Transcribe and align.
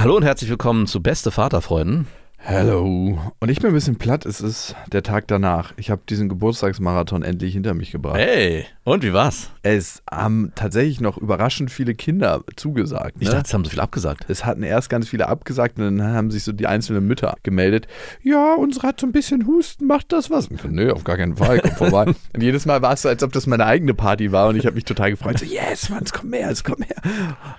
Hallo 0.00 0.16
und 0.16 0.22
herzlich 0.22 0.48
willkommen 0.48 0.86
zu 0.86 1.02
Beste 1.02 1.32
Vaterfreunden. 1.32 2.06
Hello. 2.36 3.18
Und 3.40 3.48
ich 3.48 3.58
bin 3.58 3.70
ein 3.70 3.74
bisschen 3.74 3.98
platt. 3.98 4.26
Es 4.26 4.40
ist 4.40 4.76
der 4.92 5.02
Tag 5.02 5.26
danach. 5.26 5.72
Ich 5.76 5.90
habe 5.90 6.02
diesen 6.08 6.28
Geburtstagsmarathon 6.28 7.24
endlich 7.24 7.54
hinter 7.54 7.74
mich 7.74 7.90
gebracht. 7.90 8.16
Hey, 8.16 8.64
und 8.92 9.02
wie 9.02 9.12
war's? 9.12 9.50
Es 9.62 10.02
haben 10.10 10.52
tatsächlich 10.54 11.00
noch 11.00 11.18
überraschend 11.18 11.70
viele 11.70 11.94
Kinder 11.94 12.42
zugesagt. 12.56 13.16
Ich 13.18 13.28
ne? 13.28 13.34
dachte, 13.34 13.46
es 13.46 13.54
haben 13.54 13.64
so 13.64 13.70
viel 13.70 13.80
abgesagt. 13.80 14.26
es 14.28 14.44
hatten 14.44 14.62
erst 14.62 14.88
ganz 14.90 15.08
viele 15.08 15.28
abgesagt 15.28 15.78
und 15.78 15.98
dann 15.98 16.14
haben 16.14 16.30
sich 16.30 16.44
so 16.44 16.52
die 16.52 16.66
einzelnen 16.66 17.06
Mütter 17.06 17.36
gemeldet. 17.42 17.86
Ja, 18.22 18.54
unsere 18.54 18.88
hat 18.88 19.00
so 19.00 19.06
ein 19.06 19.12
bisschen 19.12 19.46
Husten, 19.46 19.86
macht 19.86 20.12
das 20.12 20.30
was? 20.30 20.48
Und 20.48 20.56
ich 20.56 20.62
so, 20.62 20.68
Nö, 20.68 20.92
auf 20.92 21.04
gar 21.04 21.16
keinen 21.16 21.36
Fall, 21.36 21.60
komm 21.60 21.72
vorbei. 21.72 22.06
und 22.34 22.42
jedes 22.42 22.66
Mal 22.66 22.82
war 22.82 22.92
es 22.92 23.02
so, 23.02 23.08
als 23.08 23.22
ob 23.22 23.32
das 23.32 23.46
meine 23.46 23.66
eigene 23.66 23.94
Party 23.94 24.32
war 24.32 24.48
und 24.48 24.56
ich 24.56 24.66
habe 24.66 24.74
mich 24.74 24.84
total 24.84 25.10
gefreut. 25.10 25.38
So, 25.38 25.44
yes, 25.44 25.88
Mann, 25.88 26.02
es 26.04 26.12
kommt 26.12 26.30
mehr, 26.30 26.50
es 26.50 26.64
kommt 26.64 26.80
mehr. 26.80 26.88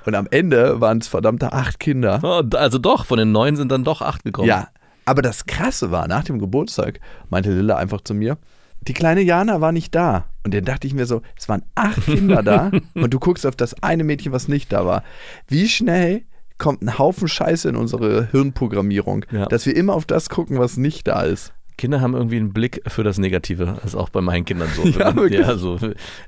Und 0.06 0.16
am 0.16 0.28
Ende 0.32 0.82
waren 0.82 1.00
es 1.00 1.08
verdammte 1.08 1.54
acht 1.54 1.80
Kinder. 1.80 2.20
Oh, 2.24 2.44
also 2.56 2.78
doch, 2.78 3.06
von 3.06 3.18
den 3.18 3.32
neun 3.32 3.56
sind 3.56 3.72
dann 3.72 3.84
doch 3.84 4.02
acht 4.02 4.24
gekommen. 4.24 4.48
Ja, 4.48 4.70
aber 5.06 5.24
das 5.24 5.48
Krasse 5.48 5.90
war, 5.90 6.08
nach 6.08 6.24
dem 6.24 6.38
Geburtstag 6.38 7.00
meinte 7.30 7.52
Lilla 7.52 7.78
einfach 7.78 8.02
zu 8.02 8.14
mir, 8.14 8.38
die 8.88 8.94
kleine 8.94 9.22
Jana 9.22 9.62
war 9.62 9.72
nicht 9.72 9.94
da. 9.96 10.26
Und 10.46 10.54
dann 10.54 10.66
dachte 10.66 10.88
ich 10.88 10.94
mir 10.94 11.06
so, 11.06 11.22
es 11.38 11.50
waren 11.50 11.64
acht 11.76 12.04
Kinder 12.06 12.42
da 12.44 12.72
und 12.96 13.14
du 13.14 13.20
guckst 13.20 13.46
auf 13.46 13.56
das 13.56 13.82
eine 13.84 14.04
Mädchen, 14.04 14.32
was 14.32 14.48
nicht 14.48 14.72
da 14.72 14.86
war. 14.86 15.04
Wie 15.48 15.68
schnell 15.68 16.24
kommt 16.58 16.82
ein 16.82 16.98
Haufen 16.98 17.28
Scheiße 17.28 17.70
in 17.70 17.76
unsere 17.76 18.28
Hirnprogrammierung, 18.32 19.26
Ja. 19.32 19.46
dass 19.46 19.66
wir 19.66 19.76
immer 19.76 19.94
auf 19.94 20.06
das 20.06 20.30
gucken, 20.30 20.60
was 20.60 20.78
nicht 20.78 21.08
da 21.08 21.22
ist. 21.22 21.54
Kinder 21.78 22.02
haben 22.02 22.14
irgendwie 22.14 22.36
einen 22.38 22.52
Blick 22.52 22.82
für 22.88 23.04
das 23.06 23.18
Negative. 23.20 23.76
Das 23.76 23.86
ist 23.94 23.96
auch 23.96 24.10
bei 24.10 24.20
meinen 24.20 24.44
Kindern 24.44 24.68
so. 24.76 24.84
Ja, 25.00 25.16
wirklich. 25.16 25.40
ja, 25.40 25.56
so. 25.56 25.80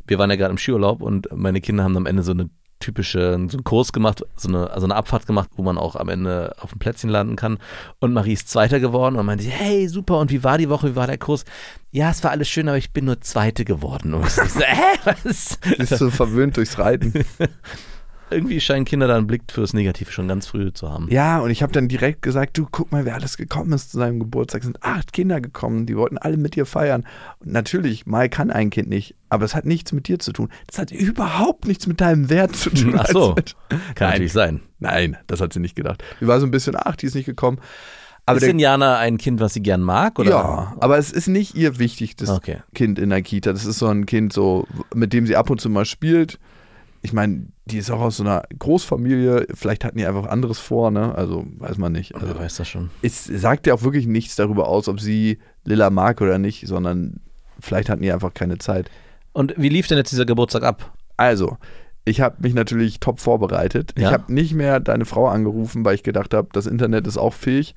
Wir 0.07 0.17
waren 0.19 0.29
ja 0.29 0.37
gerade 0.37 0.51
im 0.51 0.57
Skiurlaub 0.57 1.01
und 1.01 1.27
meine 1.35 1.59
Kinder 1.59 1.83
haben 1.83 1.97
am 1.97 2.05
Ende 2.05 2.23
so 2.23 2.31
eine 2.31 2.49
typische, 2.81 3.31
so 3.49 3.57
einen 3.57 3.63
Kurs 3.63 3.93
gemacht, 3.93 4.25
so 4.35 4.49
eine, 4.49 4.69
also 4.71 4.85
eine 4.85 4.95
Abfahrt 4.95 5.25
gemacht, 5.25 5.49
wo 5.55 5.63
man 5.63 5.77
auch 5.77 5.95
am 5.95 6.09
Ende 6.09 6.53
auf 6.59 6.71
dem 6.71 6.79
Plätzchen 6.79 7.09
landen 7.09 7.37
kann. 7.37 7.59
Und 7.99 8.13
Marie 8.13 8.33
ist 8.33 8.49
Zweiter 8.49 8.79
geworden 8.79 9.15
und 9.15 9.25
meinte, 9.25 9.45
hey, 9.45 9.87
super, 9.87 10.19
und 10.19 10.31
wie 10.31 10.43
war 10.43 10.57
die 10.57 10.69
Woche, 10.69 10.91
wie 10.91 10.95
war 10.95 11.07
der 11.07 11.17
Kurs? 11.17 11.45
Ja, 11.91 12.09
es 12.09 12.23
war 12.23 12.31
alles 12.31 12.49
schön, 12.49 12.67
aber 12.67 12.77
ich 12.77 12.91
bin 12.91 13.05
nur 13.05 13.21
Zweite 13.21 13.63
geworden. 13.63 14.13
Und 14.13 14.25
ich 14.25 14.33
so, 14.33 14.59
hä, 14.59 14.99
was? 15.05 15.57
Bist 15.77 16.01
du 16.01 16.09
verwöhnt 16.09 16.57
durchs 16.57 16.77
Reiten? 16.77 17.13
Irgendwie 18.31 18.61
scheinen 18.61 18.85
Kinder 18.85 19.07
da 19.07 19.17
einen 19.17 19.27
Blick 19.27 19.43
fürs 19.51 19.73
Negative 19.73 20.11
schon 20.11 20.27
ganz 20.27 20.47
früh 20.47 20.71
zu 20.71 20.89
haben. 20.89 21.07
Ja, 21.09 21.39
und 21.39 21.49
ich 21.49 21.61
habe 21.61 21.73
dann 21.73 21.87
direkt 21.87 22.21
gesagt, 22.21 22.57
du 22.57 22.67
guck 22.71 22.91
mal, 22.91 23.05
wer 23.05 23.15
alles 23.15 23.37
gekommen 23.37 23.73
ist 23.73 23.91
zu 23.91 23.97
seinem 23.97 24.19
Geburtstag. 24.19 24.61
Es 24.61 24.65
sind 24.65 24.83
acht 24.83 25.13
Kinder 25.13 25.41
gekommen, 25.41 25.85
die 25.85 25.97
wollten 25.97 26.17
alle 26.17 26.37
mit 26.37 26.55
dir 26.55 26.65
feiern. 26.65 27.05
Und 27.39 27.51
natürlich, 27.51 28.05
Mai 28.05 28.29
kann 28.29 28.49
ein 28.51 28.69
Kind 28.69 28.89
nicht, 28.89 29.15
aber 29.29 29.45
es 29.45 29.53
hat 29.55 29.65
nichts 29.65 29.91
mit 29.91 30.07
dir 30.07 30.19
zu 30.19 30.31
tun. 30.31 30.49
Das 30.67 30.79
hat 30.79 30.91
überhaupt 30.91 31.67
nichts 31.67 31.87
mit 31.87 32.01
deinem 32.01 32.29
Wert 32.29 32.55
zu 32.55 32.69
tun. 32.69 32.95
Ach 32.97 33.07
so. 33.07 33.33
Mensch. 33.35 33.55
Kann 33.69 33.79
Nein. 33.79 34.09
natürlich 34.09 34.33
sein. 34.33 34.61
Nein, 34.79 35.17
das 35.27 35.41
hat 35.41 35.53
sie 35.53 35.59
nicht 35.59 35.75
gedacht. 35.75 36.03
Die 36.19 36.27
war 36.27 36.39
so 36.39 36.45
ein 36.45 36.51
bisschen, 36.51 36.75
ach, 36.77 36.95
die 36.95 37.07
ist 37.07 37.15
nicht 37.15 37.25
gekommen. 37.25 37.59
Aber 38.25 38.37
ist 38.37 38.43
der, 38.43 38.49
denn 38.49 38.59
Jana 38.59 38.97
ein 38.97 39.17
Kind, 39.17 39.39
was 39.39 39.53
sie 39.53 39.61
gern 39.61 39.81
mag? 39.81 40.19
Oder? 40.19 40.29
ja, 40.29 40.75
aber 40.79 40.97
es 40.97 41.11
ist 41.11 41.27
nicht 41.27 41.55
ihr 41.55 41.79
wichtigstes 41.79 42.29
Okay. 42.29 42.61
Kind 42.73 42.99
in 42.99 43.09
der 43.09 43.21
Kita. 43.21 43.51
Das 43.51 43.65
ist 43.65 43.79
so 43.79 43.87
ein 43.87 44.05
Kind, 44.05 44.31
so, 44.31 44.67
mit 44.93 45.11
dem 45.11 45.25
sie 45.25 45.35
ab 45.35 45.49
und 45.49 45.59
zu 45.59 45.69
mal 45.69 45.85
spielt. 45.85 46.39
Ich 47.03 47.13
meine, 47.13 47.47
die 47.65 47.77
ist 47.79 47.89
auch 47.89 47.99
aus 48.01 48.17
so 48.17 48.23
einer 48.23 48.43
Großfamilie. 48.59 49.47
Vielleicht 49.53 49.83
hatten 49.83 49.97
die 49.97 50.05
einfach 50.05 50.27
anderes 50.27 50.59
vor, 50.59 50.91
ne? 50.91 51.15
Also 51.15 51.45
weiß 51.57 51.77
man 51.77 51.91
nicht. 51.93 52.13
Also, 52.15 52.27
Wer 52.27 52.37
weiß 52.39 52.57
das 52.57 52.67
schon. 52.67 52.89
es 53.01 53.25
sagt 53.25 53.65
ja 53.67 53.73
auch 53.73 53.81
wirklich 53.83 54.05
nichts 54.07 54.35
darüber 54.35 54.67
aus, 54.67 54.87
ob 54.87 54.99
sie 54.99 55.39
Lilla 55.63 55.89
mag 55.89 56.21
oder 56.21 56.37
nicht, 56.37 56.67
sondern 56.67 57.21
vielleicht 57.59 57.89
hatten 57.89 58.03
die 58.03 58.11
einfach 58.11 58.33
keine 58.33 58.57
Zeit. 58.59 58.89
Und 59.33 59.53
wie 59.57 59.69
lief 59.69 59.87
denn 59.87 59.97
jetzt 59.97 60.11
dieser 60.11 60.25
Geburtstag 60.25 60.63
ab? 60.63 60.93
Also, 61.17 61.57
ich 62.05 62.19
habe 62.21 62.35
mich 62.39 62.53
natürlich 62.53 62.99
top 62.99 63.19
vorbereitet. 63.19 63.93
Ich 63.95 64.03
Ja. 64.03 64.11
habe 64.11 64.31
nicht 64.33 64.53
mehr 64.53 64.79
deine 64.79 65.05
Frau 65.05 65.27
angerufen, 65.27 65.85
weil 65.85 65.95
ich 65.95 66.03
gedacht 66.03 66.33
habe, 66.33 66.49
das 66.53 66.65
Internet 66.65 67.07
ist 67.07 67.17
auch 67.17 67.33
fähig. 67.33 67.73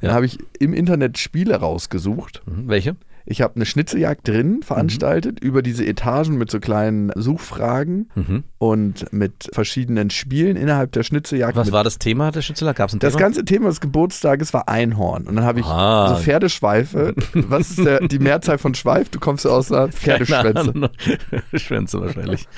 Dann 0.00 0.10
Ja. 0.10 0.14
habe 0.16 0.26
ich 0.26 0.38
im 0.58 0.72
Internet 0.74 1.18
Spiele 1.18 1.56
rausgesucht. 1.56 2.42
Mhm. 2.46 2.68
Welche? 2.68 2.96
Ich 3.24 3.40
habe 3.42 3.56
eine 3.56 3.66
Schnitzeljagd 3.66 4.26
drin 4.26 4.62
veranstaltet 4.62 5.40
über 5.40 5.62
diese 5.62 5.84
Etagen 5.86 6.36
mit 6.38 6.50
so 6.50 6.58
kleinen 6.60 7.10
Suchfragen 7.14 8.10
Mhm. 8.14 8.44
und 8.58 9.12
mit 9.12 9.48
verschiedenen 9.52 10.10
Spielen 10.10 10.56
innerhalb 10.56 10.92
der 10.92 11.02
Schnitzeljagd. 11.02 11.56
Was 11.56 11.72
war 11.72 11.84
das 11.84 11.98
Thema 11.98 12.30
der 12.32 12.42
Schützeler? 12.42 12.74
Gab 12.74 12.88
es 12.88 12.94
ein 12.94 12.98
Das 12.98 13.12
Thema? 13.14 13.20
ganze 13.24 13.44
Thema 13.44 13.68
des 13.68 13.80
Geburtstages 13.80 14.52
war 14.52 14.68
Einhorn. 14.68 15.26
Und 15.26 15.36
dann 15.36 15.44
habe 15.44 15.60
ich 15.60 15.66
Ah. 15.66 16.14
so 16.16 16.22
Pferdeschweife. 16.22 17.14
Was 17.34 17.70
ist 17.70 17.84
der, 17.84 18.00
die 18.06 18.18
Mehrzahl 18.18 18.58
von 18.58 18.74
Schweif? 18.74 19.08
Du 19.08 19.20
kommst 19.20 19.44
ja 19.44 19.50
aus 19.52 19.70
einer 19.70 19.88
Pferdeschwänze. 19.88 20.90
Schwänze 21.54 22.00
wahrscheinlich. 22.00 22.48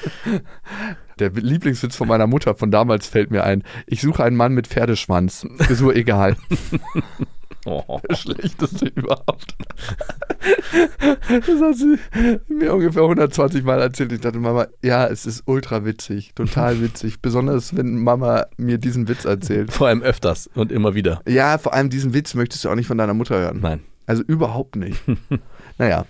Der 1.19 1.31
Lieblingswitz 1.31 1.95
von 1.95 2.09
meiner 2.09 2.27
Mutter 2.27 2.55
von 2.55 2.71
damals 2.71 3.07
fällt 3.07 3.31
mir 3.31 3.45
ein. 3.45 3.63
Ich 3.87 4.01
suche 4.01 4.25
einen 4.25 4.37
Mann 4.37 4.53
mit 4.55 4.67
Pferdeschwanz. 4.67 5.47
Frisur 5.59 5.95
egal. 5.95 6.37
Oh. 7.67 8.01
Der 8.09 8.17
schlechteste 8.17 8.87
überhaupt. 8.87 9.55
Das 11.29 11.61
hat 11.61 11.77
sie 11.77 11.99
mir 12.49 12.75
ungefähr 12.75 13.03
120 13.03 13.65
Mal 13.65 13.81
erzählt. 13.81 14.13
Ich 14.13 14.21
dachte, 14.21 14.39
Mama, 14.39 14.67
ja, 14.83 15.07
es 15.07 15.27
ist 15.27 15.43
ultra 15.47 15.85
witzig. 15.85 16.35
Total 16.35 16.81
witzig. 16.81 17.21
Besonders, 17.21 17.77
wenn 17.77 18.03
Mama 18.03 18.47
mir 18.57 18.79
diesen 18.79 19.09
Witz 19.09 19.25
erzählt. 19.25 19.73
Vor 19.73 19.89
allem 19.89 20.03
öfters 20.03 20.51
und 20.55 20.73
immer 20.73 20.95
wieder. 20.95 21.23
Ja, 21.27 21.59
vor 21.59 21.73
allem 21.75 21.91
diesen 21.91 22.13
Witz 22.15 22.35
möchtest 22.35 22.65
du 22.65 22.69
auch 22.69 22.75
nicht 22.75 22.87
von 22.87 22.99
deiner 22.99 23.15
Mutter 23.15 23.39
hören. 23.39 23.61
Nein. 23.61 23.81
Also 24.07 24.23
überhaupt 24.23 24.77
nicht. 24.77 25.01
naja, 25.79 26.05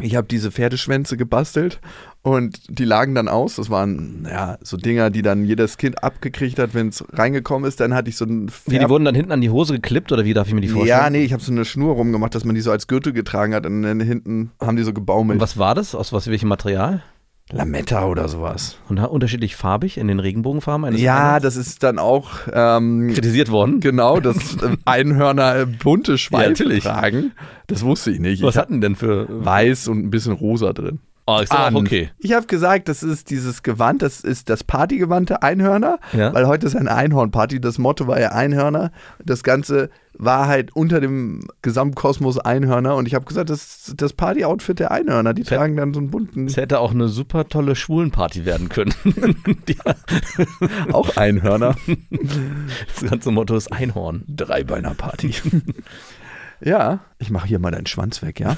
ich 0.00 0.16
habe 0.16 0.26
diese 0.26 0.50
Pferdeschwänze 0.50 1.16
gebastelt 1.16 1.80
und 2.22 2.58
die 2.68 2.84
lagen 2.84 3.14
dann 3.14 3.28
aus. 3.28 3.56
Das 3.56 3.70
waren 3.70 4.26
ja 4.28 4.58
so 4.60 4.76
Dinger, 4.76 5.10
die 5.10 5.22
dann 5.22 5.44
jedes 5.44 5.78
Kind 5.78 6.02
abgekriegt 6.02 6.58
hat, 6.58 6.74
wenn 6.74 6.88
es 6.88 7.04
reingekommen 7.12 7.68
ist. 7.68 7.80
Dann 7.80 7.94
hatte 7.94 8.10
ich 8.10 8.16
so 8.16 8.24
ein 8.24 8.50
Wie, 8.66 8.78
die 8.78 8.88
wurden 8.88 9.04
dann 9.04 9.14
hinten 9.14 9.32
an 9.32 9.40
die 9.40 9.50
Hose 9.50 9.74
geklippt 9.74 10.12
oder 10.12 10.24
wie 10.24 10.34
darf 10.34 10.48
ich 10.48 10.54
mir 10.54 10.60
die 10.60 10.68
vorstellen? 10.68 10.98
Ja, 10.98 11.10
nee, 11.10 11.22
ich 11.22 11.32
habe 11.32 11.42
so 11.42 11.52
eine 11.52 11.64
Schnur 11.64 11.94
rumgemacht, 11.94 12.34
dass 12.34 12.44
man 12.44 12.54
die 12.54 12.60
so 12.60 12.70
als 12.70 12.86
Gürtel 12.88 13.12
getragen 13.12 13.54
hat 13.54 13.64
und 13.64 13.82
dann 13.82 14.00
hinten 14.00 14.50
haben 14.60 14.76
die 14.76 14.82
so 14.82 14.92
gebaumelt. 14.92 15.36
Und 15.36 15.40
was 15.40 15.56
war 15.56 15.74
das? 15.74 15.94
Aus 15.94 16.12
was, 16.12 16.26
welchem 16.26 16.48
Material? 16.48 17.02
Lametta 17.52 18.06
oder 18.06 18.28
sowas. 18.28 18.76
Und 18.88 18.98
unterschiedlich 18.98 19.54
farbig 19.54 19.98
in 19.98 20.08
den 20.08 20.18
Regenbogenfarben 20.18 20.84
eines 20.84 21.00
Ja, 21.00 21.26
Einhorns? 21.36 21.42
das 21.44 21.56
ist 21.56 21.82
dann 21.82 21.98
auch 22.00 22.30
ähm, 22.52 23.12
kritisiert 23.14 23.50
worden. 23.50 23.78
genau, 23.80 24.18
dass 24.18 24.56
äh, 24.62 24.76
Einhörner 24.84 25.56
äh, 25.60 25.66
bunte 25.66 26.18
Schweife 26.18 26.50
natürlich. 26.50 26.82
tragen. 26.84 27.32
Das 27.68 27.84
wusste 27.84 28.10
ich 28.10 28.18
nicht. 28.18 28.42
Was 28.42 28.54
ich 28.56 28.60
hatten 28.60 28.80
denn 28.80 28.96
für. 28.96 29.26
weiß 29.44 29.86
und 29.88 29.98
ein 30.04 30.10
bisschen 30.10 30.32
rosa 30.32 30.72
drin. 30.72 30.98
Oh, 31.28 31.40
ist 31.40 31.50
auch 31.50 31.58
an. 31.58 31.74
okay. 31.76 32.10
Ich 32.18 32.32
habe 32.34 32.46
gesagt, 32.46 32.88
das 32.88 33.02
ist 33.02 33.30
dieses 33.30 33.64
Gewand, 33.64 34.00
das 34.02 34.20
ist 34.20 34.48
das 34.48 34.62
Partygewand 34.62 35.28
der 35.30 35.42
Einhörner, 35.42 35.98
Ja. 36.12 36.32
weil 36.32 36.46
heute 36.46 36.66
ist 36.66 36.76
eine 36.76 36.94
Einhornparty. 36.94 37.60
Das 37.60 37.78
Motto 37.78 38.06
war 38.06 38.20
ja 38.20 38.28
Einhörner. 38.30 38.92
Das 39.24 39.42
Ganze 39.42 39.90
war 40.18 40.46
halt 40.46 40.74
unter 40.76 41.00
dem 41.00 41.40
Gesamtkosmos 41.62 42.38
Einhörner 42.38 42.94
und 42.94 43.06
ich 43.08 43.14
habe 43.14 43.24
gesagt, 43.24 43.50
das 43.50 43.88
ist 43.88 44.00
das 44.00 44.12
Party-Outfit 44.12 44.78
der 44.78 44.92
Einhörner. 44.92 45.34
Die 45.34 45.42
Fett. 45.44 45.58
tragen 45.58 45.76
dann 45.76 45.92
so 45.92 45.98
einen 46.00 46.10
bunten, 46.10 46.46
Es 46.46 46.56
hätte 46.56 46.78
auch 46.78 46.92
eine 46.92 47.08
super 47.08 47.48
tolle 47.48 47.74
Schwulenparty 47.74 48.44
werden 48.44 48.68
können. 48.68 48.94
Auch 50.92 51.16
Einhörner. 51.16 51.74
das 53.00 53.10
ganze 53.10 53.30
Motto 53.30 53.56
ist 53.56 53.72
Einhorn. 53.72 54.24
Dreibeiner-Party. 54.28 55.34
ja, 56.60 57.00
ich 57.18 57.30
mache 57.30 57.48
hier 57.48 57.58
mal 57.58 57.70
deinen 57.72 57.86
Schwanz 57.86 58.22
weg, 58.22 58.40
ja? 58.40 58.56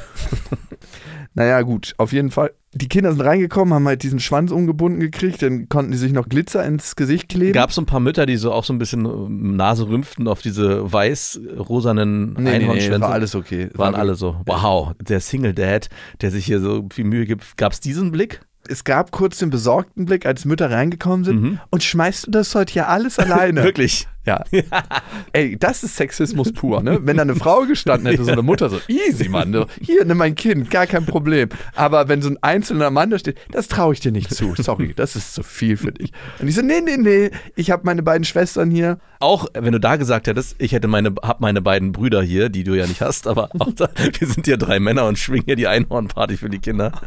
naja, 1.34 1.60
gut, 1.62 1.94
auf 1.98 2.12
jeden 2.12 2.31
Fall. 2.31 2.52
Die 2.80 2.88
Kinder 2.88 3.10
sind 3.10 3.22
reingekommen, 3.22 3.75
haben 3.75 3.88
halt 3.88 4.04
diesen 4.04 4.20
Schwanz 4.20 4.52
umgebunden 4.52 5.00
gekriegt, 5.00 5.42
dann 5.42 5.69
konnten 5.69 5.90
die 5.90 5.98
sich 5.98 6.12
noch 6.12 6.28
Glitzer 6.28 6.64
ins 6.64 6.94
Gesicht 6.94 7.28
kleben. 7.28 7.52
Gab 7.52 7.70
es 7.70 7.75
so 7.75 7.82
ein 7.82 7.86
paar 7.86 7.98
Mütter, 7.98 8.25
die 8.25 8.36
so 8.36 8.52
auch 8.52 8.62
so 8.62 8.72
ein 8.72 8.78
bisschen 8.78 9.04
ähm, 9.04 9.56
Nase 9.56 9.88
rümpften 9.88 10.28
auf 10.28 10.42
diese 10.42 10.92
weiß-rosanen 10.92 12.34
nee, 12.34 12.40
nee, 12.40 12.42
nee, 12.42 12.50
Einhornschwänze? 12.56 13.00
war 13.00 13.10
alles 13.10 13.34
okay. 13.34 13.69
Waren 13.75 13.94
War- 13.94 14.00
alle 14.00 14.14
so, 14.14 14.36
wow, 14.46 14.92
der 15.00 15.19
Single 15.20 15.54
Dad, 15.54 15.88
der 16.20 16.30
sich 16.30 16.46
hier 16.46 16.60
so 16.60 16.86
viel 16.92 17.04
Mühe 17.04 17.26
gibt. 17.26 17.56
Gab 17.56 17.72
es 17.72 17.80
diesen 17.80 18.12
Blick? 18.12 18.40
es 18.70 18.84
gab 18.84 19.12
kurz 19.12 19.38
den 19.38 19.48
besorgten 19.48 20.04
Blick, 20.04 20.26
als 20.26 20.44
Mütter 20.44 20.70
reingekommen 20.70 21.25
sind. 21.25 21.40
Mhm. 21.42 21.58
Und 21.70 21.82
schmeißt 21.82 22.26
du 22.26 22.30
das 22.32 22.54
heute 22.54 22.75
ja 22.75 22.86
alles 22.86 23.19
alleine? 23.19 23.62
Wirklich? 23.64 24.06
Ja. 24.28 24.44
Ey, 25.32 25.56
das 25.58 25.82
ist 25.82 25.96
Sexismus 25.96 26.52
pur, 26.52 26.82
ne? 26.82 26.98
Wenn 27.02 27.16
da 27.16 27.22
eine 27.22 27.34
Frau 27.34 27.62
gestanden 27.62 28.10
hätte, 28.10 28.25
so 28.25 28.32
eine 28.32 28.42
Mutter, 28.42 28.69
so 28.69 28.78
easy, 28.86 29.30
Mann. 29.30 29.54
So, 29.54 29.64
Hier, 29.80 30.04
nimm 30.04 30.19
mein 30.19 30.34
Kind, 30.34 30.70
gar 30.70 30.86
kein 30.86 31.06
Problem. 31.06 31.48
Aber 31.75 32.08
wenn 32.08 32.20
so 32.20 32.28
ein 32.28 32.36
einzelner 32.42 32.90
Mann 32.90 33.08
da 33.08 33.19
steht, 33.19 33.38
das 33.52 33.69
traue 33.69 33.94
ich 33.94 34.00
dir 34.00 34.12
nicht 34.12 34.34
zu. 34.34 34.54
Sorry, 34.54 34.92
das 34.94 35.16
ist 35.16 35.32
zu 35.32 35.42
viel 35.42 35.78
für 35.78 35.92
dich. 35.92 36.12
Und 36.40 36.48
ich 36.48 36.54
so, 36.54 36.60
nee, 36.60 36.82
nee, 36.82 36.98
nee, 36.98 37.30
ich 37.56 37.70
habe 37.70 37.84
meine 37.86 38.02
beiden 38.02 38.25
Schwestern 38.25 38.70
hier. 38.70 38.98
Auch 39.19 39.46
wenn 39.54 39.72
du 39.72 39.80
da 39.80 39.96
gesagt 39.96 40.26
hättest, 40.26 40.56
ich 40.58 40.72
hätte 40.72 40.88
meine, 40.88 41.14
hab 41.22 41.40
meine 41.40 41.62
beiden 41.62 41.92
Brüder 41.92 42.22
hier, 42.22 42.50
die 42.50 42.64
du 42.64 42.75
ja 42.75 42.86
nicht 42.86 43.00
hast, 43.00 43.26
aber 43.26 43.48
auch 43.58 43.72
da, 43.72 43.88
wir 43.96 44.28
sind 44.28 44.44
hier 44.44 44.58
drei 44.58 44.78
Männer 44.78 45.06
und 45.06 45.19
schwingen 45.19 45.46
hier 45.46 45.56
die 45.56 45.66
Einhornparty 45.66 46.36
für 46.36 46.50
die 46.50 46.58
Kinder. 46.58 46.92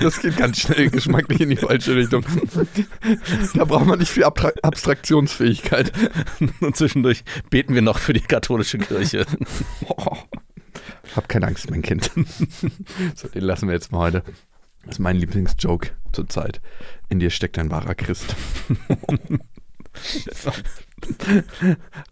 Das 0.00 0.20
geht 0.20 0.36
ganz 0.36 0.60
schnell 0.60 0.90
geschmacklich 0.90 1.40
in 1.40 1.50
die 1.50 1.56
falsche 1.56 1.96
Richtung. 1.96 2.24
Da 3.54 3.64
braucht 3.64 3.86
man 3.86 3.98
nicht 3.98 4.10
viel 4.10 4.24
Abtra 4.24 4.52
Abstraktionsfähigkeit. 5.78 5.92
Und 6.60 6.76
zwischendurch 6.76 7.24
beten 7.50 7.74
wir 7.74 7.82
noch 7.82 7.98
für 7.98 8.12
die 8.12 8.20
katholische 8.20 8.78
Kirche. 8.78 9.26
Oh. 9.86 10.16
Hab 11.16 11.28
keine 11.28 11.46
Angst, 11.46 11.70
mein 11.70 11.82
Kind. 11.82 12.10
So, 13.14 13.28
den 13.28 13.42
lassen 13.42 13.68
wir 13.68 13.74
jetzt 13.74 13.92
mal 13.92 14.00
heute. 14.00 14.22
Das 14.84 14.96
ist 14.96 14.98
mein 14.98 15.16
Lieblingsjoke 15.16 15.90
zurzeit. 16.12 16.60
In 17.08 17.18
dir 17.18 17.30
steckt 17.30 17.58
ein 17.58 17.70
wahrer 17.70 17.94
Christ. 17.94 18.34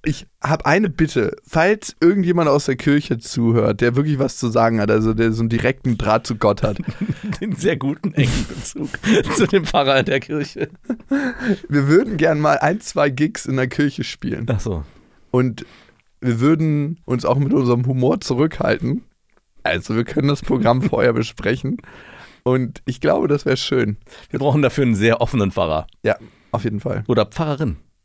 Ich 0.05 0.27
habe 0.43 0.67
eine 0.67 0.89
Bitte. 0.89 1.37
Falls 1.47 1.97
irgendjemand 2.01 2.49
aus 2.49 2.67
der 2.67 2.77
Kirche 2.77 3.19
zuhört, 3.19 3.81
der 3.81 3.97
wirklich 3.97 4.19
was 4.19 4.37
zu 4.37 4.49
sagen 4.49 4.81
hat, 4.81 4.91
also 4.91 5.15
der 5.15 5.33
so 5.33 5.43
einen 5.43 5.49
direkten 5.49 5.99
Draht 5.99 6.27
zu 6.27 6.37
Gott 6.37 6.63
hat, 6.63 6.79
Den 7.41 7.55
sehr 7.55 7.77
guten 7.77 8.15
engen 8.15 8.47
Bezug 8.49 8.91
zu 9.37 9.47
dem 9.47 9.65
Pfarrer 9.65 10.03
der 10.03 10.21
Kirche. 10.21 10.69
wir 11.69 11.89
würden 11.89 12.17
gern 12.17 12.41
mal 12.41 12.59
ein, 12.59 12.81
zwei 12.81 13.11
Gigs 13.11 13.47
in 13.47 13.57
der 13.57 13.69
Kirche 13.69 14.05
spielen. 14.05 14.47
Ach 14.49 14.61
so. 14.61 14.85
Und 15.31 15.67
wir 16.21 16.41
würden 16.41 17.01
uns 17.05 17.25
auch 17.25 17.39
mit 17.39 17.53
unserem 17.53 17.87
Humor 17.87 18.21
zurückhalten. 18.21 19.05
Also 19.63 19.97
wir 19.97 20.05
können 20.05 20.29
das 20.29 20.43
Programm 20.43 20.83
vorher 20.83 21.13
besprechen. 21.13 21.79
Und 22.45 22.81
ich 22.87 23.01
glaube, 23.01 23.27
das 23.27 23.45
wäre 23.45 23.57
schön. 23.57 23.97
Wir 24.31 24.39
brauchen 24.39 24.63
dafür 24.63 24.85
einen 24.85 24.95
sehr 24.95 25.21
offenen 25.21 25.51
Pfarrer. 25.51 25.89
Ja, 26.05 26.17
auf 26.53 26.63
jeden 26.63 26.79
Fall. 26.79 27.05
Oder 27.09 27.27
Pfarrerin. 27.27 27.77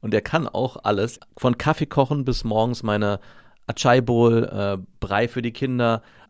Und 0.00 0.12
der 0.12 0.20
kann 0.20 0.48
auch 0.48 0.76
alles, 0.84 1.20
von 1.36 1.58
Kaffee 1.58 1.86
kochen 1.86 2.24
bis 2.24 2.44
morgens 2.44 2.82
meine 2.82 3.20
Achai 3.66 4.00
Bowl, 4.00 4.44
äh, 4.44 4.78
Brei 5.00 5.28
für 5.28 5.42
die 5.42 5.52
Kinder, 5.52 6.02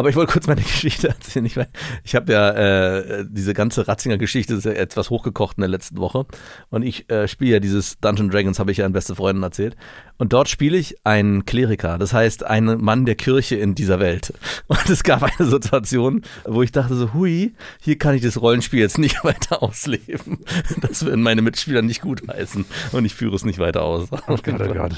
Aber 0.00 0.08
ich 0.08 0.16
wollte 0.16 0.32
kurz 0.32 0.46
meine 0.46 0.62
Geschichte 0.62 1.08
erzählen. 1.08 1.44
Ich, 1.44 1.56
mein, 1.56 1.66
ich 2.04 2.14
habe 2.14 2.32
ja 2.32 2.50
äh, 2.52 3.26
diese 3.28 3.52
ganze 3.52 3.86
Ratzinger 3.86 4.16
Geschichte 4.16 4.54
ist 4.54 4.64
ja 4.64 4.72
etwas 4.72 5.10
hochgekocht 5.10 5.58
in 5.58 5.60
der 5.60 5.68
letzten 5.68 5.98
Woche. 5.98 6.24
Und 6.70 6.80
ich 6.80 7.10
äh, 7.10 7.28
spiele 7.28 7.52
ja 7.52 7.60
dieses 7.60 8.00
Dungeon 8.00 8.30
Dragons, 8.30 8.58
habe 8.58 8.72
ich 8.72 8.78
ja 8.78 8.86
an 8.86 8.94
beste 8.94 9.14
Freunden 9.14 9.42
erzählt. 9.42 9.76
Und 10.20 10.34
dort 10.34 10.50
spiele 10.50 10.76
ich 10.76 10.96
einen 11.02 11.46
Kleriker, 11.46 11.96
das 11.96 12.12
heißt 12.12 12.44
einen 12.44 12.84
Mann 12.84 13.06
der 13.06 13.14
Kirche 13.14 13.56
in 13.56 13.74
dieser 13.74 14.00
Welt. 14.00 14.34
Und 14.66 14.90
es 14.90 15.02
gab 15.02 15.22
eine 15.22 15.48
Situation, 15.48 16.20
wo 16.44 16.62
ich 16.62 16.72
dachte 16.72 16.94
so, 16.94 17.14
hui, 17.14 17.54
hier 17.80 17.96
kann 17.96 18.14
ich 18.14 18.20
das 18.20 18.38
Rollenspiel 18.38 18.80
jetzt 18.80 18.98
nicht 18.98 19.24
weiter 19.24 19.62
ausleben. 19.62 20.40
Das 20.82 21.06
würden 21.06 21.22
meine 21.22 21.40
Mitspieler 21.40 21.80
nicht 21.80 22.02
gut 22.02 22.20
heißen. 22.28 22.66
Und 22.92 23.06
ich 23.06 23.14
führe 23.14 23.34
es 23.34 23.46
nicht 23.46 23.58
weiter 23.58 23.82
aus. 23.82 24.08
Oh 24.12 24.18
Gott, 24.26 24.60
oh 24.60 24.74
Gott. 24.74 24.92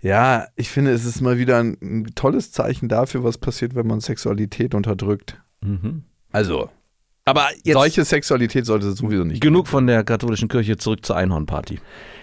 Ja, 0.00 0.46
ich 0.56 0.70
finde, 0.70 0.92
es 0.92 1.04
ist 1.04 1.20
mal 1.20 1.36
wieder 1.36 1.58
ein, 1.58 1.76
ein 1.82 2.06
tolles 2.14 2.50
Zeichen 2.50 2.88
dafür, 2.88 3.24
was 3.24 3.36
passiert, 3.36 3.74
wenn 3.74 3.86
man 3.86 4.00
Sexualität 4.00 4.74
unterdrückt. 4.74 5.38
Mhm. 5.60 6.04
Also, 6.30 6.70
Aber 7.26 7.46
jetzt 7.62 7.74
solche 7.74 8.06
Sexualität 8.06 8.64
sollte 8.64 8.88
es 8.88 8.96
sowieso 8.96 9.24
nicht 9.24 9.42
genug 9.42 9.68
von 9.68 9.86
der 9.86 10.02
katholischen 10.02 10.48
Kirche 10.48 10.78
zurück 10.78 11.04
zur 11.04 11.16
Einhornparty 11.16 11.78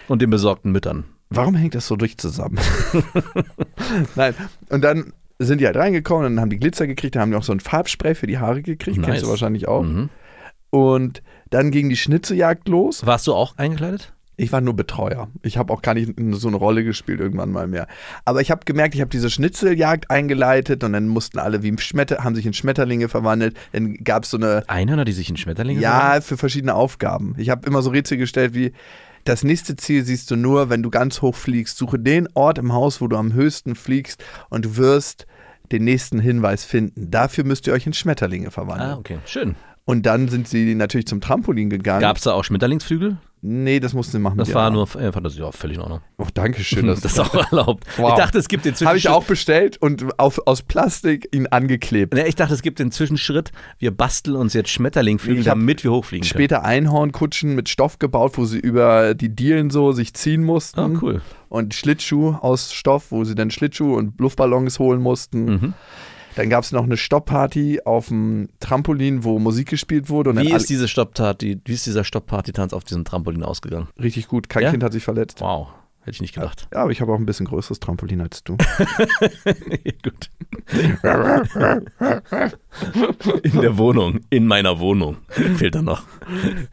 und 0.08 0.20
den 0.20 0.30
besorgten 0.30 0.72
Müttern. 0.72 1.04
Warum 1.30 1.54
hängt 1.54 1.74
das 1.74 1.86
so 1.86 1.96
durch 1.96 2.18
zusammen? 2.18 2.58
Nein, 4.16 4.34
und 4.68 4.82
dann 4.82 5.12
sind 5.38 5.60
die 5.60 5.66
halt 5.66 5.76
reingekommen, 5.76 6.24
dann 6.24 6.40
haben 6.40 6.50
die 6.50 6.58
Glitzer 6.58 6.86
gekriegt, 6.86 7.14
dann 7.14 7.22
haben 7.22 7.30
die 7.30 7.36
auch 7.36 7.44
so 7.44 7.52
ein 7.52 7.60
Farbspray 7.60 8.14
für 8.14 8.26
die 8.26 8.38
Haare 8.38 8.62
gekriegt, 8.62 8.98
Nice. 8.98 9.06
kennst 9.06 9.22
du 9.22 9.28
wahrscheinlich 9.28 9.68
auch. 9.68 9.82
Mhm. 9.82 10.10
Und 10.70 11.22
dann 11.48 11.70
ging 11.70 11.88
die 11.88 11.96
Schnitzejagd 11.96 12.68
los. 12.68 13.06
Warst 13.06 13.26
du 13.26 13.34
auch 13.34 13.56
eingekleidet? 13.56 14.12
Ich 14.36 14.52
war 14.52 14.62
nur 14.62 14.74
Betreuer. 14.74 15.28
Ich 15.42 15.58
habe 15.58 15.72
auch 15.72 15.82
gar 15.82 15.92
nicht 15.92 16.14
so 16.32 16.48
eine 16.48 16.56
Rolle 16.56 16.82
gespielt 16.82 17.20
irgendwann 17.20 17.50
mal 17.50 17.66
mehr. 17.66 17.86
Aber 18.24 18.40
ich 18.40 18.50
habe 18.50 18.64
gemerkt, 18.64 18.94
ich 18.94 19.02
habe 19.02 19.10
diese 19.10 19.28
Schnitzeljagd 19.28 20.10
eingeleitet 20.10 20.82
und 20.82 20.94
dann 20.94 21.08
mussten 21.08 21.38
alle 21.38 21.62
wie 21.62 21.68
im 21.68 21.76
Schmetter, 21.76 22.24
haben 22.24 22.34
sich 22.34 22.46
in 22.46 22.54
Schmetterlinge 22.54 23.10
verwandelt. 23.10 23.54
Dann 23.72 23.96
gab 24.02 24.24
es 24.24 24.30
so 24.30 24.38
eine, 24.38 24.64
Einhörner, 24.66 25.04
die 25.04 25.12
sich 25.12 25.28
in 25.28 25.36
Schmetterlinge 25.36 25.80
ja, 25.80 26.22
für 26.22 26.38
verschiedene 26.38 26.74
Aufgaben. 26.74 27.34
Ich 27.36 27.50
habe 27.50 27.66
immer 27.66 27.82
so 27.82 27.90
Rätsel 27.90 28.16
gestellt 28.16 28.54
wie, 28.54 28.72
das 29.24 29.44
nächste 29.44 29.76
Ziel 29.76 30.04
siehst 30.04 30.30
du 30.30 30.36
nur, 30.36 30.70
wenn 30.70 30.82
du 30.82 30.90
ganz 30.90 31.22
hoch 31.22 31.34
fliegst. 31.34 31.76
Suche 31.76 31.98
den 31.98 32.28
Ort 32.34 32.58
im 32.58 32.72
Haus, 32.72 33.00
wo 33.00 33.08
du 33.08 33.16
am 33.16 33.32
höchsten 33.32 33.74
fliegst 33.74 34.24
und 34.48 34.64
du 34.64 34.76
wirst 34.76 35.26
den 35.72 35.84
nächsten 35.84 36.18
Hinweis 36.18 36.64
finden. 36.64 37.10
Dafür 37.10 37.44
müsst 37.44 37.66
ihr 37.66 37.72
euch 37.72 37.86
in 37.86 37.92
Schmetterlinge 37.92 38.50
verwandeln. 38.50 38.90
Ah, 38.90 38.96
okay. 38.98 39.18
Schön. 39.24 39.54
Und 39.84 40.06
dann 40.06 40.28
sind 40.28 40.48
sie 40.48 40.74
natürlich 40.74 41.06
zum 41.06 41.20
Trampolin 41.20 41.70
gegangen. 41.70 42.00
Gab 42.00 42.16
es 42.16 42.24
da 42.24 42.32
auch 42.32 42.44
Schmetterlingsflügel? 42.44 43.18
Nee, 43.42 43.80
das 43.80 43.94
mussten 43.94 44.12
sie 44.12 44.18
machen. 44.18 44.36
Das 44.36 44.52
war 44.52 44.70
nur 44.70 44.82
äh, 44.96 45.12
Fantasie, 45.12 45.40
ja, 45.40 45.50
völlig 45.50 45.76
in 45.76 45.82
Ordnung. 45.82 46.00
Oh, 46.18 46.26
danke 46.34 46.62
schön. 46.62 46.86
dass 46.86 47.00
Das 47.00 47.12
ist 47.12 47.20
auch 47.20 47.34
erlaubt. 47.50 47.84
Wow. 47.96 48.10
Ich 48.10 48.16
dachte, 48.16 48.38
es 48.38 48.48
gibt 48.48 48.66
den 48.66 48.74
Habe 48.74 48.98
ich 48.98 49.04
Zwischenschritt. 49.04 49.12
auch 49.12 49.24
bestellt 49.24 49.76
und 49.78 50.18
auf, 50.18 50.40
aus 50.46 50.62
Plastik 50.62 51.28
ihn 51.32 51.46
angeklebt. 51.46 52.12
Ne, 52.12 52.26
ich 52.28 52.34
dachte, 52.34 52.52
es 52.52 52.60
gibt 52.60 52.78
den 52.78 52.92
Zwischenschritt. 52.92 53.52
Wir 53.78 53.92
basteln 53.92 54.36
uns 54.36 54.52
jetzt 54.52 54.68
Schmetterlingflügel, 54.68 55.42
damit 55.44 55.84
wir 55.84 55.90
hochfliegen 55.90 56.22
können. 56.22 56.38
Später 56.38 56.64
Einhornkutschen 56.64 57.54
mit 57.54 57.70
Stoff 57.70 57.98
gebaut, 57.98 58.36
wo 58.36 58.44
sie 58.44 58.58
über 58.58 59.14
die 59.14 59.30
Dielen 59.30 59.70
so 59.70 59.92
sich 59.92 60.12
ziehen 60.12 60.44
mussten. 60.44 60.80
Ah, 60.80 60.90
cool. 61.00 61.22
Und 61.48 61.74
Schlittschuh 61.74 62.34
aus 62.40 62.72
Stoff, 62.72 63.10
wo 63.10 63.24
sie 63.24 63.34
dann 63.34 63.50
Schlittschuh 63.50 63.94
und 63.96 64.20
Luftballons 64.20 64.78
holen 64.78 65.00
mussten. 65.00 65.44
Mhm. 65.46 65.74
Dann 66.36 66.48
gab 66.48 66.64
es 66.64 66.72
noch 66.72 66.84
eine 66.84 66.96
Stoppparty 66.96 67.80
auf 67.84 68.08
dem 68.08 68.48
Trampolin, 68.60 69.24
wo 69.24 69.38
Musik 69.38 69.68
gespielt 69.68 70.08
wurde. 70.08 70.30
Und 70.30 70.38
Wie 70.40 70.52
ist 70.52 70.68
diese 70.70 70.88
Stoppparty, 70.88 71.60
wie 71.64 71.72
ist 71.72 71.86
dieser 71.86 72.04
Stoppparty-Tanz 72.04 72.72
auf 72.72 72.84
diesem 72.84 73.04
Trampolin 73.04 73.42
ausgegangen? 73.42 73.88
richtig 74.00 74.28
gut. 74.28 74.48
Kein 74.48 74.62
Ja? 74.64 74.70
Kind 74.70 74.82
hat 74.82 74.92
sich 74.92 75.02
verletzt. 75.04 75.40
Wow, 75.40 75.68
hätte 76.00 76.10
ich 76.10 76.20
nicht 76.20 76.34
gedacht. 76.34 76.68
Ja, 76.72 76.82
aber 76.82 76.90
ich 76.92 77.00
habe 77.00 77.12
auch 77.12 77.18
ein 77.18 77.26
bisschen 77.26 77.46
größeres 77.46 77.80
Trampolin 77.80 78.20
als 78.20 78.42
du. 78.44 78.56
Gut. 80.02 80.30
In 83.42 83.60
der 83.60 83.76
Wohnung, 83.78 84.20
in 84.30 84.46
meiner 84.46 84.78
Wohnung. 84.78 85.18
Fehlt 85.28 85.74
da 85.74 85.82
noch. 85.82 86.04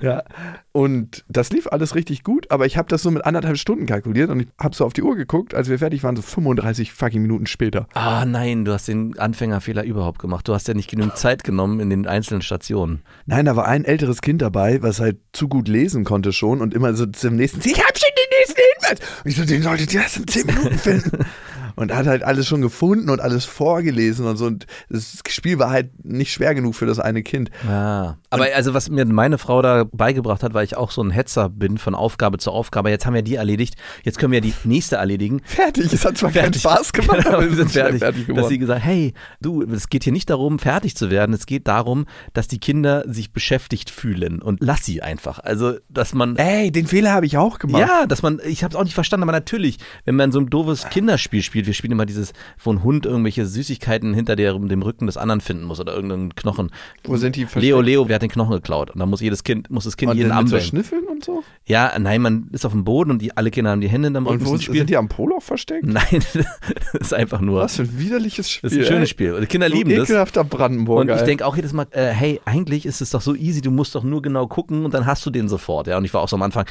Ja. 0.02 0.24
Und 0.72 1.26
das 1.28 1.50
lief 1.52 1.68
alles 1.68 1.96
richtig 1.96 2.24
gut, 2.24 2.52
aber 2.52 2.68
ich 2.68 2.78
habe 2.78 2.88
das 2.88 3.02
so 3.02 3.10
mit 3.10 3.26
anderthalb 3.26 3.58
Stunden 3.58 3.88
kalkuliert 3.88 4.30
und 4.30 4.42
ich 4.42 4.48
habe 4.60 4.76
so 4.76 4.86
auf 4.86 4.94
die 4.94 5.02
Uhr 5.02 5.16
geguckt, 5.16 5.56
als 5.56 5.70
wir 5.70 5.80
fertig 5.80 6.04
waren, 6.04 6.16
so 6.16 6.22
35 6.22 6.94
fucking 6.94 7.22
Minuten 7.22 7.48
später. 7.48 7.88
Ah 7.94 8.26
nein, 8.26 8.64
du 8.64 8.74
hast 8.74 8.88
den 8.88 9.18
Anfängerfehler 9.18 9.84
überhaupt 9.84 10.20
gemacht. 10.20 10.48
Du 10.48 10.54
hast 10.54 10.68
ja 10.68 10.76
nicht 10.76 10.90
genügend 10.90 11.18
Zeit 11.18 11.44
genommen 11.44 11.80
in 11.80 11.90
den 11.90 12.06
einzelnen 12.06 12.44
Stationen. 12.44 13.02
Nein, 13.26 13.46
da 13.46 13.56
war 13.56 13.66
ein 13.66 13.86
älteres 13.86 14.22
Kind 14.22 14.42
dabei, 14.42 14.84
was 14.84 15.00
halt 15.00 15.18
zu 15.34 15.48
gut 15.48 15.68
lesen 15.68 16.04
konnte 16.04 16.32
schon 16.32 16.62
und 16.62 16.74
immer 16.74 16.94
so 16.94 17.08
zum 17.08 17.36
nächsten, 17.36 17.60
ich 17.62 17.80
hab 17.80 17.98
schon 17.98 18.10
den 18.16 18.27
nächsten 18.48 18.62
Hinweis. 18.90 19.10
Und 19.24 19.32
ich 19.32 19.38
so, 19.38 19.46
den 19.46 19.64
solltet 19.64 19.94
ihr 19.94 20.02
erst 20.02 20.18
in 20.18 20.28
10 20.28 20.46
Minuten 20.46 20.78
finden. 20.80 21.26
Und 21.78 21.96
hat 21.96 22.06
halt 22.08 22.24
alles 22.24 22.48
schon 22.48 22.62
gefunden 22.62 23.10
und 23.10 23.22
alles 23.22 23.46
vorgelesen 23.46 24.26
und 24.26 24.36
so. 24.38 24.46
Und 24.48 24.66
das 24.90 25.22
Spiel 25.30 25.60
war 25.60 25.70
halt 25.70 26.04
nicht 26.04 26.34
schwer 26.34 26.54
genug 26.56 26.76
für 26.76 26.86
das 26.86 27.00
eine 27.00 27.24
Kind. 27.24 27.50
Ja. 27.68 28.18
Aber 28.30 28.48
also 28.56 28.74
was 28.74 28.90
mir 28.90 29.06
meine 29.06 29.38
Frau 29.38 29.62
da 29.62 29.86
beigebracht 29.92 30.44
hat, 30.44 30.54
weil 30.54 30.66
ich 30.66 30.76
auch 30.76 30.92
so 30.92 31.02
ein 31.02 31.12
Hetzer 31.12 31.50
bin 31.50 31.78
von 31.78 31.96
Aufgabe 31.96 32.40
zu 32.40 32.52
Aufgabe. 32.52 32.90
Jetzt 32.90 33.06
haben 33.06 33.14
wir 33.14 33.22
die 33.22 33.36
erledigt. 33.36 33.76
Jetzt 34.04 34.18
können 34.20 34.32
wir 34.32 34.42
die 34.42 34.54
nächste 34.64 34.98
erledigen. 34.98 35.40
Fertig, 35.46 35.94
es 35.94 36.04
hat 36.04 36.18
zwar 36.18 36.32
keinen 36.32 36.54
Fertig. 36.54 36.62
Spaß 36.64 36.94
gemacht, 36.94 37.24
Genau, 37.24 37.38
aber 37.38 37.50
wir 37.50 37.56
sind 37.56 37.72
fertig. 37.72 38.00
fertig, 38.00 38.00
fertig 38.00 38.20
Dass 38.22 38.36
geworden. 38.36 38.50
sie 38.50 38.58
gesagt, 38.58 38.84
hey, 38.84 39.14
du, 39.40 39.62
es 39.64 39.88
geht 39.90 40.04
hier 40.04 40.14
nicht 40.14 40.30
darum, 40.30 40.58
fertig 40.60 40.96
zu 40.98 41.12
werden. 41.12 41.34
Es 41.36 41.46
geht 41.46 41.68
darum, 41.68 42.06
dass 42.34 42.48
die 42.48 42.60
Kinder 42.60 43.04
sich 43.08 43.32
beschäftigt 43.34 43.92
fühlen 43.92 44.42
und 44.42 44.60
lass 44.62 44.84
sie 44.84 45.02
einfach. 45.04 45.40
Also, 45.40 45.76
dass 45.90 46.14
man 46.16 46.36
Ey, 46.38 46.72
den 46.72 46.88
Fehler 46.88 47.12
habe 47.14 47.28
ich 47.28 47.38
auch 47.38 47.60
gemacht. 47.60 47.82
Ja, 47.88 48.06
dass 48.08 48.24
man, 48.24 48.42
ich 48.46 48.64
habe 48.64 48.74
es 48.74 48.76
auch 48.80 48.84
nicht 48.84 48.96
verstanden, 48.96 49.24
aber 49.24 49.32
natürlich, 49.32 49.78
wenn 50.06 50.16
man 50.16 50.32
so 50.32 50.40
ein 50.40 50.50
doofes 50.50 50.90
Kinderspiel 50.90 51.44
spielt, 51.44 51.67
wir 51.68 51.74
spielen 51.74 51.92
immer 51.92 52.06
dieses, 52.06 52.34
wo 52.64 52.72
ein 52.72 52.84
Hund 52.84 53.06
irgendwelche 53.06 53.46
Süßigkeiten 53.46 54.14
hinter 54.14 54.36
der, 54.36 54.54
dem 54.58 54.82
Rücken 54.82 55.06
des 55.06 55.18
anderen 55.18 55.42
finden 55.42 55.64
muss 55.66 55.80
oder 55.80 55.94
irgendeinen 55.94 56.34
Knochen. 56.36 56.72
Wo 57.04 57.18
sind 57.18 57.36
die 57.36 57.46
Leo, 57.56 57.82
Leo, 57.82 58.08
wer 58.08 58.16
hat 58.16 58.22
den 58.22 58.30
Knochen 58.32 58.54
geklaut? 58.54 58.90
Und 58.92 59.00
dann 59.00 59.10
muss 59.10 59.22
jedes 59.22 59.44
Kind, 59.44 59.70
muss 59.70 59.84
das 59.84 59.98
Kind 59.98 60.12
Und 60.12 60.18
jeden 60.18 60.36
mit 60.36 60.50
so. 60.50 60.60
Schnüffeln 60.60 61.04
und 61.06 61.24
so? 61.24 61.44
Ja, 61.66 61.94
nein, 62.00 62.22
man 62.22 62.48
ist 62.52 62.66
auf 62.66 62.72
dem 62.72 62.84
Boden 62.84 63.12
und 63.12 63.22
die, 63.22 63.36
alle 63.36 63.52
Kinder 63.52 63.72
haben 63.72 63.82
die 63.82 63.90
Hände 63.90 64.08
in 64.08 64.14
der 64.14 64.22
Und 64.22 64.28
Rücken 64.30 64.46
wo 64.46 64.50
sind 64.52 64.64
spielen. 64.64 64.88
die 64.88 64.98
am 64.98 65.10
Poloch 65.10 65.42
versteckt? 65.42 65.86
Nein, 65.86 66.04
das 66.34 67.02
ist 67.02 67.14
einfach 67.14 67.42
nur, 67.42 67.62
Was 67.62 67.76
für 67.76 67.84
ein 67.84 68.00
widerliches 68.00 68.50
Spiel. 68.50 68.70
das 68.70 68.78
ist 68.78 68.86
ein 68.86 68.94
schönes. 68.94 69.10
Spiel. 69.10 69.34
Und 69.34 69.42
die 69.42 69.48
Kinder 69.48 69.70
lieben 69.70 69.90
das. 69.90 70.10
ekelhafter 70.10 70.44
Brandenburger. 70.44 71.14
Und 71.14 71.20
ich 71.20 71.26
denke 71.26 71.46
auch 71.46 71.56
jedes 71.56 71.74
Mal, 71.74 71.88
äh, 71.92 72.08
hey, 72.10 72.42
eigentlich 72.46 72.86
ist 72.86 73.02
es 73.02 73.10
doch 73.10 73.22
so 73.22 73.36
easy, 73.36 73.62
du 73.62 73.72
musst 73.72 73.94
doch 73.96 74.04
nur 74.04 74.22
genau 74.22 74.48
gucken 74.48 74.86
und 74.86 74.94
dann 74.94 75.06
hast 75.06 75.26
du 75.26 75.30
den 75.30 75.50
sofort. 75.50 75.88
Ja, 75.88 75.98
und 75.98 76.06
ich 76.06 76.14
war 76.14 76.22
auch 76.22 76.30
so 76.30 76.36
am 76.36 76.42
Anfang, 76.42 76.66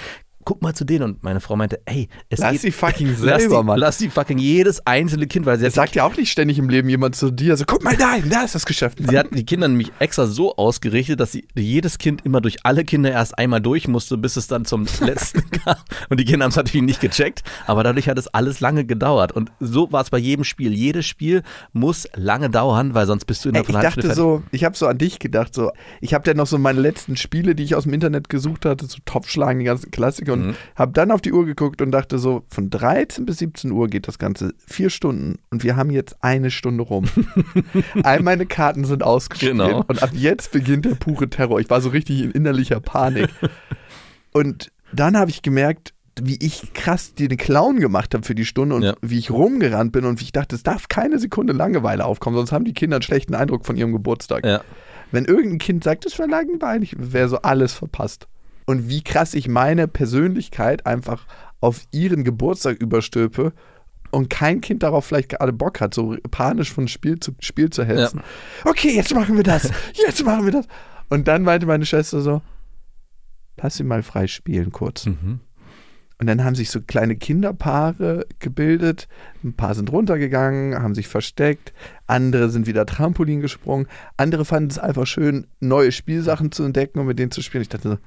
guck 0.47 0.63
mal 0.63 0.75
zu 0.75 0.87
denen. 0.87 1.03
Und 1.03 1.23
meine 1.23 1.41
Frau 1.41 1.57
meinte, 1.57 1.81
ey, 1.85 2.09
es 2.31 2.39
Lass 2.39 2.53
geht, 2.53 2.63
die 2.63 2.71
fucking 2.71 3.09
lass 3.21 3.43
selber, 3.43 3.59
die, 3.59 3.65
Mann. 3.65 3.79
Lass 3.79 3.99
die 3.99 4.09
fucking 4.09 4.39
jedes 4.39 4.87
einzelne 4.87 5.27
Kind, 5.27 5.45
weil 5.45 5.59
sie 5.59 5.67
Es 5.67 5.73
hat, 5.73 5.75
sagt 5.75 5.97
ja 5.97 6.05
auch 6.05 6.17
nicht 6.17 6.31
ständig 6.31 6.59
im 6.59 6.71
Leben 6.71 6.89
jemand 6.89 7.17
zu 7.17 7.31
dir, 7.31 7.57
so 7.57 7.65
guck 7.67 7.85
mal 7.85 7.97
dahin, 7.97 8.31
da 8.31 8.45
ist 8.45 8.55
das 8.55 8.65
Geschäft. 8.65 8.99
sie 9.07 9.19
hat 9.19 9.27
die 9.33 9.45
Kinder 9.45 9.69
nämlich 9.69 9.93
extra 9.99 10.27
so 10.27 10.57
ausgerichtet, 10.57 11.21
dass 11.21 11.33
sie 11.33 11.47
jedes 11.55 11.99
Kind 11.99 12.25
immer 12.25 12.41
durch 12.41 12.65
alle 12.65 12.85
Kinder 12.85 13.11
erst 13.11 13.37
einmal 13.37 13.61
durch 13.61 13.89
musste, 13.89 14.17
bis 14.17 14.37
es 14.37 14.47
dann 14.47 14.65
zum 14.65 14.87
letzten 15.01 15.51
kam. 15.51 15.77
Und 16.09 16.21
die 16.21 16.25
Kinder 16.25 16.45
haben 16.45 16.51
es 16.51 16.57
natürlich 16.57 16.87
nicht 16.87 17.01
gecheckt, 17.01 17.43
aber 17.67 17.83
dadurch 17.83 18.09
hat 18.09 18.17
es 18.17 18.29
alles 18.29 18.61
lange 18.61 18.85
gedauert. 18.87 19.33
Und 19.33 19.51
so 19.59 19.91
war 19.91 20.03
es 20.03 20.11
bei 20.11 20.19
jedem 20.19 20.45
Spiel. 20.45 20.73
Jedes 20.73 21.07
Spiel 21.07 21.43
muss 21.73 22.09
lange 22.15 22.51
dauern, 22.51 22.95
weil 22.95 23.07
sonst 23.07 23.25
bist 23.25 23.45
du 23.45 23.49
in 23.49 23.57
Ey, 23.57 23.63
der 23.63 23.69
ich 23.69 23.77
einer 23.77 23.85
halben 23.89 24.01
dachte 24.01 24.15
so, 24.15 24.45
ich 24.53 24.63
habe 24.63 24.77
so 24.77 24.87
an 24.87 24.99
dich 24.99 25.19
gedacht, 25.19 25.55
so, 25.55 25.73
ich 26.01 26.15
habe 26.15 26.23
dann 26.25 26.37
noch 26.37 26.47
so 26.47 26.57
meine 26.57 26.81
letzten 26.81 27.17
Spiele, 27.17 27.57
die 27.57 27.65
ich 27.65 27.75
aus 27.75 27.83
dem 27.83 27.95
Internet 27.95 28.29
gesucht 28.29 28.65
hatte, 28.65 28.87
so 28.87 28.99
Topfschlagen, 29.05 29.59
die 29.59 29.65
ganzen 29.65 29.91
Klassiker 29.91 30.36
und 30.41 30.47
Mhm. 30.49 30.55
habe 30.77 30.93
dann 30.93 31.11
auf 31.11 31.21
die 31.21 31.33
Uhr 31.33 31.45
geguckt 31.47 31.81
und 31.83 31.91
dachte 31.91 32.19
so, 32.19 32.45
von 32.49 32.71
13 32.71 33.27
bis 33.27 33.39
17 33.39 33.71
Uhr 33.73 33.89
geht 33.89 34.07
das 34.09 34.19
Ganze, 34.19 34.53
vier 34.67 34.91
Stunden 34.91 35.37
und 35.51 35.63
wir 35.65 35.77
haben 35.77 35.91
jetzt 35.91 36.17
eine 36.23 36.51
Stunde 36.51 36.83
rum. 36.85 37.07
All 38.03 38.23
meine 38.23 38.47
Karten 38.47 38.85
sind 38.85 39.03
ausgespielt 39.03 39.53
Genau. 39.53 39.85
und 39.89 40.03
ab 40.03 40.11
jetzt 40.13 40.53
beginnt 40.53 40.85
der 40.85 40.95
pure 40.95 41.29
Terror. 41.31 41.61
Ich 41.61 41.71
war 41.71 41.81
so 41.81 41.89
richtig 41.91 42.23
in 42.23 42.31
innerlicher 42.33 42.81
Panik. 42.81 43.29
und 44.33 44.71
dann 44.93 45.17
habe 45.17 45.31
ich 45.31 45.43
gemerkt, 45.43 45.93
wie 46.21 46.37
ich 46.41 46.73
krass 46.73 47.15
den 47.15 47.37
Clown 47.37 47.79
gemacht 47.79 48.15
habe 48.15 48.25
für 48.25 48.35
die 48.35 48.47
Stunde 48.47 48.75
und 48.75 48.83
Ja. 48.83 48.95
wie 49.03 49.19
ich 49.19 49.31
rumgerannt 49.31 49.93
bin 49.93 50.05
und 50.07 50.19
wie 50.21 50.25
ich 50.25 50.33
dachte, 50.33 50.57
es 50.57 50.63
darf 50.63 50.89
keine 50.89 51.19
Sekunde 51.19 51.53
Langeweile 51.53 52.05
aufkommen, 52.05 52.37
sonst 52.37 52.53
haben 52.53 52.65
die 52.65 52.73
Kinder 52.73 52.97
einen 52.97 53.03
schlechten 53.03 53.35
Eindruck 53.35 53.67
von 53.67 53.77
ihrem 53.77 53.93
Geburtstag. 53.93 54.45
Ja. 54.47 54.63
Wenn 55.13 55.25
irgendein 55.27 55.59
Kind 55.59 55.85
sagt, 55.85 56.07
es 56.07 56.19
wäre 56.19 56.29
langweilig, 56.29 56.97
wäre 56.99 57.29
so 57.29 57.37
alles 57.43 57.75
verpasst. 57.75 58.27
Und 58.67 58.89
wie 58.89 59.03
krass 59.03 59.35
ich 59.35 59.49
meine 59.49 59.89
Persönlichkeit 59.89 60.87
einfach 60.87 61.27
auf 61.61 61.83
ihren 61.93 62.25
Geburtstag 62.25 62.81
überstülpe 62.81 63.53
und 64.11 64.29
kein 64.29 64.61
Kind 64.61 64.83
darauf 64.83 65.07
vielleicht 65.07 65.31
gerade 65.31 65.53
Bock 65.53 65.81
hat, 65.81 65.95
so 65.95 66.17
panisch 66.31 66.73
von 66.73 66.89
Spiel 66.89 67.19
zu 67.19 67.35
Spiel 67.41 67.71
zu 67.71 67.85
hetzen. 67.85 68.21
Okay, 68.65 68.95
jetzt 68.95 69.15
machen 69.15 69.37
wir 69.37 69.43
das. 69.43 69.71
Jetzt 69.95 70.25
machen 70.25 70.45
wir 70.45 70.53
das. 70.53 70.67
Und 71.09 71.29
dann 71.29 71.43
meinte 71.43 71.67
meine 71.67 71.87
Schwester 71.87 72.21
so, 72.21 72.43
lass 73.57 73.77
sie 73.77 73.85
mal 73.85 74.03
frei 74.03 74.27
spielen 74.27 74.73
kurz. 74.73 75.07
Mhm. 75.07 75.41
Und 76.19 76.29
dann 76.29 76.45
haben 76.45 76.55
sich 76.55 76.71
so 76.71 76.81
kleine 76.81 77.17
Kinderpaare 77.17 78.27
gebildet. 78.39 79.07
Ein 79.45 79.53
paar 79.53 79.75
sind 79.75 79.93
runtergegangen, 79.93 80.83
haben 80.83 80.95
sich 80.95 81.09
versteckt. 81.09 81.75
Andere 82.07 82.49
sind 82.49 82.67
wieder 82.67 82.87
Trampolin 82.87 83.43
gesprungen. 83.43 83.87
Andere 84.17 84.47
fanden 84.47 84.71
es 84.71 84.79
einfach 84.79 85.07
schön, 85.07 85.47
neue 85.61 85.93
Spielsachen 85.93 86.53
zu 86.53 86.65
entdecken 86.65 87.01
und 87.01 87.07
mit 87.07 87.19
denen 87.19 87.33
zu 87.33 87.43
spielen. 87.43 87.63
Ich 87.63 87.69
dachte 87.69 87.89
so, 87.91 87.99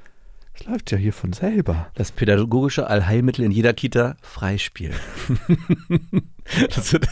das 0.59 0.67
läuft 0.67 0.91
ja 0.91 0.97
hier 0.97 1.13
von 1.13 1.31
selber. 1.31 1.89
Das 1.95 2.11
pädagogische 2.11 2.87
Allheilmittel 2.87 3.45
in 3.45 3.51
jeder 3.51 3.73
Kita, 3.73 4.17
Freispiel. 4.21 4.91
wird, 6.91 7.07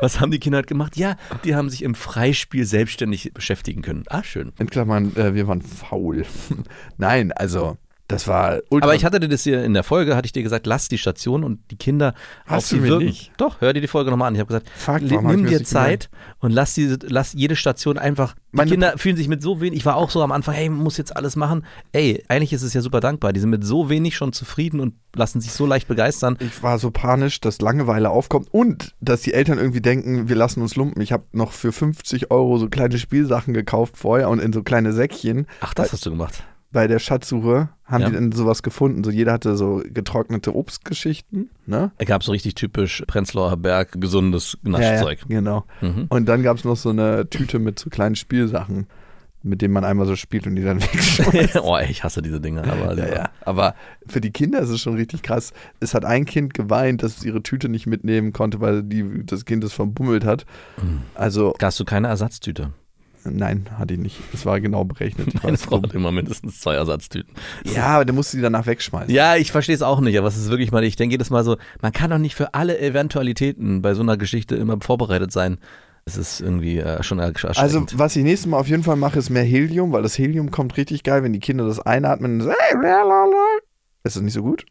was 0.00 0.20
haben 0.20 0.30
die 0.30 0.38
Kinder 0.38 0.56
halt 0.56 0.66
gemacht? 0.66 0.96
Ja, 0.96 1.16
die 1.44 1.54
haben 1.54 1.70
sich 1.70 1.82
im 1.82 1.94
Freispiel 1.94 2.66
selbstständig 2.66 3.32
beschäftigen 3.32 3.80
können. 3.80 4.04
Ah, 4.08 4.22
schön. 4.22 4.52
In 4.58 4.68
Klammern, 4.68 5.16
äh, 5.16 5.34
wir 5.34 5.46
waren 5.48 5.62
faul. 5.62 6.26
Nein, 6.98 7.32
also, 7.32 7.78
das 8.10 8.26
war 8.28 8.58
ultra. 8.70 8.86
Aber 8.88 8.94
ich 8.94 9.04
hatte 9.04 9.20
dir 9.20 9.28
das 9.28 9.42
hier 9.44 9.64
in 9.64 9.72
der 9.74 9.82
Folge, 9.82 10.16
hatte 10.16 10.26
ich 10.26 10.32
dir 10.32 10.42
gesagt, 10.42 10.66
lass 10.66 10.88
die 10.88 10.98
Station 10.98 11.44
und 11.44 11.60
die 11.70 11.76
Kinder 11.76 12.14
Hast 12.46 12.64
auf 12.64 12.68
du 12.70 12.76
sie 12.76 12.82
wirken. 12.88 13.04
nicht. 13.06 13.32
Doch, 13.38 13.60
hör 13.60 13.72
dir 13.72 13.80
die 13.80 13.86
Folge 13.88 14.10
nochmal 14.10 14.28
an. 14.28 14.34
Ich 14.34 14.40
habe 14.40 14.48
gesagt, 14.48 14.68
Fuck, 14.76 15.02
nimm 15.02 15.46
dir 15.46 15.64
Zeit 15.64 16.10
und 16.40 16.50
lass, 16.52 16.74
diese, 16.74 16.98
lass 17.02 17.32
jede 17.32 17.56
Station 17.56 17.98
einfach. 17.98 18.34
Die 18.52 18.56
Meine- 18.56 18.70
Kinder 18.72 18.94
fühlen 18.98 19.16
sich 19.16 19.28
mit 19.28 19.42
so 19.42 19.60
wenig, 19.60 19.78
ich 19.78 19.86
war 19.86 19.96
auch 19.96 20.10
so 20.10 20.22
am 20.22 20.32
Anfang, 20.32 20.54
hey, 20.54 20.68
muss 20.68 20.96
jetzt 20.96 21.16
alles 21.16 21.36
machen. 21.36 21.64
Ey, 21.92 22.24
eigentlich 22.28 22.52
ist 22.52 22.62
es 22.62 22.74
ja 22.74 22.80
super 22.80 23.00
dankbar. 23.00 23.32
Die 23.32 23.40
sind 23.40 23.50
mit 23.50 23.64
so 23.64 23.88
wenig 23.88 24.16
schon 24.16 24.32
zufrieden 24.32 24.80
und 24.80 24.94
lassen 25.14 25.40
sich 25.40 25.52
so 25.52 25.66
leicht 25.66 25.88
begeistern. 25.88 26.36
Ich 26.40 26.62
war 26.62 26.78
so 26.78 26.90
panisch, 26.90 27.40
dass 27.40 27.60
Langeweile 27.60 28.10
aufkommt 28.10 28.48
und 28.52 28.94
dass 29.00 29.22
die 29.22 29.34
Eltern 29.34 29.58
irgendwie 29.58 29.80
denken, 29.80 30.28
wir 30.28 30.36
lassen 30.36 30.62
uns 30.62 30.76
lumpen. 30.76 31.00
Ich 31.02 31.12
habe 31.12 31.24
noch 31.32 31.52
für 31.52 31.72
50 31.72 32.30
Euro 32.30 32.58
so 32.58 32.68
kleine 32.68 32.98
Spielsachen 32.98 33.54
gekauft 33.54 33.96
vorher 33.96 34.28
und 34.28 34.40
in 34.40 34.52
so 34.52 34.62
kleine 34.62 34.92
Säckchen. 34.92 35.46
Ach, 35.60 35.74
das 35.74 35.92
hast 35.92 36.04
du 36.06 36.10
gemacht. 36.10 36.42
Bei 36.72 36.86
der 36.86 36.98
Schatzsuche 37.00 37.68
haben 37.90 38.02
Ja. 38.02 38.08
die 38.08 38.14
dann 38.14 38.32
sowas 38.32 38.62
gefunden. 38.62 39.02
So 39.04 39.10
jeder 39.10 39.32
hatte 39.32 39.56
so 39.56 39.82
getrocknete 39.84 40.54
Obstgeschichten. 40.54 41.50
Ne? 41.66 41.90
Es 41.98 42.06
gab 42.06 42.22
so 42.22 42.32
richtig 42.32 42.54
typisch 42.54 43.02
Prenzlauer 43.06 43.56
Berg 43.56 44.00
gesundes 44.00 44.56
Naschzeug. 44.62 45.20
Ja, 45.28 45.34
ja, 45.34 45.40
genau. 45.40 45.64
Mhm. 45.80 46.06
Und 46.08 46.26
dann 46.28 46.42
gab 46.42 46.56
es 46.56 46.64
noch 46.64 46.76
so 46.76 46.90
eine 46.90 47.28
Tüte 47.28 47.58
mit 47.58 47.78
so 47.78 47.90
kleinen 47.90 48.14
Spielsachen, 48.16 48.86
mit 49.42 49.62
denen 49.62 49.72
man 49.72 49.84
einmal 49.84 50.06
so 50.06 50.16
spielt 50.16 50.46
und 50.46 50.54
die 50.56 50.62
dann 50.62 50.80
wegschmeißt. 50.82 51.60
oh, 51.62 51.78
ich 51.78 52.04
hasse 52.04 52.22
diese 52.22 52.40
Dinge. 52.40 52.62
Aber 52.64 52.94
Ja. 52.96 53.30
Aber 53.44 53.74
für 54.06 54.20
die 54.20 54.30
Kinder 54.30 54.60
ist 54.60 54.68
es 54.68 54.80
schon 54.80 54.94
richtig 54.94 55.22
krass. 55.22 55.52
Es 55.80 55.94
hat 55.94 56.04
ein 56.04 56.26
Kind 56.26 56.54
geweint, 56.54 57.02
dass 57.02 57.18
es 57.18 57.24
ihre 57.24 57.42
Tüte 57.42 57.68
nicht 57.68 57.86
mitnehmen 57.86 58.32
konnte, 58.32 58.60
weil 58.60 58.82
die, 58.82 59.24
das 59.26 59.44
Kind 59.44 59.64
es 59.64 59.72
verbummelt 59.72 60.24
hat. 60.24 60.46
Mhm. 60.82 61.00
Also, 61.14 61.54
Hast 61.60 61.80
du 61.80 61.84
keine 61.84 62.08
Ersatztüte? 62.08 62.72
Nein, 63.24 63.66
hatte 63.78 63.94
ich 63.94 64.00
nicht. 64.00 64.16
Es 64.32 64.46
war 64.46 64.60
genau 64.60 64.84
berechnet. 64.84 65.28
Ich 65.34 65.42
Meine 65.42 65.56
Frau 65.56 65.82
hat 65.82 65.94
immer 65.94 66.12
mindestens 66.12 66.60
zwei 66.60 66.74
Ersatztüten. 66.74 67.34
ja, 67.64 67.86
aber 67.86 68.04
der 68.04 68.14
musste 68.14 68.36
die 68.36 68.42
danach 68.42 68.66
wegschmeißen. 68.66 69.12
Ja, 69.12 69.36
ich 69.36 69.52
verstehe 69.52 69.74
es 69.74 69.82
auch 69.82 70.00
nicht, 70.00 70.18
aber 70.18 70.28
es 70.28 70.36
ist 70.36 70.50
wirklich 70.50 70.72
mal, 70.72 70.84
ich 70.84 70.96
denke 70.96 71.14
jedes 71.14 71.30
Mal 71.30 71.44
so, 71.44 71.56
man 71.80 71.92
kann 71.92 72.10
doch 72.10 72.18
nicht 72.18 72.34
für 72.34 72.54
alle 72.54 72.78
Eventualitäten 72.78 73.82
bei 73.82 73.94
so 73.94 74.02
einer 74.02 74.16
Geschichte 74.16 74.56
immer 74.56 74.78
vorbereitet 74.80 75.32
sein. 75.32 75.58
Es 76.04 76.16
ist 76.16 76.40
irgendwie 76.40 76.78
äh, 76.78 77.02
schon 77.02 77.18
erschreckend. 77.18 77.58
Also, 77.58 77.86
was 77.94 78.16
ich 78.16 78.24
nächstes 78.24 78.50
Mal 78.50 78.58
auf 78.58 78.68
jeden 78.68 78.82
Fall 78.82 78.96
mache, 78.96 79.18
ist 79.18 79.30
mehr 79.30 79.44
Helium, 79.44 79.92
weil 79.92 80.02
das 80.02 80.16
Helium 80.18 80.50
kommt 80.50 80.76
richtig 80.76 81.02
geil, 81.02 81.22
wenn 81.22 81.32
die 81.32 81.40
Kinder 81.40 81.66
das 81.66 81.78
einatmen. 81.78 82.40
Ist 84.02 84.16
das 84.16 84.22
nicht 84.22 84.32
so 84.32 84.42
gut? 84.42 84.64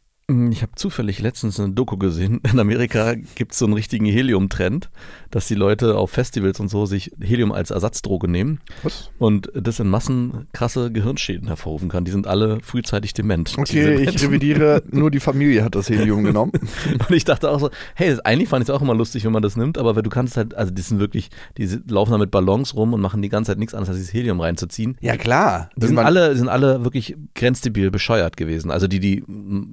Ich 0.52 0.62
habe 0.62 0.74
zufällig 0.76 1.20
letztens 1.22 1.60
eine 1.60 1.74
Doku 1.74 1.98
gesehen. 1.98 2.40
In 2.52 2.60
Amerika 2.60 3.16
gibt 3.36 3.54
es 3.54 3.58
so 3.60 3.66
einen 3.66 3.74
richtigen 3.74 4.06
Helium-Trend, 4.06 4.90
dass 5.32 5.48
die 5.48 5.56
Leute 5.56 5.96
auf 5.98 6.12
Festivals 6.12 6.60
und 6.60 6.68
so 6.70 6.86
sich 6.86 7.12
Helium 7.20 7.52
als 7.52 7.72
Ersatzdroge 7.72 8.28
nehmen 8.28 8.60
Was? 8.84 9.10
und 9.18 9.52
das 9.56 9.80
in 9.80 9.88
Massen 9.90 10.48
krasse 10.54 10.92
Gehirnschäden 10.92 11.48
hervorrufen 11.48 11.90
kann. 11.90 12.06
Die 12.06 12.12
sind 12.12 12.28
alle 12.28 12.60
frühzeitig 12.62 13.14
dement. 13.14 13.56
Okay, 13.58 13.96
ich 14.04 14.22
revidiere, 14.24 14.84
nur 14.92 15.10
die 15.10 15.20
Familie 15.20 15.64
hat 15.64 15.74
das 15.74 15.90
Helium 15.90 16.24
genommen. 16.24 16.52
Und 17.10 17.12
ich 17.16 17.26
dachte 17.26 17.50
auch 17.50 17.60
so, 17.60 17.70
hey, 17.96 18.10
das, 18.12 18.20
eigentlich 18.20 18.50
fand 18.50 18.62
ich 18.64 18.70
es 18.70 18.76
auch 18.76 18.82
immer 18.82 18.94
lustig, 18.96 19.26
wenn 19.26 19.32
man 19.32 19.42
das 19.42 19.56
nimmt, 19.58 19.78
aber 19.78 20.02
du 20.02 20.10
kannst 20.10 20.38
halt, 20.38 20.54
also 20.54 20.72
die 20.72 20.82
sind 20.82 21.00
wirklich, 21.00 21.30
die 21.58 21.68
laufen 21.88 22.12
da 22.12 22.18
mit 22.18 22.30
Ballons 22.32 22.76
rum 22.76 22.94
und 22.94 23.02
machen 23.02 23.22
die 23.22 23.30
ganze 23.30 23.52
Zeit 23.52 23.58
nichts 23.60 23.74
anderes, 23.74 23.90
als 23.90 23.98
dieses 23.98 24.14
Helium 24.14 24.40
reinzuziehen. 24.42 24.96
Ja, 25.02 25.18
klar. 25.18 25.70
Die 25.76 25.88
sind 25.88 25.98
alle, 25.98 26.36
sind 26.36 26.50
alle 26.50 26.84
wirklich 26.84 27.16
grenzdebil 27.36 27.90
bescheuert 27.92 28.38
gewesen. 28.38 28.70
Also 28.72 28.88
die, 28.88 29.00
die 29.00 29.20
m- 29.28 29.70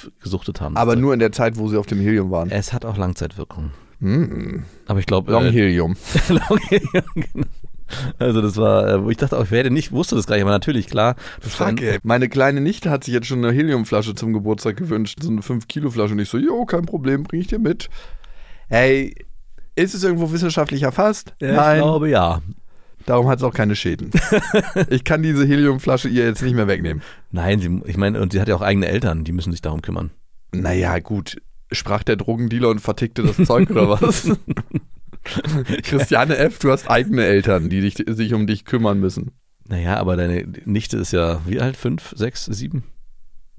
massiv 0.00 0.12
gesuchtet 0.22 0.60
haben. 0.60 0.76
aber 0.76 0.96
nur 0.96 1.12
in 1.12 1.18
der 1.18 1.32
Zeit, 1.32 1.56
wo 1.58 1.68
sie 1.68 1.76
auf 1.76 1.86
dem 1.86 2.00
Helium 2.00 2.30
waren. 2.30 2.50
Es 2.50 2.72
hat 2.72 2.84
auch 2.84 2.96
Langzeitwirkung. 2.96 3.70
Mm. 4.00 4.60
Aber 4.86 4.98
ich 4.98 5.06
glaube. 5.06 5.30
Long 5.32 5.46
äh, 5.46 5.52
Helium. 5.52 5.96
Long 6.28 6.58
Helium, 6.68 7.04
genau. 7.14 7.46
Also 8.18 8.40
das 8.40 8.56
war, 8.56 8.88
äh, 8.88 9.04
wo 9.04 9.10
ich 9.10 9.16
dachte, 9.16 9.36
auch, 9.36 9.44
ich 9.44 9.50
werde 9.50 9.70
nicht, 9.70 9.90
wusste 9.90 10.14
das 10.14 10.26
gar 10.26 10.36
nicht, 10.36 10.44
aber 10.44 10.52
natürlich, 10.52 10.86
klar. 10.86 11.16
Fuck, 11.40 11.82
ey. 11.82 11.98
Meine 12.04 12.28
kleine 12.28 12.60
Nichte 12.60 12.88
hat 12.88 13.02
sich 13.02 13.12
jetzt 13.12 13.26
schon 13.26 13.44
eine 13.44 13.52
Heliumflasche 13.52 14.14
zum 14.14 14.32
Geburtstag 14.32 14.76
gewünscht. 14.76 15.18
So 15.20 15.28
eine 15.28 15.40
5-Kilo-Flasche. 15.40 16.12
Und 16.12 16.20
ich 16.20 16.28
so, 16.28 16.38
jo, 16.38 16.64
kein 16.66 16.86
Problem, 16.86 17.24
bring 17.24 17.40
ich 17.40 17.48
dir 17.48 17.58
mit. 17.58 17.90
Ey, 18.68 19.16
ist 19.74 19.94
es 19.94 20.04
irgendwo 20.04 20.30
wissenschaftlich 20.30 20.82
erfasst? 20.82 21.34
Ja, 21.40 21.74
Ich 21.74 21.80
glaube, 21.80 22.08
ja. 22.08 22.40
Darum 23.06 23.28
hat 23.28 23.38
es 23.38 23.44
auch 23.44 23.54
keine 23.54 23.76
Schäden. 23.76 24.10
ich 24.90 25.04
kann 25.04 25.22
diese 25.22 25.46
Heliumflasche 25.46 26.08
ihr 26.08 26.24
jetzt 26.24 26.42
nicht 26.42 26.54
mehr 26.54 26.68
wegnehmen. 26.68 27.02
Nein, 27.30 27.60
sie, 27.60 27.80
ich 27.86 27.96
meine, 27.96 28.20
und 28.20 28.32
sie 28.32 28.40
hat 28.40 28.48
ja 28.48 28.54
auch 28.54 28.60
eigene 28.60 28.88
Eltern, 28.88 29.24
die 29.24 29.32
müssen 29.32 29.52
sich 29.52 29.62
darum 29.62 29.82
kümmern. 29.82 30.10
Naja, 30.52 30.98
gut. 30.98 31.40
Sprach 31.72 32.02
der 32.02 32.16
Drogendealer 32.16 32.68
und 32.68 32.80
vertickte 32.80 33.22
das 33.22 33.36
Zeug 33.46 33.70
oder 33.70 33.88
was? 33.88 34.30
Christiane 35.82 36.36
F., 36.36 36.58
du 36.58 36.70
hast 36.70 36.90
eigene 36.90 37.24
Eltern, 37.24 37.68
die 37.68 37.80
dich, 37.80 37.96
sich 38.06 38.34
um 38.34 38.46
dich 38.46 38.64
kümmern 38.64 38.98
müssen. 38.98 39.32
Naja, 39.68 39.96
aber 39.98 40.16
deine 40.16 40.46
Nichte 40.64 40.96
ist 40.96 41.12
ja, 41.12 41.40
wie 41.46 41.60
alt? 41.60 41.76
Fünf, 41.76 42.12
sechs, 42.16 42.46
sieben? 42.46 42.84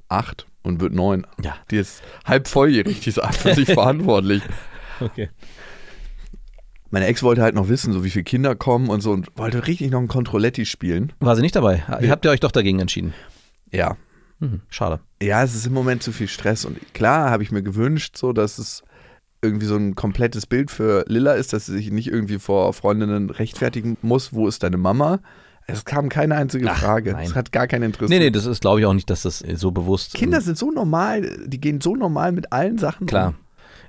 Acht 0.10 0.46
und 0.62 0.82
wird 0.82 0.94
neun. 0.94 1.26
Ja. 1.42 1.56
Die 1.70 1.78
ist 1.78 2.04
halb 2.26 2.48
volljährig, 2.48 3.00
die 3.00 3.10
ist 3.10 3.22
für 3.38 3.56
sich 3.56 3.68
verantwortlich. 3.74 4.44
Okay. 5.00 5.30
Meine 6.92 7.08
Ex 7.08 7.24
wollte 7.24 7.42
halt 7.42 7.56
noch 7.56 7.70
wissen, 7.70 7.94
so 7.94 8.04
wie 8.04 8.10
viele 8.10 8.24
Kinder 8.24 8.54
kommen 8.56 8.90
und 8.90 9.02
so 9.02 9.12
und 9.12 9.30
wollte 9.38 9.66
richtig 9.68 9.92
noch 9.92 10.00
ein 10.00 10.08
Controletti 10.08 10.66
spielen. 10.66 11.14
War 11.20 11.36
sie 11.36 11.42
nicht 11.42 11.56
dabei? 11.56 11.84
Ihr 12.02 12.12
habt 12.12 12.26
ihr 12.26 12.32
euch 12.32 12.42
doch 12.42 12.52
dagegen 12.52 12.80
entschieden. 12.80 13.14
Ja. 13.72 13.96
Hm, 14.40 14.62
schade. 14.70 15.00
Ja, 15.22 15.42
es 15.44 15.56
ist 15.56 15.66
im 15.66 15.74
Moment 15.74 16.04
zu 16.04 16.12
viel 16.12 16.28
Stress 16.28 16.66
und 16.66 16.78
klar 16.94 17.30
habe 17.30 17.44
ich 17.44 17.52
mir 17.52 17.64
gewünscht, 17.64 18.18
so 18.18 18.34
dass 18.34 18.58
es 18.58 18.84
irgendwie 19.42 19.66
so 19.66 19.76
ein 19.76 19.96
komplettes 19.96 20.46
Bild 20.46 20.70
für 20.70 21.06
Lilla 21.08 21.34
ist, 21.34 21.54
dass 21.54 21.66
sie 21.68 21.74
sich 21.74 21.92
nicht 21.92 22.08
irgendwie 22.08 22.40
vor 22.40 22.74
Freundinnen 22.74 23.30
rechtfertigen 23.30 23.98
muss, 24.02 24.34
wo 24.34 24.48
ist 24.48 24.64
deine 24.64 24.78
Mama? 24.78 25.20
Es 25.68 25.86
kam 25.86 26.10
keine 26.10 26.36
einzige 26.36 26.70
Ach, 26.70 26.78
Frage. 26.78 27.14
nein. 27.14 27.26
Es 27.26 27.36
hat 27.36 27.52
gar 27.52 27.68
kein 27.68 27.84
Interesse. 27.84 28.12
Nee, 28.12 28.20
nee, 28.20 28.32
das 28.32 28.46
ist, 28.46 28.62
glaube 28.62 28.80
ich, 28.82 28.86
auch 28.86 28.94
nicht, 28.94 29.10
dass 29.10 29.22
das 29.22 29.40
so 29.40 29.72
bewusst. 29.72 30.14
Kinder 30.16 30.42
sind 30.42 30.58
so 30.58 30.72
normal, 30.72 31.46
die 31.46 31.62
gehen 31.62 31.80
so 31.82 31.96
normal 31.96 32.32
mit 32.34 32.52
allen 32.52 32.78
Sachen. 32.78 33.08
Klar. 33.08 33.30
um. 33.30 33.36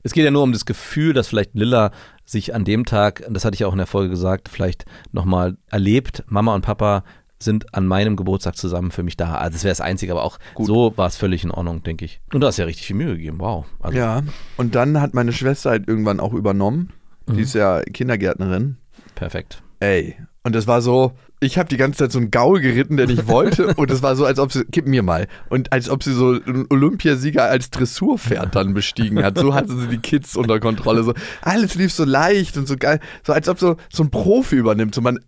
Es 0.04 0.12
geht 0.12 0.24
ja 0.24 0.30
nur 0.30 0.42
um 0.42 0.52
das 0.52 0.64
Gefühl, 0.64 1.12
dass 1.12 1.28
vielleicht 1.28 1.54
Lilla 1.54 1.92
sich 2.32 2.54
an 2.54 2.64
dem 2.64 2.84
Tag, 2.84 3.22
das 3.30 3.44
hatte 3.44 3.54
ich 3.54 3.64
auch 3.64 3.72
in 3.72 3.78
der 3.78 3.86
Folge 3.86 4.10
gesagt, 4.10 4.48
vielleicht 4.48 4.84
nochmal 5.12 5.56
erlebt, 5.70 6.24
Mama 6.26 6.54
und 6.54 6.62
Papa 6.62 7.04
sind 7.38 7.74
an 7.74 7.86
meinem 7.86 8.16
Geburtstag 8.16 8.56
zusammen 8.56 8.90
für 8.90 9.02
mich 9.02 9.16
da. 9.16 9.34
Also 9.34 9.54
das 9.54 9.64
wäre 9.64 9.72
das 9.72 9.80
Einzige, 9.80 10.12
aber 10.12 10.22
auch 10.24 10.38
Gut. 10.54 10.66
so 10.66 10.96
war 10.96 11.06
es 11.08 11.16
völlig 11.16 11.44
in 11.44 11.50
Ordnung, 11.50 11.82
denke 11.82 12.04
ich. 12.04 12.20
Und 12.32 12.40
du 12.40 12.46
hast 12.46 12.56
ja 12.56 12.64
richtig 12.64 12.86
viel 12.86 12.96
Mühe 12.96 13.16
gegeben, 13.16 13.38
wow. 13.40 13.64
Also, 13.80 13.98
Ja, 13.98 14.22
und 14.56 14.74
dann 14.74 15.00
hat 15.00 15.14
meine 15.14 15.32
Schwester 15.32 15.70
halt 15.70 15.88
irgendwann 15.88 16.20
auch 16.20 16.32
übernommen. 16.32 16.92
Mhm. 17.26 17.36
Die 17.36 17.42
ist 17.42 17.54
ja 17.54 17.82
Kindergärtnerin. 17.82 18.76
Perfekt. 19.14 19.62
Ey, 19.80 20.16
und 20.44 20.54
das 20.54 20.66
war 20.66 20.82
so, 20.82 21.12
ich 21.42 21.58
habe 21.58 21.68
die 21.68 21.76
ganze 21.76 21.98
Zeit 21.98 22.12
so 22.12 22.18
einen 22.18 22.30
Gaul 22.30 22.60
geritten, 22.60 22.96
der 22.96 23.06
nicht 23.06 23.26
wollte. 23.26 23.74
und 23.76 23.90
es 23.90 24.02
war 24.02 24.16
so, 24.16 24.24
als 24.24 24.38
ob 24.38 24.52
sie, 24.52 24.64
gib 24.70 24.86
mir 24.86 25.02
mal. 25.02 25.26
Und 25.48 25.72
als 25.72 25.90
ob 25.90 26.02
sie 26.02 26.12
so 26.12 26.38
einen 26.46 26.66
Olympiasieger 26.70 27.44
als 27.44 27.70
Dressurpferd 27.70 28.54
dann 28.54 28.74
bestiegen 28.74 29.22
hat. 29.22 29.38
So 29.38 29.54
hatte 29.54 29.76
sie 29.76 29.88
die 29.88 29.98
Kids 29.98 30.36
unter 30.36 30.60
Kontrolle. 30.60 31.02
So, 31.02 31.14
alles 31.42 31.74
lief 31.74 31.92
so 31.92 32.04
leicht 32.04 32.56
und 32.56 32.66
so 32.68 32.76
geil. 32.76 33.00
So 33.26 33.32
als 33.32 33.48
ob 33.48 33.58
so, 33.58 33.76
so 33.92 34.02
ein 34.04 34.10
Profi 34.10 34.56
übernimmt. 34.56 34.94
So 34.94 35.00
man, 35.00 35.18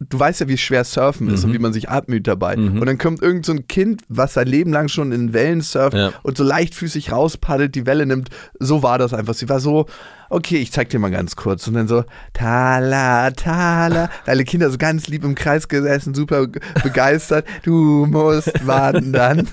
du 0.00 0.18
weißt 0.18 0.40
ja, 0.40 0.48
wie 0.48 0.58
schwer 0.58 0.84
Surfen 0.84 1.28
ist 1.28 1.42
Mhm. 1.44 1.50
und 1.50 1.54
wie 1.54 1.58
man 1.60 1.72
sich 1.72 1.88
abmüht 1.88 2.26
dabei. 2.26 2.56
Und 2.56 2.84
dann 2.84 2.98
kommt 2.98 3.22
irgend 3.22 3.46
so 3.46 3.52
ein 3.52 3.68
Kind, 3.68 4.02
was 4.08 4.34
sein 4.34 4.46
Leben 4.48 4.72
lang 4.72 4.88
schon 4.88 5.12
in 5.12 5.32
Wellen 5.32 5.60
surft 5.60 5.96
Ja. 5.96 6.12
und 6.22 6.36
so 6.36 6.42
leichtfüßig 6.44 7.12
rauspaddelt, 7.12 7.74
die 7.74 7.86
Welle 7.86 8.06
nimmt. 8.06 8.30
So 8.58 8.82
war 8.82 8.98
das 8.98 9.12
einfach. 9.14 9.34
Sie 9.34 9.48
war 9.48 9.60
so, 9.60 9.86
okay, 10.30 10.56
ich 10.56 10.72
zeig 10.72 10.88
dir 10.88 10.98
mal 10.98 11.10
ganz 11.10 11.36
kurz. 11.36 11.66
Und 11.68 11.74
dann 11.74 11.88
so, 11.88 12.04
tala, 12.32 13.30
tala. 13.32 14.08
Alle 14.26 14.44
Kinder 14.44 14.70
so 14.70 14.78
ganz 14.78 15.08
lieb 15.08 15.24
im 15.24 15.34
Kreis 15.34 15.68
gesessen, 15.68 16.14
super 16.14 16.46
ge- 16.46 16.62
begeistert. 16.82 17.46
Du 17.62 18.06
musst 18.06 18.66
wandern. 18.66 19.48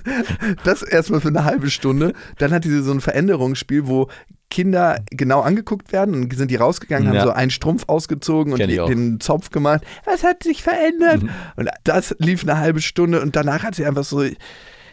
Das 0.64 0.82
erstmal 0.84 1.20
für 1.20 1.28
eine 1.30 1.44
halbe 1.44 1.70
Stunde. 1.70 2.14
Dann 2.38 2.52
hat 2.52 2.64
diese 2.64 2.84
so 2.84 2.92
ein 2.92 3.02
Veränderungsspiel, 3.02 3.88
wo 3.88 4.08
Kinder 4.50 5.00
genau 5.12 5.42
angeguckt 5.42 5.92
werden 5.92 6.14
und 6.16 6.34
sind 6.34 6.50
die 6.52 6.56
rausgegangen, 6.56 7.12
Ja. 7.14 7.20
haben 7.20 7.28
so 7.28 7.34
einen 7.34 7.52
Strumpf 7.52 7.84
ausgezogen 7.88 8.54
und 8.54 8.60
den 8.60 9.20
Zopf 9.20 9.50
gemacht. 9.50 9.82
Was 10.06 10.24
hat 10.24 10.44
sich 10.44 10.64
verändert? 10.64 11.24
Und 11.58 11.70
das 11.84 12.16
lief 12.20 12.44
eine 12.44 12.58
halbe 12.58 12.80
Stunde 12.80 13.22
und 13.22 13.36
danach 13.36 13.64
hat 13.64 13.76
sie 13.76 13.86
einfach 13.86 14.06
so 14.06 14.24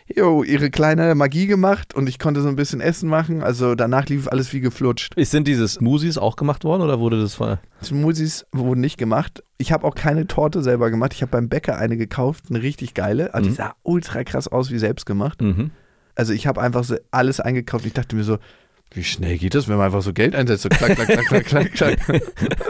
jo, 0.06 0.42
ihre 0.42 0.70
kleine 0.70 1.14
Magie 1.14 1.46
gemacht 1.46 1.94
und 1.94 2.08
ich 2.08 2.18
konnte 2.18 2.42
so 2.42 2.48
ein 2.48 2.56
bisschen 2.56 2.80
Essen 2.80 3.08
machen. 3.08 3.42
Also 3.42 3.74
danach 3.74 4.06
lief 4.06 4.28
alles 4.28 4.52
wie 4.52 4.60
geflutscht. 4.60 5.14
Ist, 5.14 5.30
sind 5.30 5.48
diese 5.48 5.66
Smoothies 5.66 6.18
auch 6.18 6.36
gemacht 6.36 6.64
worden 6.64 6.82
oder 6.82 7.00
wurde 7.00 7.20
das 7.20 7.34
von. 7.34 7.58
Smoothies 7.82 8.46
wurden 8.52 8.80
nicht 8.80 8.98
gemacht. 8.98 9.42
Ich 9.58 9.72
habe 9.72 9.86
auch 9.86 9.94
keine 9.94 10.26
Torte 10.26 10.62
selber 10.62 10.90
gemacht. 10.90 11.14
Ich 11.14 11.22
habe 11.22 11.30
beim 11.30 11.48
Bäcker 11.48 11.78
eine 11.78 11.96
gekauft, 11.96 12.44
eine 12.50 12.62
richtig 12.62 12.94
geile. 12.94 13.34
Also 13.34 13.48
die 13.48 13.54
sah 13.54 13.74
ultra 13.82 14.24
krass 14.24 14.48
aus, 14.48 14.70
wie 14.70 14.78
selbst 14.78 15.06
gemacht. 15.06 15.40
Mhm. 15.40 15.70
Also 16.14 16.32
ich 16.32 16.46
habe 16.46 16.60
einfach 16.60 16.84
so 16.84 16.96
alles 17.10 17.40
eingekauft. 17.40 17.86
Ich 17.86 17.92
dachte 17.92 18.14
mir 18.14 18.24
so, 18.24 18.38
wie 18.92 19.02
schnell 19.02 19.38
geht 19.38 19.54
das, 19.54 19.66
wenn 19.68 19.76
man 19.76 19.86
einfach 19.86 20.02
so 20.02 20.12
Geld 20.12 20.36
einsetzt? 20.36 20.62
So 20.62 20.68
klack, 20.68 20.94
klack, 20.94 21.08
klack, 21.08 21.26
klack, 21.26 21.72
klack, 21.72 22.00
klack. 22.00 22.22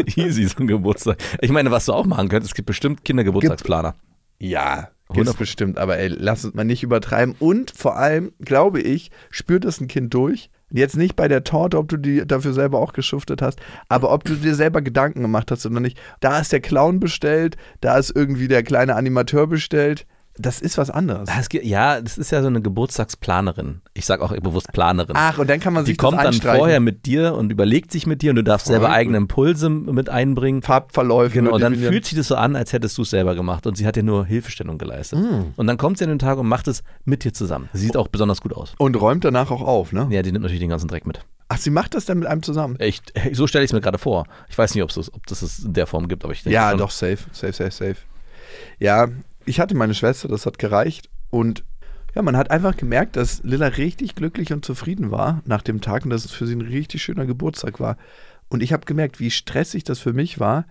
Easy, 0.16 0.44
so 0.44 0.58
ein 0.60 0.66
Geburtstag. 0.66 1.18
Ich 1.40 1.50
meine, 1.50 1.70
was 1.70 1.84
du 1.84 1.92
auch 1.92 2.06
machen 2.06 2.28
könntest, 2.28 2.52
es 2.52 2.54
gibt 2.54 2.66
bestimmt 2.66 3.04
Kindergeburtstagsplaner. 3.04 3.94
Ja, 4.38 4.88
gibt's 5.12 5.34
bestimmt, 5.34 5.78
aber 5.78 5.98
ey, 5.98 6.08
lass 6.08 6.44
uns 6.44 6.54
mal 6.54 6.64
nicht 6.64 6.82
übertreiben. 6.82 7.34
Und 7.38 7.70
vor 7.70 7.96
allem, 7.96 8.32
glaube 8.40 8.80
ich, 8.80 9.10
spürt 9.30 9.64
das 9.64 9.80
ein 9.80 9.88
Kind 9.88 10.14
durch. 10.14 10.50
Jetzt 10.70 10.96
nicht 10.96 11.14
bei 11.14 11.28
der 11.28 11.44
Torte, 11.44 11.78
ob 11.78 11.88
du 11.88 11.96
die 11.96 12.26
dafür 12.26 12.52
selber 12.52 12.80
auch 12.80 12.94
geschuftet 12.94 13.42
hast, 13.42 13.60
aber 13.88 14.12
ob 14.12 14.24
du 14.24 14.34
dir 14.34 14.54
selber 14.54 14.82
Gedanken 14.82 15.22
gemacht 15.22 15.50
hast 15.50 15.66
oder 15.66 15.78
nicht. 15.78 16.00
Da 16.20 16.40
ist 16.40 16.52
der 16.52 16.60
Clown 16.60 16.98
bestellt, 16.98 17.56
da 17.80 17.96
ist 17.96 18.10
irgendwie 18.14 18.48
der 18.48 18.62
kleine 18.64 18.96
Animateur 18.96 19.46
bestellt. 19.46 20.06
Das 20.36 20.60
ist 20.60 20.78
was 20.78 20.90
anderes. 20.90 21.28
Das 21.28 21.46
ja, 21.52 22.00
das 22.00 22.18
ist 22.18 22.32
ja 22.32 22.42
so 22.42 22.48
eine 22.48 22.60
Geburtstagsplanerin. 22.60 23.82
Ich 23.94 24.04
sage 24.04 24.22
auch 24.24 24.36
bewusst 24.36 24.72
Planerin. 24.72 25.14
Ach, 25.16 25.38
und 25.38 25.48
dann 25.48 25.60
kann 25.60 25.72
man 25.72 25.84
die 25.84 25.92
sich 25.92 25.98
kommt 25.98 26.18
das 26.18 26.40
dann 26.40 26.56
vorher 26.56 26.80
mit 26.80 27.06
dir 27.06 27.34
und 27.34 27.52
überlegt 27.52 27.92
sich 27.92 28.06
mit 28.06 28.20
dir 28.20 28.30
und 28.30 28.36
du 28.36 28.42
darfst 28.42 28.66
selber 28.66 28.88
gut. 28.88 28.96
eigene 28.96 29.16
Impulse 29.16 29.70
mit 29.70 30.08
einbringen. 30.08 30.62
Farbverläufe. 30.62 31.34
Genau, 31.34 31.52
und 31.54 31.60
dann 31.60 31.72
definieren. 31.72 31.92
fühlt 31.92 32.06
sich 32.06 32.18
das 32.18 32.28
so 32.28 32.34
an, 32.34 32.56
als 32.56 32.72
hättest 32.72 32.98
du 32.98 33.02
es 33.02 33.10
selber 33.10 33.36
gemacht 33.36 33.66
und 33.68 33.76
sie 33.76 33.86
hat 33.86 33.94
dir 33.94 34.02
nur 34.02 34.26
Hilfestellung 34.26 34.76
geleistet. 34.76 35.20
Mm. 35.20 35.52
Und 35.54 35.66
dann 35.68 35.76
kommt 35.76 35.98
sie 35.98 36.04
an 36.04 36.10
den 36.10 36.18
Tag 36.18 36.38
und 36.38 36.48
macht 36.48 36.66
es 36.66 36.82
mit 37.04 37.22
dir 37.22 37.32
zusammen. 37.32 37.68
Sie 37.72 37.86
sieht 37.86 37.96
auch 37.96 38.08
besonders 38.08 38.40
gut 38.40 38.54
aus. 38.54 38.74
Und 38.78 39.00
räumt 39.00 39.24
danach 39.24 39.52
auch 39.52 39.62
auf, 39.62 39.92
ne? 39.92 40.08
Ja, 40.10 40.22
die 40.22 40.32
nimmt 40.32 40.42
natürlich 40.42 40.60
den 40.60 40.70
ganzen 40.70 40.88
Dreck 40.88 41.06
mit. 41.06 41.20
Ach, 41.48 41.58
sie 41.58 41.70
macht 41.70 41.94
das 41.94 42.06
dann 42.06 42.18
mit 42.18 42.26
einem 42.26 42.42
zusammen? 42.42 42.76
Echt, 42.80 43.12
so 43.32 43.46
stelle 43.46 43.64
ich 43.64 43.68
es 43.68 43.72
mir 43.72 43.80
gerade 43.80 43.98
vor. 43.98 44.26
Ich 44.48 44.58
weiß 44.58 44.74
nicht, 44.74 44.96
das, 44.96 45.14
ob 45.14 45.26
das 45.26 45.42
es 45.42 45.60
in 45.60 45.74
der 45.74 45.86
Form 45.86 46.08
gibt, 46.08 46.24
aber 46.24 46.32
ich 46.32 46.42
denke 46.42 46.54
Ja, 46.54 46.70
schon. 46.70 46.78
doch, 46.78 46.90
safe, 46.90 47.18
safe, 47.30 47.52
safe, 47.52 47.70
safe. 47.70 47.96
Ja, 48.78 49.08
ich 49.46 49.60
hatte 49.60 49.74
meine 49.74 49.94
Schwester, 49.94 50.28
das 50.28 50.46
hat 50.46 50.58
gereicht. 50.58 51.08
Und 51.30 51.64
ja, 52.14 52.22
man 52.22 52.36
hat 52.36 52.50
einfach 52.50 52.76
gemerkt, 52.76 53.16
dass 53.16 53.42
Lilla 53.42 53.66
richtig 53.66 54.14
glücklich 54.14 54.52
und 54.52 54.64
zufrieden 54.64 55.10
war 55.10 55.42
nach 55.46 55.62
dem 55.62 55.80
Tag 55.80 56.04
und 56.04 56.10
dass 56.10 56.24
es 56.24 56.30
für 56.30 56.46
sie 56.46 56.54
ein 56.54 56.60
richtig 56.60 57.02
schöner 57.02 57.26
Geburtstag 57.26 57.80
war. 57.80 57.96
Und 58.48 58.62
ich 58.62 58.72
habe 58.72 58.86
gemerkt, 58.86 59.20
wie 59.20 59.30
stressig 59.30 59.84
das 59.84 59.98
für 59.98 60.12
mich 60.12 60.38
war, 60.38 60.66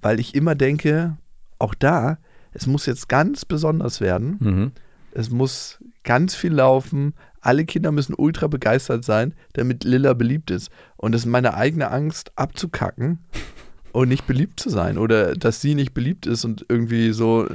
weil 0.00 0.18
ich 0.18 0.34
immer 0.34 0.54
denke, 0.54 1.16
auch 1.58 1.74
da, 1.74 2.18
es 2.52 2.66
muss 2.66 2.86
jetzt 2.86 3.08
ganz 3.08 3.44
besonders 3.44 4.00
werden. 4.00 4.36
Mhm. 4.40 4.72
Es 5.12 5.30
muss 5.30 5.78
ganz 6.02 6.34
viel 6.34 6.52
laufen. 6.52 7.14
Alle 7.40 7.64
Kinder 7.64 7.92
müssen 7.92 8.14
ultra 8.14 8.48
begeistert 8.48 9.04
sein, 9.04 9.34
damit 9.52 9.84
Lilla 9.84 10.14
beliebt 10.14 10.50
ist. 10.50 10.70
Und 10.96 11.14
es 11.14 11.22
ist 11.22 11.26
meine 11.26 11.54
eigene 11.54 11.90
Angst, 11.90 12.32
abzukacken 12.36 13.18
und 13.92 14.08
nicht 14.08 14.26
beliebt 14.26 14.58
zu 14.58 14.70
sein. 14.70 14.98
Oder 14.98 15.34
dass 15.34 15.60
sie 15.60 15.74
nicht 15.74 15.94
beliebt 15.94 16.26
ist 16.26 16.44
und 16.44 16.66
irgendwie 16.68 17.12
so 17.12 17.46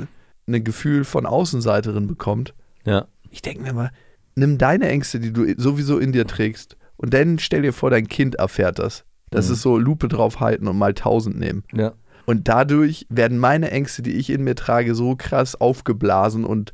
ein 0.48 0.64
Gefühl 0.64 1.04
von 1.04 1.26
Außenseiterin 1.26 2.08
bekommt. 2.08 2.54
Ja. 2.86 3.06
Ich 3.30 3.42
denke 3.42 3.64
mir 3.64 3.74
mal, 3.74 3.92
nimm 4.36 4.58
deine 4.58 4.90
Ängste, 4.90 5.20
die 5.20 5.32
du 5.34 5.46
sowieso 5.58 5.98
in 5.98 6.12
dir 6.12 6.28
trägst, 6.28 6.78
und 6.98 7.14
dann 7.14 7.40
stell 7.40 7.62
dir 7.64 7.74
vor, 7.74 7.90
dein 7.90 8.08
Kind 8.08 8.36
erfährt 8.36 8.80
das. 8.80 9.04
Das 9.32 9.48
Mhm. 9.48 9.54
ist 9.54 9.62
so 9.62 9.78
Lupe 9.78 10.08
drauf 10.08 10.40
halten 10.40 10.68
und 10.68 10.78
mal 10.78 10.94
tausend 10.94 11.38
nehmen. 11.40 11.64
Ja. 11.74 11.94
Und 12.26 12.48
dadurch 12.48 13.06
werden 13.10 13.38
meine 13.38 13.72
Ängste, 13.72 14.02
die 14.02 14.14
ich 14.14 14.30
in 14.30 14.44
mir 14.44 14.56
trage, 14.56 14.96
so 14.96 15.16
krass 15.16 15.60
aufgeblasen 15.60 16.46
und 16.46 16.72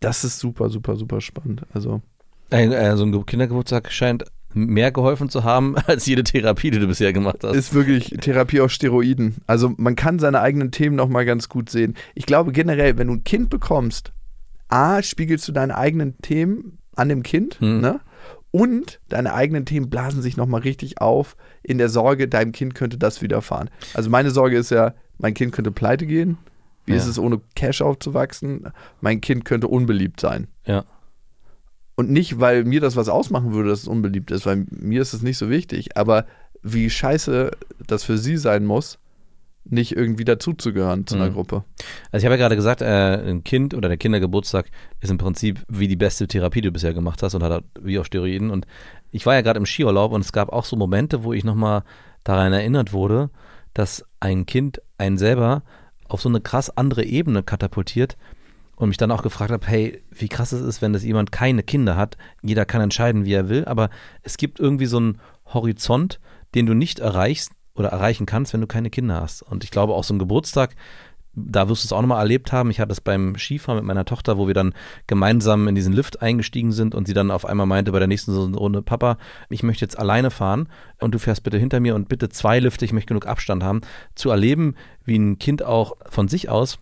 das 0.00 0.22
ist 0.24 0.38
super, 0.38 0.68
super, 0.68 0.96
super 0.96 1.20
spannend. 1.20 1.62
Also, 1.72 2.02
Äh, 2.50 2.66
äh, 2.66 2.96
so 2.96 3.04
ein 3.04 3.26
Kindergeburtstag 3.26 3.90
scheint 3.90 4.24
mehr 4.54 4.90
geholfen 4.92 5.28
zu 5.28 5.44
haben 5.44 5.76
als 5.86 6.06
jede 6.06 6.24
Therapie, 6.24 6.70
die 6.70 6.78
du 6.78 6.86
bisher 6.86 7.12
gemacht 7.12 7.38
hast. 7.42 7.54
Ist 7.54 7.74
wirklich 7.74 8.08
Therapie 8.20 8.60
auf 8.60 8.70
Steroiden. 8.70 9.36
Also 9.46 9.72
man 9.76 9.96
kann 9.96 10.18
seine 10.18 10.40
eigenen 10.40 10.70
Themen 10.70 10.96
nochmal 10.96 11.24
ganz 11.26 11.48
gut 11.48 11.68
sehen. 11.70 11.94
Ich 12.14 12.26
glaube 12.26 12.52
generell, 12.52 12.96
wenn 12.98 13.08
du 13.08 13.14
ein 13.14 13.24
Kind 13.24 13.50
bekommst, 13.50 14.12
A, 14.68 15.02
spiegelst 15.02 15.46
du 15.46 15.52
deine 15.52 15.76
eigenen 15.76 16.16
Themen 16.22 16.78
an 16.96 17.08
dem 17.08 17.22
Kind, 17.22 17.60
Mhm. 17.60 17.80
ne? 17.80 18.00
Und 18.50 19.00
deine 19.10 19.34
eigenen 19.34 19.66
Themen 19.66 19.90
blasen 19.90 20.22
sich 20.22 20.38
nochmal 20.38 20.62
richtig 20.62 20.98
auf 21.00 21.36
in 21.62 21.76
der 21.76 21.90
Sorge, 21.90 22.26
deinem 22.26 22.52
Kind 22.52 22.74
könnte 22.74 22.96
das 22.96 23.20
widerfahren. 23.20 23.68
Also 23.92 24.08
meine 24.08 24.30
Sorge 24.30 24.56
ist 24.56 24.70
ja, 24.70 24.94
mein 25.18 25.34
Kind 25.34 25.52
könnte 25.52 25.70
pleite 25.72 26.06
gehen. 26.06 26.38
Wie 26.86 26.92
Ja. 26.92 26.98
ist 26.98 27.06
es, 27.06 27.18
ohne 27.18 27.40
Cash 27.54 27.82
aufzuwachsen? 27.82 28.72
Mein 29.02 29.20
Kind 29.20 29.44
könnte 29.44 29.68
unbeliebt 29.68 30.20
sein. 30.20 30.46
ja. 30.64 30.84
Und 31.96 32.10
nicht, 32.10 32.38
weil 32.40 32.64
mir 32.64 32.80
das 32.80 32.94
was 32.94 33.08
ausmachen 33.08 33.52
würde, 33.52 33.70
dass 33.70 33.80
es 33.82 33.88
unbeliebt 33.88 34.30
ist, 34.30 34.46
weil 34.46 34.66
mir 34.70 35.00
ist 35.02 35.14
es 35.14 35.22
nicht 35.22 35.38
so 35.38 35.48
wichtig. 35.50 35.96
Aber 35.96 36.26
wie 36.62 36.90
scheiße 36.90 37.50
das 37.86 38.04
für 38.04 38.18
sie 38.18 38.36
sein 38.36 38.64
muss, 38.66 38.98
nicht 39.68 39.96
irgendwie 39.96 40.24
dazuzugehören 40.24 41.06
zu 41.06 41.16
einer 41.16 41.30
Mhm. 41.30 41.34
Gruppe. 41.34 41.64
Also 42.12 42.22
ich 42.22 42.24
habe 42.26 42.34
ja 42.34 42.40
gerade 42.40 42.54
gesagt, 42.54 42.82
äh, 42.82 43.30
ein 43.30 43.42
Kind 43.42 43.74
oder 43.74 43.88
der 43.88 43.96
Kindergeburtstag 43.96 44.66
ist 45.00 45.10
im 45.10 45.18
Prinzip 45.18 45.60
wie 45.68 45.88
die 45.88 45.96
beste 45.96 46.28
Therapie, 46.28 46.60
die 46.60 46.68
du 46.68 46.72
bisher 46.72 46.94
gemacht 46.94 47.22
hast 47.22 47.34
und 47.34 47.42
hat 47.42 47.64
wie 47.80 47.98
auf 47.98 48.06
Steroiden. 48.06 48.50
Und 48.50 48.66
ich 49.10 49.26
war 49.26 49.34
ja 49.34 49.40
gerade 49.40 49.58
im 49.58 49.66
Skiurlaub 49.66 50.12
und 50.12 50.20
es 50.20 50.32
gab 50.32 50.50
auch 50.50 50.64
so 50.64 50.76
Momente, 50.76 51.24
wo 51.24 51.32
ich 51.32 51.42
nochmal 51.44 51.82
daran 52.22 52.52
erinnert 52.52 52.92
wurde, 52.92 53.30
dass 53.74 54.04
ein 54.20 54.46
Kind 54.46 54.80
einen 54.98 55.18
selber 55.18 55.62
auf 56.08 56.20
so 56.22 56.28
eine 56.28 56.40
krass 56.40 56.70
andere 56.76 57.04
Ebene 57.04 57.42
katapultiert 57.42 58.16
und 58.76 58.88
mich 58.88 58.98
dann 58.98 59.10
auch 59.10 59.22
gefragt 59.22 59.50
habe, 59.50 59.66
hey, 59.66 60.02
wie 60.10 60.28
krass 60.28 60.52
es 60.52 60.60
ist, 60.60 60.82
wenn 60.82 60.92
das 60.92 61.02
jemand 61.02 61.32
keine 61.32 61.62
Kinder 61.62 61.96
hat. 61.96 62.16
Jeder 62.42 62.64
kann 62.64 62.82
entscheiden, 62.82 63.24
wie 63.24 63.32
er 63.32 63.48
will, 63.48 63.64
aber 63.64 63.90
es 64.22 64.36
gibt 64.36 64.60
irgendwie 64.60 64.86
so 64.86 64.98
einen 64.98 65.18
Horizont, 65.46 66.20
den 66.54 66.66
du 66.66 66.74
nicht 66.74 66.98
erreichst 66.98 67.52
oder 67.74 67.88
erreichen 67.88 68.26
kannst, 68.26 68.52
wenn 68.52 68.60
du 68.60 68.66
keine 68.66 68.90
Kinder 68.90 69.20
hast. 69.20 69.42
Und 69.42 69.64
ich 69.64 69.70
glaube 69.70 69.94
auch 69.94 70.04
so 70.04 70.14
ein 70.14 70.18
Geburtstag, 70.18 70.76
da 71.38 71.68
wirst 71.68 71.84
du 71.84 71.88
es 71.88 71.92
auch 71.92 72.00
nochmal 72.00 72.20
erlebt 72.20 72.50
haben. 72.50 72.70
Ich 72.70 72.80
hatte 72.80 72.92
es 72.92 73.02
beim 73.02 73.36
Skifahren 73.36 73.76
mit 73.76 73.84
meiner 73.84 74.06
Tochter, 74.06 74.38
wo 74.38 74.46
wir 74.46 74.54
dann 74.54 74.72
gemeinsam 75.06 75.68
in 75.68 75.74
diesen 75.74 75.92
Lift 75.92 76.22
eingestiegen 76.22 76.72
sind 76.72 76.94
und 76.94 77.06
sie 77.06 77.12
dann 77.12 77.30
auf 77.30 77.44
einmal 77.44 77.66
meinte 77.66 77.92
bei 77.92 77.98
der 77.98 78.08
nächsten 78.08 78.54
Runde, 78.54 78.80
Papa, 78.80 79.18
ich 79.50 79.62
möchte 79.62 79.84
jetzt 79.84 79.98
alleine 79.98 80.30
fahren 80.30 80.68
und 80.98 81.14
du 81.14 81.18
fährst 81.18 81.42
bitte 81.42 81.58
hinter 81.58 81.78
mir 81.80 81.94
und 81.94 82.08
bitte 82.08 82.30
zwei 82.30 82.58
Lifte, 82.58 82.86
ich 82.86 82.94
möchte 82.94 83.08
genug 83.08 83.26
Abstand 83.26 83.62
haben. 83.62 83.82
Zu 84.14 84.30
erleben, 84.30 84.76
wie 85.04 85.18
ein 85.18 85.38
Kind 85.38 85.62
auch 85.62 85.96
von 86.08 86.28
sich 86.28 86.48
aus 86.48 86.78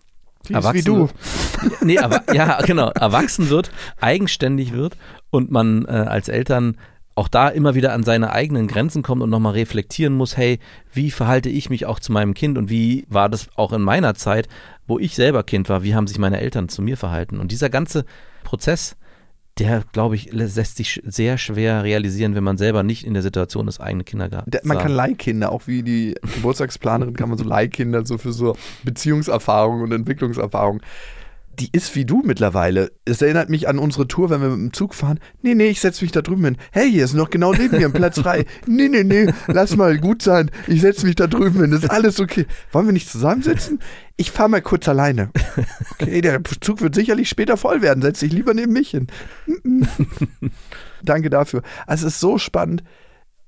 wie 0.73 0.81
du. 0.81 1.09
nee, 1.81 1.97
aber, 1.97 2.23
ja, 2.33 2.61
genau, 2.61 2.89
erwachsen 2.89 3.49
wird, 3.49 3.71
eigenständig 3.99 4.73
wird 4.73 4.97
und 5.29 5.51
man 5.51 5.85
äh, 5.85 5.91
als 5.91 6.29
Eltern 6.29 6.77
auch 7.15 7.29
da 7.29 7.47
immer 7.47 7.75
wieder 7.75 7.93
an 7.93 8.03
seine 8.03 8.31
eigenen 8.33 8.67
Grenzen 8.67 9.01
kommt 9.01 9.21
und 9.21 9.29
nochmal 9.29 9.53
reflektieren 9.53 10.13
muss, 10.13 10.35
hey, 10.35 10.59
wie 10.91 11.11
verhalte 11.11 11.49
ich 11.49 11.69
mich 11.69 11.85
auch 11.85 11.99
zu 11.99 12.11
meinem 12.11 12.33
Kind 12.33 12.57
und 12.57 12.69
wie 12.69 13.05
war 13.07 13.29
das 13.29 13.47
auch 13.55 13.71
in 13.71 13.81
meiner 13.81 14.15
Zeit, 14.15 14.49
wo 14.85 14.99
ich 14.99 15.15
selber 15.15 15.43
Kind 15.43 15.69
war, 15.69 15.83
wie 15.83 15.95
haben 15.95 16.07
sich 16.07 16.19
meine 16.19 16.41
Eltern 16.41 16.67
zu 16.67 16.81
mir 16.81 16.97
verhalten? 16.97 17.39
Und 17.39 17.51
dieser 17.53 17.69
ganze 17.69 18.05
Prozess, 18.43 18.97
der, 19.57 19.83
glaube 19.93 20.15
ich, 20.15 20.33
lässt 20.33 20.75
sich 20.75 21.01
sehr 21.05 21.37
schwer 21.37 21.83
realisieren, 21.83 22.35
wenn 22.35 22.43
man 22.43 22.57
selber 22.57 22.83
nicht 22.83 23.05
in 23.05 23.13
der 23.13 23.23
Situation 23.23 23.67
ist, 23.69 23.79
eigene 23.79 24.03
Kinder 24.03 24.27
gehabt 24.27 24.53
Der- 24.53 24.61
zu 24.61 24.67
Man 24.67 24.77
kann 24.79 24.91
Leihkinder, 24.91 25.51
auch 25.51 25.65
wie 25.67 25.81
die 25.81 26.15
Geburtstagsplanerin, 26.35 27.15
kann 27.15 27.29
man 27.29 27.37
so 27.37 27.45
Leihkinder 27.45 28.05
so 28.05 28.17
für 28.17 28.33
so 28.33 28.57
Beziehungserfahrung 28.83 29.81
und 29.81 29.91
Entwicklungserfahrung. 29.93 30.81
Die 31.59 31.69
ist 31.71 31.95
wie 31.95 32.05
du 32.05 32.21
mittlerweile. 32.23 32.91
Es 33.05 33.21
erinnert 33.21 33.49
mich 33.49 33.67
an 33.67 33.79
unsere 33.79 34.07
Tour, 34.07 34.29
wenn 34.29 34.41
wir 34.41 34.49
mit 34.49 34.59
dem 34.59 34.73
Zug 34.73 34.93
fahren. 34.93 35.19
Nee, 35.41 35.55
nee, 35.55 35.67
ich 35.67 35.79
setze 35.79 36.03
mich 36.03 36.11
da 36.11 36.21
drüben 36.21 36.43
hin. 36.43 36.57
Hey, 36.71 36.91
hier 36.91 37.05
ist 37.05 37.13
noch 37.13 37.29
genau 37.29 37.53
neben 37.53 37.77
mir 37.77 37.85
ein 37.85 37.93
Platz 37.93 38.19
frei. 38.19 38.45
Nee, 38.67 38.89
nee, 38.89 39.03
nee, 39.03 39.31
lass 39.47 39.75
mal 39.77 39.97
gut 39.97 40.21
sein. 40.21 40.51
Ich 40.67 40.81
setze 40.81 41.05
mich 41.05 41.15
da 41.15 41.27
drüben 41.27 41.61
hin. 41.61 41.71
Das 41.71 41.83
ist 41.83 41.89
alles 41.91 42.19
okay. 42.19 42.45
Wollen 42.71 42.87
wir 42.87 42.93
nicht 42.93 43.09
zusammensitzen? 43.09 43.79
Ich 44.17 44.31
fahre 44.31 44.49
mal 44.49 44.61
kurz 44.61 44.87
alleine. 44.89 45.29
Okay, 45.91 46.21
der 46.21 46.41
Zug 46.61 46.81
wird 46.81 46.95
sicherlich 46.95 47.29
später 47.29 47.57
voll 47.57 47.81
werden. 47.81 48.01
Setz 48.01 48.19
dich 48.19 48.33
lieber 48.33 48.53
neben 48.53 48.73
mich 48.73 48.89
hin. 48.91 49.07
Danke 51.03 51.29
dafür. 51.29 51.61
Also 51.87 52.07
es 52.07 52.13
ist 52.15 52.19
so 52.19 52.37
spannend, 52.37 52.83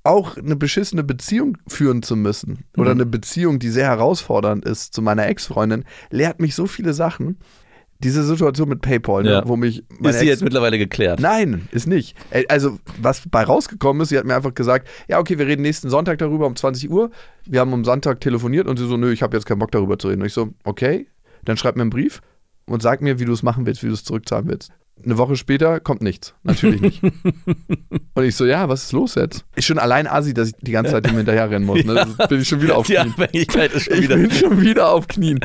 auch 0.04 0.36
eine 0.36 0.56
beschissene 0.56 1.02
Beziehung 1.04 1.58
führen 1.66 2.02
zu 2.02 2.16
müssen 2.16 2.64
oder 2.76 2.94
Mhm. 2.94 3.00
eine 3.02 3.06
Beziehung, 3.06 3.58
die 3.58 3.68
sehr 3.70 3.86
herausfordernd 3.86 4.64
ist 4.64 4.94
zu 4.94 5.02
meiner 5.02 5.26
Ex-Freundin, 5.26 5.84
lehrt 6.10 6.40
mich 6.40 6.54
so 6.54 6.66
viele 6.66 6.94
Sachen. 6.94 7.38
Diese 8.00 8.22
Situation 8.22 8.68
mit 8.68 8.80
PayPal, 8.80 9.24
ne, 9.24 9.30
Ja. 9.32 9.48
wo 9.48 9.56
mich 9.56 9.82
Ist 10.02 10.20
sie 10.20 10.26
jetzt 10.26 10.42
mittlerweile 10.44 10.78
geklärt? 10.78 11.18
Nein, 11.20 11.68
ist 11.72 11.86
nicht. 11.88 12.16
Äh, 12.30 12.44
Also, 12.48 12.78
was 13.00 13.22
bei 13.28 13.42
rausgekommen 13.42 14.02
ist, 14.02 14.10
sie 14.10 14.18
hat 14.18 14.24
mir 14.24 14.36
einfach 14.36 14.54
gesagt, 14.54 14.86
ja, 15.08 15.18
okay, 15.18 15.36
wir 15.38 15.46
reden 15.48 15.62
nächsten 15.62 15.90
Sonntag 15.90 16.18
darüber 16.18 16.46
um 16.46 16.54
20 16.54 16.90
Uhr. 16.90 17.10
Wir 17.44 17.58
haben 17.60 17.72
am 17.74 17.84
Sonntag 17.84 18.20
telefoniert 18.20 18.68
und 18.68 18.76
sie 18.78 18.86
so, 18.86 18.96
nö, 18.96 19.10
ich 19.12 19.22
habe 19.22 19.36
jetzt 19.36 19.46
keinen 19.46 19.58
Bock 19.58 19.72
darüber 19.72 19.98
zu 19.98 20.08
reden. 20.08 20.20
Und 20.22 20.26
ich 20.28 20.32
so, 20.32 20.50
okay, 20.64 21.08
dann 21.44 21.56
schreib 21.56 21.74
mir 21.74 21.82
einen 21.82 21.90
Brief 21.90 22.20
und 22.66 22.82
sag 22.82 23.00
mir, 23.02 23.18
wie 23.18 23.24
du 23.24 23.32
es 23.32 23.42
machen 23.42 23.66
willst, 23.66 23.82
wie 23.82 23.88
du 23.88 23.94
es 23.94 24.04
zurückzahlen 24.04 24.46
willst. 24.48 24.70
Eine 25.04 25.16
Woche 25.16 25.36
später 25.36 25.78
kommt 25.80 26.02
nichts. 26.02 26.34
Natürlich 26.42 26.80
nicht. 26.80 27.02
und 28.14 28.24
ich 28.24 28.34
so, 28.36 28.44
ja, 28.46 28.68
was 28.68 28.84
ist 28.84 28.92
los 28.92 29.14
jetzt? 29.14 29.44
Ist 29.54 29.64
schon 29.66 29.78
allein 29.78 30.06
assi, 30.08 30.34
dass 30.34 30.48
ich 30.48 30.54
die 30.60 30.72
ganze 30.72 30.92
Zeit 30.92 31.08
ihm 31.08 31.16
hinterher 31.16 31.50
rennen 31.50 31.66
muss. 31.66 31.84
Ne? 31.84 31.94
Das 32.18 32.28
bin 32.28 32.40
ich 32.40 32.48
schon 32.48 32.60
wieder 32.62 32.76
auf 32.76 32.86
Die 32.86 32.94
Knien. 32.94 33.12
Abhängigkeit 33.16 33.72
ist 33.72 33.84
schon 33.84 33.94
Ich 33.94 34.02
wieder. 34.02 34.16
bin 34.16 34.30
schon 34.30 34.60
wieder 34.60 34.90
auf 34.90 35.06
Knien. 35.06 35.38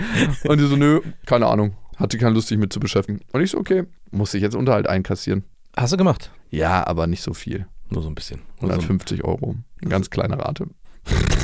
Und 0.45 0.59
die 0.59 0.65
so, 0.67 0.75
nö, 0.75 1.01
keine 1.27 1.45
Ahnung. 1.47 1.75
Hatte 1.97 2.17
keine 2.17 2.33
Lust, 2.33 2.47
sich 2.47 2.57
mit 2.57 2.71
zu 2.73 2.79
beschäftigen. 2.79 3.19
Und 3.31 3.41
ich 3.41 3.51
so, 3.51 3.57
okay, 3.57 3.83
muss 4.11 4.33
ich 4.33 4.41
jetzt 4.41 4.55
Unterhalt 4.55 4.87
einkassieren. 4.87 5.43
Hast 5.75 5.93
du 5.93 5.97
gemacht? 5.97 6.31
Ja, 6.49 6.85
aber 6.85 7.07
nicht 7.07 7.21
so 7.23 7.33
viel. 7.33 7.65
Nur 7.89 8.01
so 8.03 8.09
ein 8.09 8.15
bisschen. 8.15 8.39
Nur 8.61 8.69
so 8.71 8.75
ein- 8.79 8.81
150 8.81 9.23
Euro. 9.23 9.55
Eine 9.81 9.89
ganz 9.89 10.09
kleine 10.09 10.37
Rate. 10.39 10.67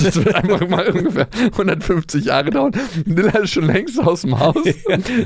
Das 0.01 0.15
wird 0.15 0.33
einfach 0.33 0.65
mal 0.69 0.87
ungefähr 0.91 1.27
150 1.51 2.23
Jahre 2.25 2.49
dauern. 2.51 2.71
Nilla 3.05 3.37
ist 3.39 3.51
schon 3.51 3.65
längst 3.65 3.99
aus 3.99 4.21
dem 4.21 4.39
Haus. 4.39 4.55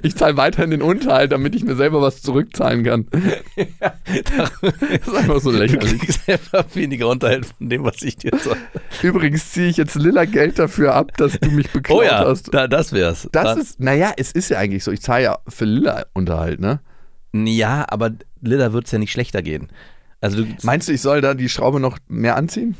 Ich 0.01 0.15
zahle 0.15 0.35
weiterhin 0.37 0.71
den 0.71 0.81
Unterhalt, 0.81 1.31
damit 1.31 1.53
ich 1.55 1.63
mir 1.63 1.75
selber 1.75 2.01
was 2.01 2.23
zurückzahlen 2.23 2.83
kann. 2.83 3.05
Das 3.55 4.51
ist 5.07 5.15
einfach 5.15 5.39
so 5.39 5.51
Du 5.51 5.57
lächerlich. 5.59 5.99
kriegst 5.99 6.27
einfach 6.29 6.65
weniger 6.73 7.07
Unterhalt 7.09 7.45
von 7.45 7.69
dem, 7.69 7.83
was 7.83 8.01
ich 8.01 8.17
dir 8.17 8.31
sage. 8.39 8.57
Übrigens 9.03 9.51
ziehe 9.51 9.69
ich 9.69 9.77
jetzt 9.77 9.95
Lilla 9.95 10.25
Geld 10.25 10.57
dafür 10.57 10.95
ab, 10.95 11.15
dass 11.17 11.39
du 11.39 11.51
mich 11.51 11.69
beklaut 11.71 11.99
Oh 11.99 12.03
ja, 12.03 12.25
hast. 12.25 12.51
da, 12.53 12.67
das 12.67 12.93
wär's. 12.93 13.29
Das 13.31 13.43
Da- 13.43 13.53
ist, 13.53 13.79
naja, 13.79 14.13
es 14.17 14.31
ist 14.31 14.49
ja 14.49 14.57
eigentlich 14.57 14.83
so. 14.83 14.91
Ich 14.91 15.01
zahle 15.01 15.23
ja 15.23 15.37
für 15.47 15.65
Lilla 15.65 16.05
Unterhalt, 16.13 16.59
ne? 16.59 16.79
Ja, 17.35 17.85
aber 17.89 18.11
Lilla 18.41 18.73
wird 18.73 18.85
es 18.85 18.91
ja 18.91 18.97
nicht 18.99 19.11
schlechter 19.11 19.41
gehen. 19.43 19.69
Also 20.21 20.43
du, 20.43 20.47
Meinst 20.63 20.87
du, 20.87 20.93
ich 20.93 21.01
soll 21.01 21.21
da 21.21 21.33
die 21.35 21.49
Schraube 21.49 21.79
noch 21.79 21.97
mehr 22.07 22.35
anziehen? 22.37 22.75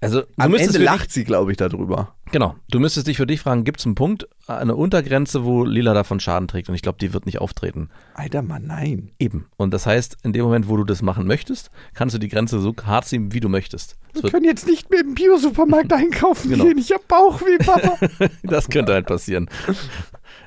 Also 0.00 0.20
du 0.22 0.26
Am 0.38 0.54
Ende 0.54 0.78
lacht 0.78 1.10
sie, 1.12 1.24
glaube 1.24 1.50
ich, 1.50 1.56
darüber. 1.56 2.14
Genau. 2.32 2.54
Du 2.70 2.78
müsstest 2.78 3.06
dich 3.08 3.16
für 3.16 3.26
dich 3.26 3.40
fragen, 3.40 3.64
gibt 3.64 3.80
es 3.80 3.86
einen 3.86 3.96
Punkt, 3.96 4.28
eine 4.46 4.76
Untergrenze, 4.76 5.44
wo 5.44 5.64
Lila 5.64 5.94
davon 5.94 6.20
Schaden 6.20 6.46
trägt? 6.48 6.68
Und 6.68 6.74
ich 6.76 6.82
glaube, 6.82 6.98
die 7.00 7.12
wird 7.12 7.26
nicht 7.26 7.40
auftreten. 7.40 7.90
Alter 8.14 8.42
Mann, 8.42 8.66
nein. 8.66 9.10
Eben. 9.18 9.46
Und 9.56 9.74
das 9.74 9.86
heißt, 9.86 10.18
in 10.22 10.32
dem 10.32 10.44
Moment, 10.44 10.68
wo 10.68 10.76
du 10.76 10.84
das 10.84 11.02
machen 11.02 11.26
möchtest, 11.26 11.70
kannst 11.94 12.14
du 12.14 12.18
die 12.18 12.28
Grenze 12.28 12.60
so 12.60 12.74
hart 12.84 13.06
ziehen, 13.06 13.32
wie 13.32 13.40
du 13.40 13.48
möchtest. 13.48 13.96
Das, 14.12 14.22
Wir 14.22 14.30
können 14.30 14.44
jetzt 14.44 14.66
nicht 14.66 14.90
mehr 14.90 15.00
im 15.00 15.14
Biosupermarkt 15.14 15.92
einkaufen 15.92 16.50
Genau. 16.50 16.64
gehen. 16.64 16.78
Ich 16.78 16.92
hab 16.92 17.06
Bauchweh, 17.08 17.58
Papa. 17.58 17.98
das 18.44 18.68
könnte 18.68 18.92
halt 18.92 19.06
passieren. 19.06 19.48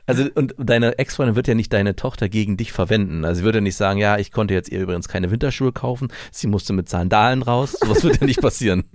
Also, 0.06 0.26
und 0.36 0.54
deine 0.58 0.98
Ex-Freundin 0.98 1.36
wird 1.36 1.48
ja 1.48 1.56
nicht 1.56 1.72
deine 1.72 1.96
Tochter 1.96 2.28
gegen 2.28 2.58
dich 2.58 2.74
verwenden. 2.74 3.24
Also, 3.24 3.40
sie 3.40 3.46
würde 3.46 3.60
ja 3.60 3.62
nicht 3.62 3.78
sagen, 3.78 4.00
ja, 4.00 4.18
ich 4.18 4.32
konnte 4.32 4.54
jetzt 4.54 4.70
ihr 4.70 4.82
übrigens 4.82 5.08
keine 5.08 5.32
Winterschuhe 5.32 5.72
kaufen. 5.72 6.10
Sie 6.32 6.48
musste 6.48 6.74
mit 6.74 6.90
Sandalen 6.90 7.42
raus. 7.42 7.78
Sowas 7.80 8.04
wird 8.04 8.20
ja 8.20 8.26
nicht 8.26 8.42
passieren. 8.42 8.84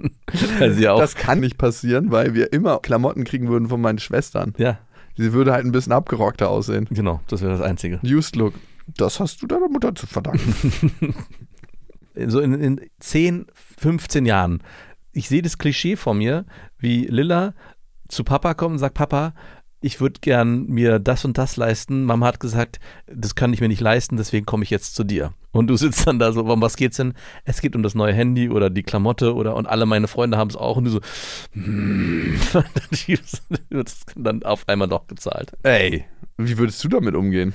Ja 0.79 0.93
auch. 0.93 1.01
Das 1.01 1.15
kann 1.15 1.41
nicht 1.41 1.57
passieren, 1.57 2.11
weil 2.11 2.35
wir 2.35 2.53
immer 2.53 2.79
Klamotten 2.81 3.25
kriegen 3.25 3.49
würden 3.49 3.69
von 3.69 3.81
meinen 3.81 3.99
Schwestern. 3.99 4.55
ja, 4.59 4.79
Sie 5.17 5.33
würde 5.33 5.53
halt 5.53 5.65
ein 5.65 5.73
bisschen 5.73 5.93
abgerockter 5.93 6.49
aussehen. 6.49 6.87
genau. 6.91 7.21
Das 7.29 7.41
wäre 7.41 7.53
das 7.53 7.61
Einzige. 7.61 7.99
Used 8.05 8.37
Look. 8.37 8.55
Das 8.97 9.21
hast 9.21 9.43
du 9.43 9.47
deiner 9.47 9.69
Mutter 9.69 9.95
zu 9.95 10.07
verdanken. 10.07 11.15
so 12.27 12.41
in, 12.41 12.55
in 12.55 12.81
10, 13.01 13.47
15 13.79 14.27
Jahren, 14.27 14.63
ich 15.13 15.29
sehe 15.29 15.43
das 15.43 15.59
Klischee 15.59 15.97
vor 15.97 16.15
mir, 16.15 16.45
wie 16.79 17.07
Lilla 17.07 17.55
zu 18.09 18.25
Papa 18.25 18.55
kommt 18.55 18.73
und 18.75 18.79
sagt, 18.79 18.95
Papa, 18.95 19.35
ich 19.81 20.01
würde 20.01 20.21
gern 20.21 20.67
mir 20.67 20.99
das 20.99 21.25
und 21.25 21.39
das 21.39 21.57
leisten. 21.57 22.05
Mama 22.05 22.27
hat 22.27 22.41
gesagt, 22.41 22.81
das 23.07 23.35
kann 23.35 23.53
ich 23.53 23.61
mir 23.61 23.69
nicht 23.69 23.81
leisten, 23.81 24.17
deswegen 24.17 24.47
komme 24.47 24.65
ich 24.65 24.71
jetzt 24.71 24.95
zu 24.95 25.05
dir. 25.05 25.33
Und 25.53 25.69
du 25.69 25.77
sitzt 25.77 26.07
dann 26.07 26.19
da 26.19 26.33
so, 26.33 26.45
um 26.45 26.61
was 26.61 26.77
geht's 26.77 26.97
denn? 26.97 27.15
Es 27.45 27.61
geht 27.61 27.77
um 27.77 27.83
das 27.83 27.95
neue 27.95 28.13
Handy 28.13 28.51
oder 28.51 28.71
die 28.71 28.83
Klamotte 28.83 29.35
oder 29.35 29.57
und 29.57 29.67
alle 29.67 29.87
meine 29.87 30.09
Freunde 30.09 30.37
haben 30.37 30.51
es 30.51 30.57
auch 30.57 30.77
und 30.77 30.85
du 30.85 30.91
so, 30.91 31.01
hm, 31.53 32.39
dann 32.53 32.65
wird 33.71 33.89
es 33.89 34.03
dann 34.17 34.43
auf 34.43 34.69
einmal 34.69 34.89
doch 34.89 35.07
gezahlt. 35.07 35.53
Ey, 35.63 36.05
wie 36.37 36.59
würdest 36.59 36.83
du 36.83 36.89
damit 36.89 37.15
umgehen? 37.15 37.55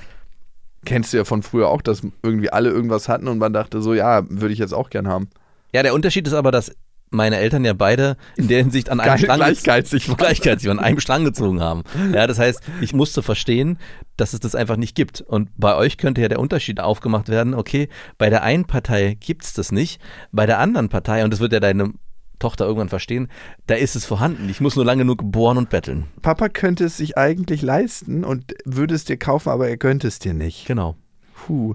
Kennst 0.84 1.12
du 1.12 1.18
ja 1.18 1.24
von 1.24 1.42
früher 1.42 1.68
auch, 1.68 1.82
dass 1.82 2.02
irgendwie 2.22 2.50
alle 2.50 2.70
irgendwas 2.70 3.08
hatten 3.08 3.28
und 3.28 3.38
man 3.38 3.52
dachte 3.52 3.80
so, 3.80 3.94
ja, 3.94 4.22
würde 4.28 4.52
ich 4.52 4.58
jetzt 4.58 4.74
auch 4.74 4.90
gern 4.90 5.08
haben. 5.08 5.28
Ja, 5.72 5.82
der 5.82 5.94
Unterschied 5.94 6.26
ist 6.26 6.34
aber, 6.34 6.52
dass 6.52 6.74
meine 7.14 7.36
Eltern 7.36 7.64
ja 7.64 7.72
beide 7.72 8.16
in 8.36 8.48
der 8.48 8.58
Hinsicht 8.58 8.90
an 8.90 9.00
einem 9.00 9.18
Strang 9.18 9.38
gleichgeizig 9.38 10.08
waren. 10.08 10.16
gleichgeizig 10.16 10.70
an 10.70 10.78
einem 10.78 11.00
Strang 11.00 11.24
gezogen 11.24 11.60
haben. 11.60 11.82
Ja, 12.12 12.26
das 12.26 12.38
heißt, 12.38 12.60
ich 12.80 12.92
musste 12.92 13.22
verstehen, 13.22 13.78
dass 14.16 14.32
es 14.32 14.40
das 14.40 14.54
einfach 14.54 14.76
nicht 14.76 14.94
gibt. 14.94 15.20
Und 15.20 15.50
bei 15.56 15.74
euch 15.76 15.96
könnte 15.96 16.20
ja 16.20 16.28
der 16.28 16.40
Unterschied 16.40 16.80
aufgemacht 16.80 17.28
werden, 17.28 17.54
okay, 17.54 17.88
bei 18.18 18.30
der 18.30 18.42
einen 18.42 18.66
Partei 18.66 19.16
gibt 19.18 19.44
es 19.44 19.52
das 19.52 19.72
nicht, 19.72 20.00
bei 20.32 20.46
der 20.46 20.58
anderen 20.58 20.88
Partei, 20.88 21.24
und 21.24 21.32
das 21.32 21.40
wird 21.40 21.52
ja 21.52 21.60
deine 21.60 21.92
Tochter 22.38 22.66
irgendwann 22.66 22.88
verstehen, 22.88 23.28
da 23.66 23.74
ist 23.74 23.96
es 23.96 24.04
vorhanden. 24.04 24.48
Ich 24.48 24.60
muss 24.60 24.76
nur 24.76 24.84
lange 24.84 25.02
genug 25.02 25.20
bohren 25.24 25.56
und 25.56 25.70
betteln. 25.70 26.04
Papa 26.20 26.48
könnte 26.48 26.84
es 26.84 26.96
sich 26.96 27.16
eigentlich 27.16 27.62
leisten 27.62 28.24
und 28.24 28.54
würde 28.64 28.94
es 28.94 29.04
dir 29.04 29.16
kaufen, 29.16 29.48
aber 29.50 29.68
er 29.68 29.76
könnte 29.76 30.08
es 30.08 30.18
dir 30.18 30.34
nicht. 30.34 30.66
Genau. 30.66 30.96
Puh. 31.34 31.74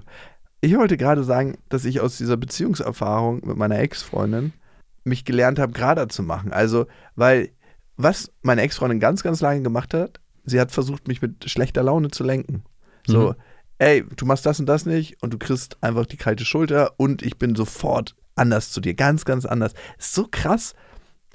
Ich 0.60 0.76
wollte 0.76 0.96
gerade 0.96 1.24
sagen, 1.24 1.56
dass 1.70 1.84
ich 1.84 2.00
aus 2.00 2.18
dieser 2.18 2.36
Beziehungserfahrung 2.36 3.40
mit 3.46 3.56
meiner 3.56 3.78
Ex-Freundin 3.78 4.52
mich 5.04 5.24
gelernt 5.24 5.58
habe, 5.58 5.72
gerader 5.72 6.08
zu 6.08 6.22
machen. 6.22 6.52
Also, 6.52 6.86
weil 7.16 7.50
was 7.96 8.30
meine 8.42 8.62
Ex-Freundin 8.62 9.00
ganz, 9.00 9.22
ganz 9.22 9.40
lange 9.40 9.62
gemacht 9.62 9.92
hat, 9.94 10.20
sie 10.44 10.58
hat 10.60 10.72
versucht, 10.72 11.06
mich 11.08 11.20
mit 11.22 11.48
schlechter 11.50 11.82
Laune 11.82 12.10
zu 12.10 12.24
lenken. 12.24 12.62
So, 13.06 13.30
Mhm. 13.30 13.34
ey, 13.78 14.04
du 14.16 14.26
machst 14.26 14.46
das 14.46 14.58
und 14.60 14.66
das 14.66 14.86
nicht 14.86 15.22
und 15.22 15.32
du 15.34 15.38
kriegst 15.38 15.82
einfach 15.82 16.06
die 16.06 16.16
kalte 16.16 16.44
Schulter 16.44 16.92
und 16.98 17.22
ich 17.22 17.38
bin 17.38 17.54
sofort 17.54 18.14
anders 18.36 18.70
zu 18.72 18.80
dir. 18.80 18.94
Ganz, 18.94 19.24
ganz 19.24 19.44
anders. 19.44 19.74
Ist 19.98 20.14
so 20.14 20.26
krass. 20.30 20.74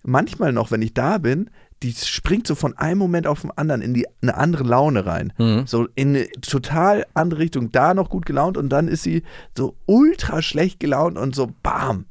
Manchmal 0.03 0.53
noch, 0.53 0.71
wenn 0.71 0.81
ich 0.81 0.93
da 0.93 1.17
bin, 1.17 1.49
die 1.83 1.91
springt 1.93 2.47
so 2.47 2.55
von 2.55 2.75
einem 2.77 2.99
Moment 2.99 3.27
auf 3.27 3.41
den 3.41 3.51
anderen 3.51 3.81
in 3.81 3.93
die, 3.93 4.07
eine 4.21 4.35
andere 4.35 4.63
Laune 4.63 5.05
rein. 5.05 5.33
Mhm. 5.37 5.67
So 5.67 5.87
in 5.95 6.09
eine 6.15 6.29
total 6.41 7.05
andere 7.13 7.41
Richtung. 7.41 7.71
Da 7.71 7.93
noch 7.93 8.09
gut 8.09 8.25
gelaunt 8.25 8.57
und 8.57 8.69
dann 8.69 8.87
ist 8.87 9.03
sie 9.03 9.23
so 9.57 9.75
ultra 9.85 10.41
schlecht 10.41 10.79
gelaunt 10.79 11.17
und 11.17 11.35
so 11.35 11.51
bam. 11.63 12.05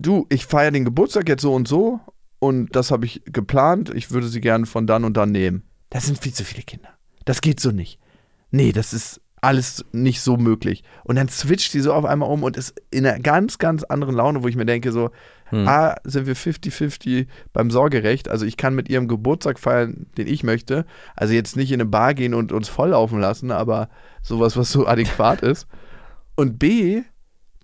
Du, 0.00 0.26
ich 0.28 0.46
feiere 0.46 0.70
den 0.70 0.84
Geburtstag 0.84 1.28
jetzt 1.28 1.42
so 1.42 1.54
und 1.54 1.68
so 1.68 2.00
und 2.38 2.74
das 2.74 2.90
habe 2.90 3.04
ich 3.04 3.22
geplant. 3.26 3.92
Ich 3.94 4.10
würde 4.10 4.28
sie 4.28 4.40
gerne 4.40 4.66
von 4.66 4.86
dann 4.86 5.04
und 5.04 5.16
dann 5.16 5.30
nehmen. 5.30 5.62
Das 5.90 6.06
sind 6.06 6.18
viel 6.18 6.32
zu 6.32 6.44
viele 6.44 6.62
Kinder. 6.62 6.88
Das 7.24 7.40
geht 7.40 7.60
so 7.60 7.70
nicht. 7.70 7.98
Nee, 8.50 8.72
das 8.72 8.92
ist 8.92 9.20
alles 9.42 9.84
nicht 9.92 10.20
so 10.20 10.36
möglich. 10.36 10.84
Und 11.04 11.16
dann 11.16 11.28
switcht 11.28 11.72
sie 11.72 11.80
so 11.80 11.92
auf 11.92 12.04
einmal 12.04 12.30
um 12.30 12.42
und 12.42 12.56
ist 12.56 12.80
in 12.90 13.06
einer 13.06 13.18
ganz, 13.18 13.58
ganz 13.58 13.84
anderen 13.84 14.14
Laune, 14.14 14.42
wo 14.42 14.48
ich 14.48 14.56
mir 14.56 14.66
denke, 14.66 14.92
so, 14.92 15.10
Hm. 15.50 15.66
A, 15.66 15.96
sind 16.04 16.26
wir 16.26 16.36
50-50 16.36 17.26
beim 17.52 17.70
Sorgerecht. 17.70 18.28
Also 18.28 18.46
ich 18.46 18.56
kann 18.56 18.74
mit 18.74 18.88
ihrem 18.88 19.08
Geburtstag 19.08 19.58
feiern, 19.58 20.06
den 20.16 20.26
ich 20.26 20.42
möchte. 20.42 20.86
Also 21.16 21.34
jetzt 21.34 21.56
nicht 21.56 21.72
in 21.72 21.80
eine 21.80 21.90
Bar 21.90 22.14
gehen 22.14 22.34
und 22.34 22.52
uns 22.52 22.68
volllaufen 22.68 23.20
lassen, 23.20 23.50
aber 23.50 23.88
sowas, 24.22 24.56
was 24.56 24.70
so 24.70 24.86
adäquat 24.86 25.42
ist. 25.42 25.66
Und 26.36 26.58
B, 26.58 27.02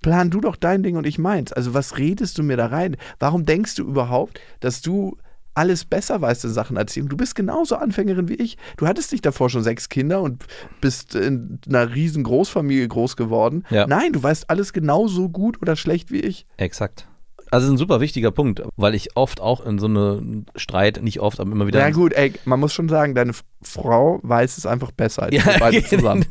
plan 0.02 0.30
du 0.30 0.40
doch 0.40 0.56
dein 0.56 0.82
Ding 0.82 0.96
und 0.96 1.06
ich 1.06 1.18
meins. 1.18 1.52
Also 1.52 1.74
was 1.74 1.98
redest 1.98 2.38
du 2.38 2.42
mir 2.42 2.56
da 2.56 2.66
rein? 2.66 2.96
Warum 3.18 3.44
denkst 3.44 3.74
du 3.76 3.84
überhaupt, 3.84 4.40
dass 4.60 4.82
du 4.82 5.16
alles 5.54 5.84
besser 5.84 6.20
weißt 6.20 6.44
in 6.44 6.52
Sachen 6.52 6.76
Erziehung? 6.76 7.08
Du 7.08 7.16
bist 7.16 7.34
genauso 7.34 7.76
Anfängerin 7.76 8.28
wie 8.28 8.34
ich. 8.34 8.58
Du 8.76 8.86
hattest 8.86 9.12
nicht 9.12 9.24
davor 9.24 9.48
schon 9.50 9.62
sechs 9.62 9.88
Kinder 9.88 10.22
und 10.22 10.44
bist 10.80 11.14
in 11.14 11.58
einer 11.66 11.94
riesen 11.94 12.24
Großfamilie 12.24 12.86
groß 12.88 13.16
geworden. 13.16 13.64
Ja. 13.70 13.86
Nein, 13.86 14.12
du 14.12 14.22
weißt 14.22 14.50
alles 14.50 14.72
genauso 14.72 15.28
gut 15.28 15.60
oder 15.62 15.76
schlecht 15.76 16.10
wie 16.10 16.20
ich. 16.20 16.46
Exakt. 16.56 17.08
Also 17.50 17.72
ein 17.72 17.76
super 17.76 18.00
wichtiger 18.00 18.30
Punkt, 18.32 18.62
weil 18.76 18.94
ich 18.94 19.16
oft 19.16 19.40
auch 19.40 19.64
in 19.64 19.78
so 19.78 19.86
eine 19.86 20.44
Streit, 20.56 21.02
nicht 21.02 21.20
oft, 21.20 21.38
aber 21.40 21.52
immer 21.52 21.66
wieder. 21.66 21.78
Ja 21.80 21.90
gut, 21.90 22.12
ey, 22.12 22.32
man 22.44 22.58
muss 22.60 22.72
schon 22.72 22.88
sagen, 22.88 23.14
deine 23.14 23.32
Frau 23.62 24.18
weiß 24.22 24.58
es 24.58 24.66
einfach 24.66 24.90
besser 24.90 25.24
als 25.24 25.32
wir 25.32 25.52
Ja, 25.52 25.58
beide 25.58 25.82
zusammen. 25.88 26.24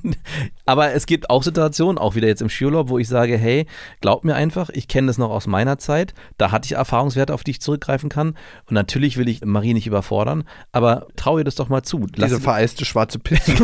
aber 0.65 0.93
es 0.93 1.05
gibt 1.05 1.29
auch 1.29 1.43
Situationen, 1.43 1.97
auch 1.97 2.15
wieder 2.15 2.27
jetzt 2.27 2.41
im 2.41 2.49
Skiurlaub, 2.49 2.89
wo 2.89 2.97
ich 2.99 3.07
sage, 3.07 3.37
hey, 3.37 3.65
glaub 4.01 4.23
mir 4.25 4.35
einfach, 4.35 4.69
ich 4.69 4.87
kenne 4.87 5.07
das 5.07 5.17
noch 5.17 5.29
aus 5.29 5.47
meiner 5.47 5.77
Zeit, 5.77 6.13
da 6.37 6.51
hatte 6.51 6.65
ich 6.65 6.73
Erfahrungswerte, 6.73 7.33
auf 7.33 7.43
die 7.43 7.51
ich 7.51 7.61
zurückgreifen 7.61 8.09
kann 8.09 8.29
und 8.67 8.73
natürlich 8.73 9.17
will 9.17 9.27
ich 9.29 9.43
Marie 9.43 9.73
nicht 9.73 9.87
überfordern, 9.87 10.43
aber 10.71 11.07
trau 11.15 11.37
ihr 11.37 11.43
das 11.43 11.55
doch 11.55 11.69
mal 11.69 11.83
zu. 11.83 12.07
Lass 12.15 12.29
Diese 12.29 12.41
vereiste 12.41 12.83
schwarze 12.85 13.19
Pisse. 13.19 13.53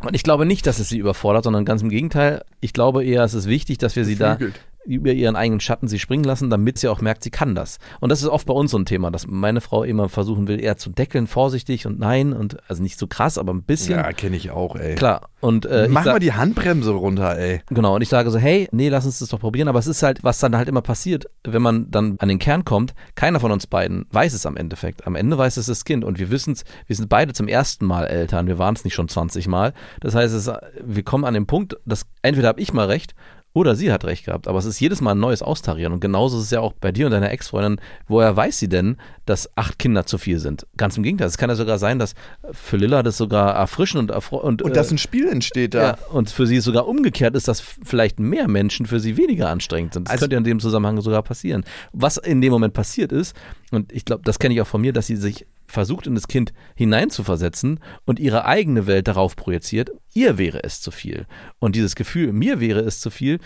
und 0.00 0.14
ich 0.14 0.22
glaube 0.22 0.46
nicht, 0.46 0.66
dass 0.66 0.78
es 0.78 0.88
sie 0.88 0.98
überfordert, 0.98 1.44
sondern 1.44 1.64
ganz 1.64 1.82
im 1.82 1.88
Gegenteil, 1.88 2.44
ich 2.60 2.72
glaube 2.72 3.04
eher, 3.04 3.22
es 3.24 3.34
ist 3.34 3.46
wichtig, 3.46 3.78
dass 3.78 3.94
wir 3.96 4.04
sie 4.04 4.16
da 4.16 4.34
Beflügelt. 4.34 4.60
Über 4.84 5.12
ihren 5.12 5.36
eigenen 5.36 5.60
Schatten 5.60 5.88
sie 5.88 5.98
springen 5.98 6.24
lassen, 6.24 6.50
damit 6.50 6.78
sie 6.78 6.88
auch 6.88 7.00
merkt, 7.00 7.22
sie 7.22 7.30
kann 7.30 7.54
das. 7.54 7.78
Und 8.00 8.10
das 8.10 8.22
ist 8.22 8.28
oft 8.28 8.46
bei 8.46 8.54
uns 8.54 8.70
so 8.70 8.78
ein 8.78 8.84
Thema, 8.84 9.10
dass 9.10 9.26
meine 9.26 9.60
Frau 9.60 9.84
immer 9.84 10.08
versuchen 10.08 10.48
will, 10.48 10.60
eher 10.60 10.76
zu 10.76 10.90
deckeln, 10.90 11.26
vorsichtig 11.26 11.86
und 11.86 11.98
nein 11.98 12.32
und 12.32 12.58
also 12.68 12.82
nicht 12.82 12.98
so 12.98 13.06
krass, 13.06 13.38
aber 13.38 13.52
ein 13.52 13.62
bisschen. 13.62 13.98
ja, 13.98 14.12
kenne 14.12 14.36
ich 14.36 14.50
auch, 14.50 14.76
ey. 14.76 14.94
Klar. 14.94 15.28
Und 15.40 15.66
äh, 15.66 15.86
ich 15.86 15.90
Mach 15.90 16.04
mal 16.04 16.20
die 16.20 16.32
Handbremse 16.32 16.92
runter, 16.92 17.36
ey. 17.36 17.62
Genau, 17.68 17.96
und 17.96 18.02
ich 18.02 18.08
sage 18.08 18.30
so, 18.30 18.38
hey, 18.38 18.68
nee, 18.70 18.88
lass 18.88 19.04
uns 19.06 19.18
das 19.18 19.28
doch 19.28 19.40
probieren. 19.40 19.68
Aber 19.68 19.78
es 19.78 19.88
ist 19.88 20.02
halt, 20.02 20.22
was 20.22 20.38
dann 20.38 20.56
halt 20.56 20.68
immer 20.68 20.82
passiert, 20.82 21.26
wenn 21.44 21.62
man 21.62 21.90
dann 21.90 22.16
an 22.18 22.28
den 22.28 22.38
Kern 22.38 22.64
kommt, 22.64 22.94
keiner 23.14 23.40
von 23.40 23.50
uns 23.50 23.66
beiden 23.66 24.06
weiß 24.10 24.34
es 24.34 24.46
am 24.46 24.56
Endeffekt. 24.56 25.06
Am 25.06 25.16
Ende 25.16 25.36
weiß 25.38 25.56
es 25.56 25.66
das 25.66 25.84
Kind 25.84 26.04
und 26.04 26.18
wir 26.18 26.30
wissen 26.30 26.52
es, 26.52 26.64
wir 26.86 26.94
sind 26.94 27.08
beide 27.08 27.32
zum 27.32 27.48
ersten 27.48 27.86
Mal 27.86 28.06
Eltern, 28.06 28.46
wir 28.46 28.58
waren 28.58 28.74
es 28.74 28.84
nicht 28.84 28.94
schon 28.94 29.08
20 29.08 29.48
Mal. 29.48 29.74
Das 30.00 30.14
heißt, 30.14 30.32
es, 30.32 30.50
wir 30.80 31.02
kommen 31.02 31.24
an 31.24 31.34
den 31.34 31.46
Punkt, 31.46 31.76
dass 31.84 32.06
entweder 32.22 32.48
habe 32.48 32.60
ich 32.60 32.72
mal 32.72 32.86
recht 32.86 33.14
oder 33.54 33.74
sie 33.74 33.92
hat 33.92 34.04
recht 34.04 34.24
gehabt. 34.24 34.48
Aber 34.48 34.58
es 34.58 34.64
ist 34.64 34.80
jedes 34.80 35.00
Mal 35.00 35.12
ein 35.12 35.18
neues 35.20 35.42
Austarieren. 35.42 35.92
Und 35.92 36.00
genauso 36.00 36.38
ist 36.38 36.44
es 36.44 36.50
ja 36.50 36.60
auch 36.60 36.72
bei 36.72 36.90
dir 36.90 37.06
und 37.06 37.12
deiner 37.12 37.30
Ex-Freundin. 37.30 37.80
Woher 38.08 38.34
weiß 38.34 38.58
sie 38.58 38.68
denn, 38.68 38.96
dass 39.26 39.50
acht 39.56 39.78
Kinder 39.78 40.06
zu 40.06 40.16
viel 40.18 40.38
sind? 40.38 40.66
Ganz 40.76 40.96
im 40.96 41.02
Gegenteil. 41.02 41.26
Es 41.28 41.36
kann 41.36 41.50
ja 41.50 41.56
sogar 41.56 41.78
sein, 41.78 41.98
dass 41.98 42.14
für 42.52 42.78
Lilla 42.78 43.02
das 43.02 43.16
sogar 43.18 43.54
erfrischend 43.54 44.00
und, 44.00 44.10
erfreu- 44.10 44.40
und, 44.40 44.62
Und 44.62 44.74
dass 44.76 44.90
äh, 44.90 44.94
ein 44.94 44.98
Spiel 44.98 45.28
entsteht 45.28 45.74
da. 45.74 45.82
ja, 45.82 45.98
und 46.12 46.30
für 46.30 46.46
sie 46.46 46.60
sogar 46.60 46.88
umgekehrt 46.88 47.36
ist, 47.36 47.46
dass 47.46 47.60
vielleicht 47.60 48.18
mehr 48.20 48.48
Menschen 48.48 48.86
für 48.86 49.00
sie 49.00 49.16
weniger 49.18 49.50
anstrengend 49.50 49.94
sind. 49.94 50.08
Das 50.08 50.12
Also- 50.12 50.22
könnte 50.24 50.34
ja 50.36 50.38
in 50.38 50.44
dem 50.44 50.60
Zusammenhang 50.60 51.00
sogar 51.02 51.22
passieren. 51.22 51.64
Was 51.92 52.16
in 52.16 52.40
dem 52.40 52.52
Moment 52.52 52.72
passiert 52.72 53.12
ist, 53.12 53.36
und 53.70 53.92
ich 53.92 54.04
glaube, 54.04 54.22
das 54.24 54.38
kenne 54.38 54.54
ich 54.54 54.60
auch 54.62 54.66
von 54.66 54.80
mir, 54.80 54.92
dass 54.92 55.06
sie 55.06 55.16
sich 55.16 55.46
versucht, 55.72 56.06
in 56.06 56.14
das 56.14 56.28
Kind 56.28 56.52
hineinzuversetzen 56.76 57.80
und 58.04 58.20
ihre 58.20 58.44
eigene 58.44 58.86
Welt 58.86 59.08
darauf 59.08 59.34
projiziert, 59.36 59.90
ihr 60.14 60.38
wäre 60.38 60.62
es 60.62 60.80
zu 60.80 60.90
viel. 60.90 61.26
Und 61.58 61.74
dieses 61.74 61.96
Gefühl, 61.96 62.32
mir 62.32 62.60
wäre 62.60 62.80
es 62.80 63.00
zu 63.00 63.10
viel, 63.10 63.40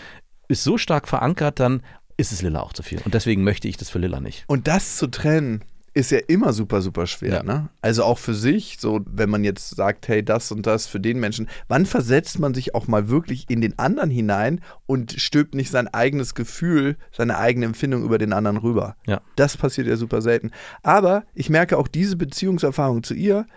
ist 0.47 0.63
so 0.63 0.77
stark 0.77 1.07
verankert, 1.07 1.59
dann 1.59 1.81
ist 2.17 2.31
es 2.31 2.41
Lilla 2.41 2.61
auch 2.61 2.73
zu 2.73 2.83
viel. 2.83 2.99
Und 3.05 3.13
deswegen 3.13 3.43
möchte 3.43 3.67
ich 3.67 3.77
das 3.77 3.89
für 3.89 3.99
Lilla 3.99 4.19
nicht. 4.19 4.43
Und 4.47 4.67
das 4.67 4.97
zu 4.97 5.07
trennen, 5.07 5.63
ist 5.97 6.11
ja 6.11 6.19
immer 6.27 6.53
super, 6.53 6.81
super 6.81 7.07
schwer. 7.07 7.37
Ja. 7.37 7.43
Ne? 7.43 7.69
Also 7.81 8.03
auch 8.03 8.19
für 8.19 8.35
sich, 8.35 8.77
so 8.79 9.01
wenn 9.07 9.31
man 9.31 9.43
jetzt 9.43 9.75
sagt, 9.75 10.07
hey, 10.07 10.23
das 10.23 10.51
und 10.51 10.67
das 10.67 10.85
für 10.85 10.99
den 10.99 11.19
Menschen, 11.19 11.49
wann 11.67 11.87
versetzt 11.87 12.37
man 12.37 12.53
sich 12.53 12.75
auch 12.75 12.87
mal 12.87 13.09
wirklich 13.09 13.45
in 13.49 13.61
den 13.61 13.79
anderen 13.79 14.11
hinein 14.11 14.61
und 14.85 15.13
stülpt 15.13 15.55
nicht 15.55 15.71
sein 15.71 15.87
eigenes 15.87 16.35
Gefühl, 16.35 16.97
seine 17.11 17.39
eigene 17.39 17.65
Empfindung 17.65 18.03
über 18.03 18.19
den 18.19 18.31
anderen 18.31 18.57
rüber? 18.57 18.95
Ja. 19.07 19.21
Das 19.35 19.57
passiert 19.57 19.87
ja 19.87 19.97
super 19.97 20.21
selten. 20.21 20.51
Aber 20.83 21.23
ich 21.33 21.49
merke 21.49 21.77
auch 21.77 21.87
diese 21.87 22.15
Beziehungserfahrung 22.15 23.01
zu 23.01 23.15
ihr 23.15 23.47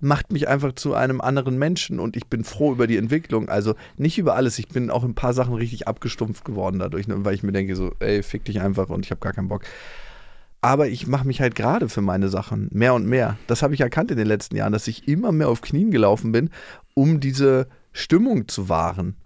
macht 0.00 0.32
mich 0.32 0.46
einfach 0.46 0.76
zu 0.76 0.94
einem 0.94 1.20
anderen 1.20 1.58
Menschen 1.58 1.98
und 1.98 2.16
ich 2.16 2.28
bin 2.28 2.44
froh 2.44 2.70
über 2.70 2.86
die 2.86 2.96
Entwicklung. 2.96 3.48
Also 3.48 3.74
nicht 3.96 4.16
über 4.16 4.36
alles. 4.36 4.56
Ich 4.60 4.68
bin 4.68 4.90
auch 4.90 5.02
in 5.02 5.10
ein 5.10 5.14
paar 5.16 5.34
Sachen 5.34 5.54
richtig 5.54 5.88
abgestumpft 5.88 6.44
geworden 6.44 6.78
dadurch, 6.78 7.08
ne? 7.08 7.24
weil 7.24 7.34
ich 7.34 7.42
mir 7.42 7.50
denke 7.50 7.74
so, 7.74 7.90
ey, 7.98 8.22
fick 8.22 8.44
dich 8.44 8.60
einfach 8.60 8.90
und 8.90 9.04
ich 9.04 9.10
habe 9.10 9.20
gar 9.20 9.32
keinen 9.32 9.48
Bock. 9.48 9.62
Aber 10.60 10.88
ich 10.88 11.06
mache 11.06 11.26
mich 11.26 11.40
halt 11.40 11.54
gerade 11.54 11.88
für 11.88 12.00
meine 12.00 12.28
Sachen 12.28 12.68
mehr 12.72 12.94
und 12.94 13.06
mehr. 13.06 13.38
Das 13.46 13.62
habe 13.62 13.74
ich 13.74 13.80
erkannt 13.80 14.10
in 14.10 14.16
den 14.16 14.26
letzten 14.26 14.56
Jahren, 14.56 14.72
dass 14.72 14.88
ich 14.88 15.06
immer 15.06 15.30
mehr 15.30 15.48
auf 15.48 15.60
Knien 15.60 15.90
gelaufen 15.90 16.32
bin, 16.32 16.50
um 16.94 17.20
diese 17.20 17.68
Stimmung 17.92 18.48
zu 18.48 18.68
wahren. 18.68 19.16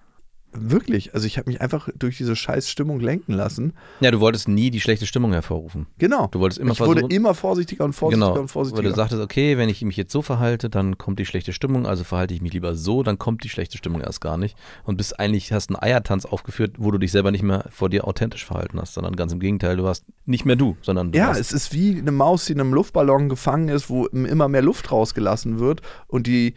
Wirklich. 0.55 1.15
Also 1.15 1.27
ich 1.27 1.39
habe 1.39 1.51
mich 1.51 1.61
einfach 1.61 1.89
durch 1.99 2.19
diese 2.19 2.37
scheiß 2.37 2.69
Stimmung 2.69 3.01
lenken 3.01 3.33
lassen. 3.33 3.73
Ja, 4.01 4.11
du 4.11 4.21
wolltest 4.21 4.49
nie 4.49 4.71
die 4.71 4.81
schlechte 4.81 5.07
Stimmung 5.07 5.33
hervorrufen. 5.33 5.87
Genau. 5.99 6.27
Du 6.27 6.41
wolltest 6.41 6.61
immer 6.61 6.73
ich 6.73 6.81
wurde 6.81 7.01
versuchen- 7.01 7.11
immer 7.15 7.35
vorsichtiger 7.35 7.85
und 7.85 7.95
vorsichtiger 7.95 8.27
genau, 8.27 8.41
und 8.41 8.47
weil 8.47 8.53
vorsichtiger. 8.53 8.89
du 8.89 8.95
sagtest, 8.95 9.23
okay, 9.23 9.57
wenn 9.57 9.69
ich 9.69 9.83
mich 9.83 9.97
jetzt 9.97 10.13
so 10.13 10.21
verhalte, 10.21 10.69
dann 10.69 10.99
kommt 10.99 11.19
die 11.19 11.27
schlechte 11.27 11.53
Stimmung, 11.53 11.87
also 11.87 12.05
verhalte 12.05 12.35
ich 12.35 12.43
mich 12.43 12.53
lieber 12.53 12.75
so, 12.75 13.03
dann 13.03 13.19
kommt 13.19 13.45
die 13.45 13.49
schlechte 13.49 13.79
Stimmung 13.79 14.03
erst 14.03 14.21
gar 14.21 14.37
nicht. 14.37 14.57
Und 14.85 14.97
bist 14.97 15.19
eigentlich, 15.19 15.53
hast 15.53 15.71
einen 15.71 15.83
Eiertanz 15.83 16.27
aufgeführt, 16.27 16.77
wo 16.79 16.91
du 16.91 16.99
dich 16.99 17.13
selber 17.13 17.31
nicht 17.31 17.43
mehr 17.43 17.65
vor 17.71 17.89
dir 17.89 18.07
authentisch 18.07 18.45
verhalten 18.45 18.79
hast, 18.81 18.95
sondern 18.95 19.17
ganz 19.17 19.33
im 19.33 19.41
Gegenteil, 19.41 19.77
du 19.77 19.85
warst 19.85 20.05
nicht 20.27 20.45
mehr 20.45 20.57
du, 20.57 20.77
sondern 20.83 21.13
du 21.13 21.19
Ja, 21.19 21.33
es 21.33 21.53
ist 21.53 21.73
wie 21.73 21.99
eine 21.99 22.13
Maus, 22.13 22.45
die 22.45 22.53
in 22.53 22.61
einem 22.61 22.75
Luftballon 22.75 23.29
gefangen 23.29 23.69
ist, 23.69 23.89
wo 23.89 24.07
immer 24.07 24.49
mehr 24.49 24.63
Luft 24.63 24.93
rausgelassen 24.93 25.59
wird 25.59 25.81
und 26.09 26.27
die 26.27 26.55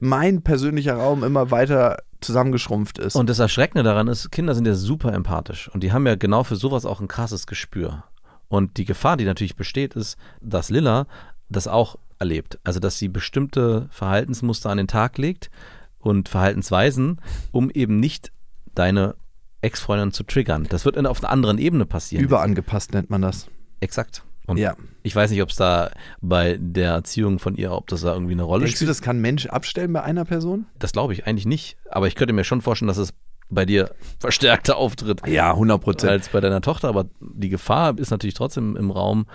mein 0.00 0.42
persönlicher 0.42 0.96
Raum 0.96 1.24
immer 1.24 1.50
weiter 1.50 1.98
zusammengeschrumpft 2.24 2.98
ist. 2.98 3.14
Und 3.16 3.28
das 3.30 3.38
Erschreckende 3.38 3.82
daran 3.82 4.08
ist, 4.08 4.30
Kinder 4.30 4.54
sind 4.54 4.66
ja 4.66 4.74
super 4.74 5.12
empathisch 5.12 5.68
und 5.72 5.82
die 5.82 5.92
haben 5.92 6.06
ja 6.06 6.14
genau 6.16 6.44
für 6.44 6.56
sowas 6.56 6.84
auch 6.86 7.00
ein 7.00 7.08
krasses 7.08 7.46
Gespür. 7.46 8.04
Und 8.48 8.76
die 8.76 8.84
Gefahr, 8.84 9.16
die 9.16 9.24
natürlich 9.24 9.56
besteht, 9.56 9.94
ist, 9.94 10.16
dass 10.40 10.70
Lilla 10.70 11.06
das 11.48 11.66
auch 11.68 11.96
erlebt. 12.18 12.58
Also, 12.64 12.80
dass 12.80 12.98
sie 12.98 13.08
bestimmte 13.08 13.88
Verhaltensmuster 13.90 14.70
an 14.70 14.76
den 14.78 14.86
Tag 14.88 15.18
legt 15.18 15.50
und 15.98 16.28
Verhaltensweisen, 16.28 17.20
um 17.52 17.70
eben 17.70 17.98
nicht 17.98 18.30
deine 18.74 19.14
Ex-Freundin 19.62 20.12
zu 20.12 20.24
triggern. 20.24 20.66
Das 20.68 20.84
wird 20.84 20.96
in- 20.96 21.06
auf 21.06 21.22
einer 21.22 21.32
anderen 21.32 21.58
Ebene 21.58 21.86
passieren. 21.86 22.22
Überangepasst 22.24 22.92
nennt 22.92 23.10
man 23.10 23.22
das. 23.22 23.48
Exakt. 23.80 24.22
Und 24.46 24.58
Ja. 24.58 24.76
ich 25.02 25.14
weiß 25.16 25.30
nicht, 25.30 25.42
ob 25.42 25.48
es 25.50 25.56
da 25.56 25.90
bei 26.20 26.58
der 26.60 26.90
Erziehung 26.92 27.38
von 27.38 27.54
ihr, 27.56 27.72
ob 27.72 27.86
das 27.88 28.02
da 28.02 28.12
irgendwie 28.12 28.32
eine 28.32 28.42
Rolle 28.42 28.60
Denkst 28.64 28.74
du, 28.74 28.76
spielt. 28.78 28.90
das 28.90 29.00
kann 29.02 29.16
ein 29.18 29.22
Mensch 29.22 29.46
abstellen 29.46 29.92
bei 29.92 30.02
einer 30.02 30.24
Person? 30.24 30.66
Das 30.78 30.92
glaube 30.92 31.12
ich 31.14 31.26
eigentlich 31.26 31.46
nicht. 31.46 31.76
Aber 31.90 32.06
ich 32.08 32.14
könnte 32.14 32.34
mir 32.34 32.44
schon 32.44 32.60
vorstellen, 32.60 32.88
dass 32.88 32.98
es 32.98 33.14
bei 33.48 33.64
dir 33.64 33.94
verstärkter 34.20 34.76
auftritt. 34.76 35.26
Ja, 35.26 35.50
100 35.52 35.80
Prozent. 35.80 36.10
als 36.12 36.28
bei 36.28 36.40
deiner 36.40 36.60
Tochter, 36.60 36.88
aber 36.88 37.06
die 37.20 37.48
Gefahr 37.48 37.98
ist 37.98 38.10
natürlich 38.10 38.34
trotzdem 38.34 38.76
im 38.76 38.90
Raum, 38.90 39.26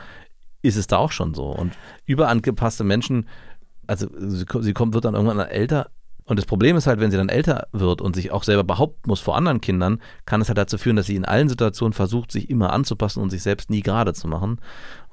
ist 0.62 0.76
es 0.76 0.88
da 0.88 0.98
auch 0.98 1.12
schon 1.12 1.34
so. 1.34 1.46
Und 1.48 1.74
überangepasste 2.06 2.84
Menschen, 2.84 3.28
also 3.88 4.08
sie, 4.18 4.46
sie 4.62 4.74
kommt, 4.74 4.94
wird 4.94 5.06
dann 5.06 5.16
irgendwann 5.16 5.40
älter, 5.40 5.90
Und 6.30 6.38
das 6.38 6.46
Problem 6.46 6.78
ist 6.78 6.86
halt, 6.86 7.00
wenn 7.00 7.10
sie 7.10 7.18
dann 7.18 7.28
älter 7.28 7.68
wird 7.72 8.02
und 8.02 8.16
sich 8.16 8.32
auch 8.32 8.44
selber 8.44 8.64
behaupten 8.64 9.10
muss 9.10 9.20
vor 9.20 9.36
anderen 9.36 9.62
Kindern, 9.62 10.00
kann 10.26 10.42
es 10.42 10.48
halt 10.48 10.60
dazu 10.60 10.78
führen, 10.78 10.96
dass 10.96 11.08
sie 11.08 11.16
in 11.16 11.26
allen 11.26 11.50
Situationen 11.50 11.92
versucht, 11.92 12.32
sich 12.32 12.50
immer 12.52 12.72
anzupassen 12.72 13.22
und 13.24 13.32
sich 13.32 13.42
selbst 13.42 13.72
nie 13.72 13.82
gerade 13.82 14.14
zu 14.14 14.28
machen. 14.28 14.62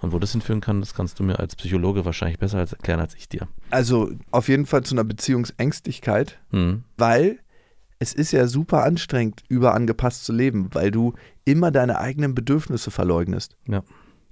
Und 0.02 0.12
wo 0.12 0.18
das 0.18 0.33
hinführen 0.33 0.61
kann, 0.61 0.81
das 0.81 0.92
kannst 0.94 1.18
du 1.18 1.22
mir 1.24 1.38
als 1.38 1.57
Psychologe 1.57 2.05
wahrscheinlich 2.05 2.38
besser 2.38 2.59
erklären 2.59 3.00
als 3.00 3.14
ich 3.14 3.31
dir. 3.31 3.48
Also 3.70 4.11
auf 4.31 4.48
jeden 4.48 4.66
Fall 4.66 4.83
zu 4.83 4.94
einer 4.94 5.05
Beziehungsängstlichkeit, 5.05 6.38
Mhm. 6.50 6.85
weil 6.96 7.38
es 7.98 8.12
ist 8.12 8.33
ja 8.33 8.46
super 8.46 8.85
anstrengend, 8.85 9.42
überangepasst 9.48 10.24
zu 10.26 10.33
leben, 10.35 10.68
weil 10.72 10.90
du 10.90 11.14
immer 11.46 11.70
deine 11.70 11.98
eigenen 11.98 12.35
Bedürfnisse 12.35 12.90
verleugnest. 12.90 13.57
Ja. 13.66 13.83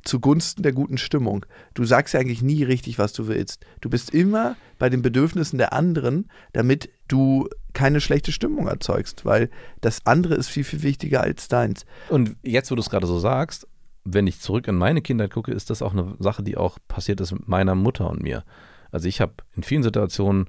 Zugunsten 0.04 0.62
der 0.62 0.72
guten 0.72 0.98
Stimmung. 0.98 1.46
Du 1.74 1.84
sagst 1.84 2.14
ja 2.14 2.20
eigentlich 2.20 2.42
nie 2.42 2.62
richtig, 2.62 2.98
was 2.98 3.12
du 3.12 3.26
willst. 3.26 3.64
Du 3.80 3.88
bist 3.88 4.10
immer 4.10 4.56
bei 4.78 4.88
den 4.90 5.02
Bedürfnissen 5.02 5.58
der 5.58 5.72
anderen, 5.72 6.28
damit 6.52 6.90
du 7.08 7.48
keine 7.72 8.00
schlechte 8.00 8.32
Stimmung 8.32 8.68
erzeugst, 8.68 9.24
weil 9.24 9.50
das 9.80 10.06
andere 10.06 10.34
ist 10.34 10.48
viel, 10.48 10.64
viel 10.64 10.82
wichtiger 10.82 11.22
als 11.22 11.48
deins. 11.48 11.86
Und 12.08 12.36
jetzt, 12.42 12.70
wo 12.70 12.74
du 12.74 12.80
es 12.80 12.90
gerade 12.90 13.06
so 13.06 13.18
sagst, 13.18 13.66
wenn 14.04 14.26
ich 14.26 14.40
zurück 14.40 14.68
in 14.68 14.76
meine 14.76 15.00
Kindheit 15.00 15.32
gucke, 15.32 15.52
ist 15.52 15.70
das 15.70 15.82
auch 15.82 15.92
eine 15.92 16.14
Sache, 16.18 16.42
die 16.42 16.56
auch 16.56 16.78
passiert 16.88 17.20
ist 17.20 17.32
mit 17.32 17.48
meiner 17.48 17.74
Mutter 17.74 18.08
und 18.10 18.22
mir. 18.22 18.44
Also 18.90 19.08
ich 19.08 19.20
habe 19.20 19.32
in 19.56 19.62
vielen 19.62 19.82
Situationen 19.82 20.48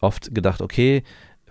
oft 0.00 0.34
gedacht, 0.34 0.62
okay, 0.62 1.02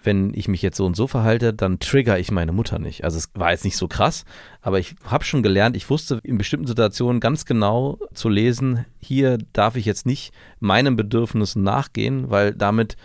wenn 0.08 0.34
ich 0.34 0.48
mich 0.48 0.62
jetzt 0.62 0.78
so 0.78 0.86
und 0.86 0.96
so 0.96 1.06
verhalte, 1.06 1.54
dann 1.54 1.80
trigger 1.80 2.17
ich 2.17 2.32
meine 2.32 2.54
Mutter 2.54 2.80
nicht. 2.80 3.04
Also 3.04 3.17
es 3.17 3.30
war 3.36 3.52
jetzt 3.52 3.65
nicht 3.65 3.76
so 3.76 3.89
krass, 3.89 4.24
aber 4.62 4.80
ich 4.80 4.96
habe 5.04 5.26
schon 5.26 5.43
gelernt, 5.43 5.76
ich 5.76 5.89
wusste 5.89 6.22
in 6.24 6.38
bestimmten 6.38 6.65
Situationen 6.65 7.20
ganz 7.20 7.46
genau 7.46 8.00
zu 8.13 8.30
lesen, 8.30 8.86
hier 9.00 9.38
darf 9.52 9.76
ich 9.76 9.86
jetzt 9.86 10.06
nicht 10.06 10.34
meinen 10.62 10.96
Bedürfnissen 10.96 11.62
nachgehen, 11.62 12.30
weil 12.30 12.54
damit 12.54 12.96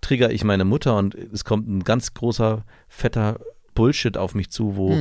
trigger 0.00 0.30
ich 0.30 0.42
meine 0.42 0.64
Mutter 0.64 0.96
und 0.96 1.14
es 1.14 1.44
kommt 1.44 1.68
ein 1.68 1.84
ganz 1.84 2.14
großer, 2.14 2.64
fetter 2.88 3.38
Bullshit 3.74 4.16
auf 4.16 4.34
mich 4.34 4.50
zu, 4.50 4.74
wo 4.76 4.92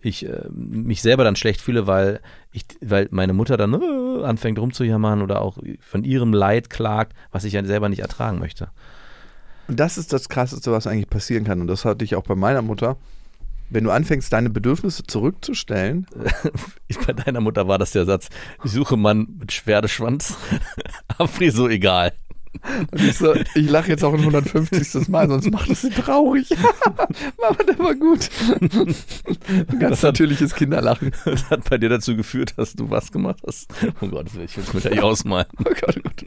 ich 0.00 0.26
äh, 0.26 0.48
mich 0.50 1.02
selber 1.02 1.22
dann 1.22 1.36
schlecht 1.36 1.60
fühle, 1.60 1.86
weil 1.86 2.20
ich, 2.50 2.64
weil 2.80 3.08
meine 3.10 3.34
Mutter 3.34 3.58
dann 3.58 3.74
äh, 3.74 4.24
anfängt 4.24 4.58
rumzujammern 4.58 5.20
oder 5.20 5.42
auch 5.42 5.58
von 5.80 6.02
ihrem 6.02 6.32
Leid 6.32 6.70
klagt, 6.70 7.14
was 7.30 7.44
ich 7.44 7.52
ja 7.52 7.62
selber 7.62 7.90
nicht 7.90 8.00
ertragen 8.00 8.38
möchte. 8.38 8.70
Und 9.68 9.80
das 9.80 9.98
ist 9.98 10.12
das 10.12 10.28
Krasseste, 10.28 10.72
was 10.72 10.86
eigentlich 10.86 11.08
passieren 11.08 11.44
kann. 11.44 11.60
Und 11.60 11.66
das 11.66 11.84
hatte 11.84 12.04
ich 12.04 12.14
auch 12.16 12.24
bei 12.24 12.34
meiner 12.34 12.62
Mutter. 12.62 12.96
Wenn 13.70 13.84
du 13.84 13.90
anfängst, 13.90 14.32
deine 14.32 14.50
Bedürfnisse 14.50 15.04
zurückzustellen, 15.04 16.06
bei 17.06 17.12
deiner 17.12 17.40
Mutter 17.40 17.66
war 17.66 17.78
das 17.78 17.92
der 17.92 18.04
Satz, 18.04 18.28
ich 18.62 18.70
suche 18.70 18.96
Mann 18.96 19.26
mit 19.38 19.52
Schwerdeschwanz, 19.52 20.36
Afri 21.18 21.50
so 21.50 21.68
egal. 21.68 22.12
Und 22.90 23.02
ich, 23.02 23.18
so, 23.18 23.34
ich 23.34 23.68
lache 23.68 23.88
jetzt 23.88 24.04
auch 24.04 24.14
ein 24.14 24.20
150. 24.20 25.08
Mal, 25.08 25.28
sonst 25.28 25.50
macht 25.50 25.70
es 25.70 25.82
sie 25.82 25.90
traurig. 25.90 26.48
Mama, 27.40 27.62
der 27.68 27.78
war 27.78 27.94
gut. 27.94 28.30
Ein 29.70 29.78
ganz 29.78 30.02
natürliches 30.02 30.54
Kinderlachen. 30.54 31.12
Das 31.24 31.50
hat 31.50 31.68
bei 31.68 31.78
dir 31.78 31.88
dazu 31.88 32.16
geführt, 32.16 32.54
dass 32.56 32.74
du 32.74 32.90
was 32.90 33.10
gemacht 33.10 33.42
hast. 33.46 33.68
Oh 34.00 34.06
Gott, 34.06 34.26
das 34.26 34.34
will 34.34 34.44
ich 34.44 34.56
jetzt 34.56 34.72
mit 34.72 34.84
der 34.84 35.04
ausmalen. 35.04 35.46
Oh 35.58 35.64
Gott, 35.64 35.96
oh 35.98 36.00
Gott. 36.02 36.24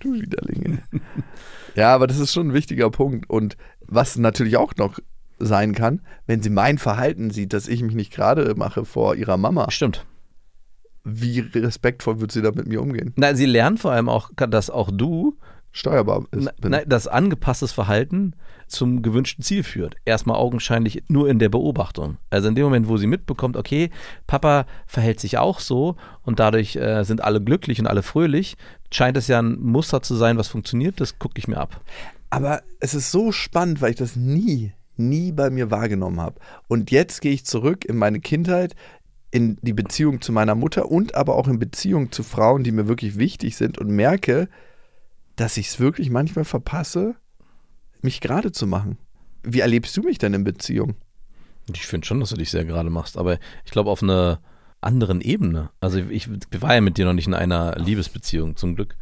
Du 0.00 0.12
Widerlinge. 0.14 0.82
Ja, 1.74 1.94
aber 1.94 2.06
das 2.06 2.18
ist 2.18 2.32
schon 2.32 2.48
ein 2.48 2.54
wichtiger 2.54 2.90
Punkt. 2.90 3.28
Und 3.28 3.56
was 3.80 4.16
natürlich 4.16 4.56
auch 4.56 4.74
noch 4.76 4.98
sein 5.38 5.74
kann, 5.74 6.00
wenn 6.26 6.42
sie 6.42 6.50
mein 6.50 6.78
Verhalten 6.78 7.30
sieht, 7.30 7.52
dass 7.52 7.68
ich 7.68 7.82
mich 7.82 7.94
nicht 7.94 8.12
gerade 8.12 8.54
mache 8.54 8.84
vor 8.84 9.16
ihrer 9.16 9.36
Mama, 9.36 9.70
Stimmt. 9.70 10.06
Wie 11.06 11.40
respektvoll 11.40 12.20
wird 12.20 12.32
sie 12.32 12.42
da 12.42 12.50
mit 12.50 12.66
mir 12.66 12.82
umgehen? 12.82 13.12
Na, 13.16 13.34
sie 13.34 13.46
lernen 13.46 13.78
vor 13.78 13.92
allem 13.92 14.08
auch, 14.08 14.30
dass 14.34 14.70
auch 14.70 14.90
du 14.90 15.36
Steuerbar 15.76 16.24
ist, 16.30 16.50
Na, 16.62 16.86
dass 16.86 17.06
angepasstes 17.06 17.70
Verhalten 17.70 18.32
zum 18.66 19.02
gewünschten 19.02 19.44
Ziel 19.44 19.62
führt. 19.62 19.94
Erstmal 20.06 20.38
augenscheinlich 20.38 21.02
nur 21.08 21.28
in 21.28 21.38
der 21.38 21.50
Beobachtung. 21.50 22.16
Also 22.30 22.48
in 22.48 22.54
dem 22.54 22.64
Moment, 22.64 22.88
wo 22.88 22.96
sie 22.96 23.06
mitbekommt, 23.06 23.58
okay, 23.58 23.90
Papa 24.26 24.64
verhält 24.86 25.20
sich 25.20 25.36
auch 25.36 25.60
so 25.60 25.96
und 26.22 26.40
dadurch 26.40 26.76
äh, 26.76 27.04
sind 27.04 27.22
alle 27.22 27.42
glücklich 27.42 27.78
und 27.78 27.86
alle 27.88 28.02
fröhlich, 28.02 28.56
scheint 28.90 29.18
es 29.18 29.28
ja 29.28 29.38
ein 29.38 29.60
Muster 29.60 30.00
zu 30.00 30.14
sein, 30.14 30.38
was 30.38 30.48
funktioniert, 30.48 30.98
das 30.98 31.18
gucke 31.18 31.38
ich 31.38 31.46
mir 31.46 31.58
ab. 31.58 31.78
Aber 32.30 32.62
es 32.80 32.94
ist 32.94 33.12
so 33.12 33.30
spannend, 33.30 33.82
weil 33.82 33.90
ich 33.90 33.96
das 33.96 34.16
nie, 34.16 34.72
nie 34.96 35.30
bei 35.30 35.50
mir 35.50 35.70
wahrgenommen 35.70 36.22
habe. 36.22 36.40
Und 36.68 36.90
jetzt 36.90 37.20
gehe 37.20 37.32
ich 37.32 37.44
zurück 37.44 37.84
in 37.84 37.96
meine 37.96 38.20
Kindheit, 38.20 38.74
in 39.36 39.58
die 39.60 39.74
Beziehung 39.74 40.22
zu 40.22 40.32
meiner 40.32 40.54
Mutter 40.54 40.90
und 40.90 41.14
aber 41.14 41.34
auch 41.34 41.46
in 41.46 41.58
Beziehung 41.58 42.10
zu 42.10 42.22
Frauen, 42.22 42.64
die 42.64 42.72
mir 42.72 42.88
wirklich 42.88 43.18
wichtig 43.18 43.54
sind 43.58 43.76
und 43.76 43.88
merke, 43.88 44.48
dass 45.36 45.58
ich 45.58 45.68
es 45.68 45.78
wirklich 45.78 46.08
manchmal 46.08 46.46
verpasse, 46.46 47.16
mich 48.00 48.22
gerade 48.22 48.50
zu 48.50 48.66
machen. 48.66 48.96
Wie 49.42 49.60
erlebst 49.60 49.94
du 49.94 50.02
mich 50.02 50.16
denn 50.16 50.32
in 50.32 50.42
Beziehung? 50.42 50.94
Ich 51.70 51.86
finde 51.86 52.06
schon, 52.06 52.18
dass 52.20 52.30
du 52.30 52.36
dich 52.36 52.50
sehr 52.50 52.64
gerade 52.64 52.88
machst, 52.88 53.18
aber 53.18 53.38
ich 53.66 53.72
glaube 53.72 53.90
auf 53.90 54.02
einer 54.02 54.40
anderen 54.80 55.20
Ebene. 55.20 55.68
Also 55.80 55.98
ich 55.98 56.30
war 56.58 56.74
ja 56.74 56.80
mit 56.80 56.96
dir 56.96 57.04
noch 57.04 57.12
nicht 57.12 57.26
in 57.26 57.34
einer 57.34 57.76
Liebesbeziehung, 57.76 58.56
zum 58.56 58.74
Glück. 58.74 58.96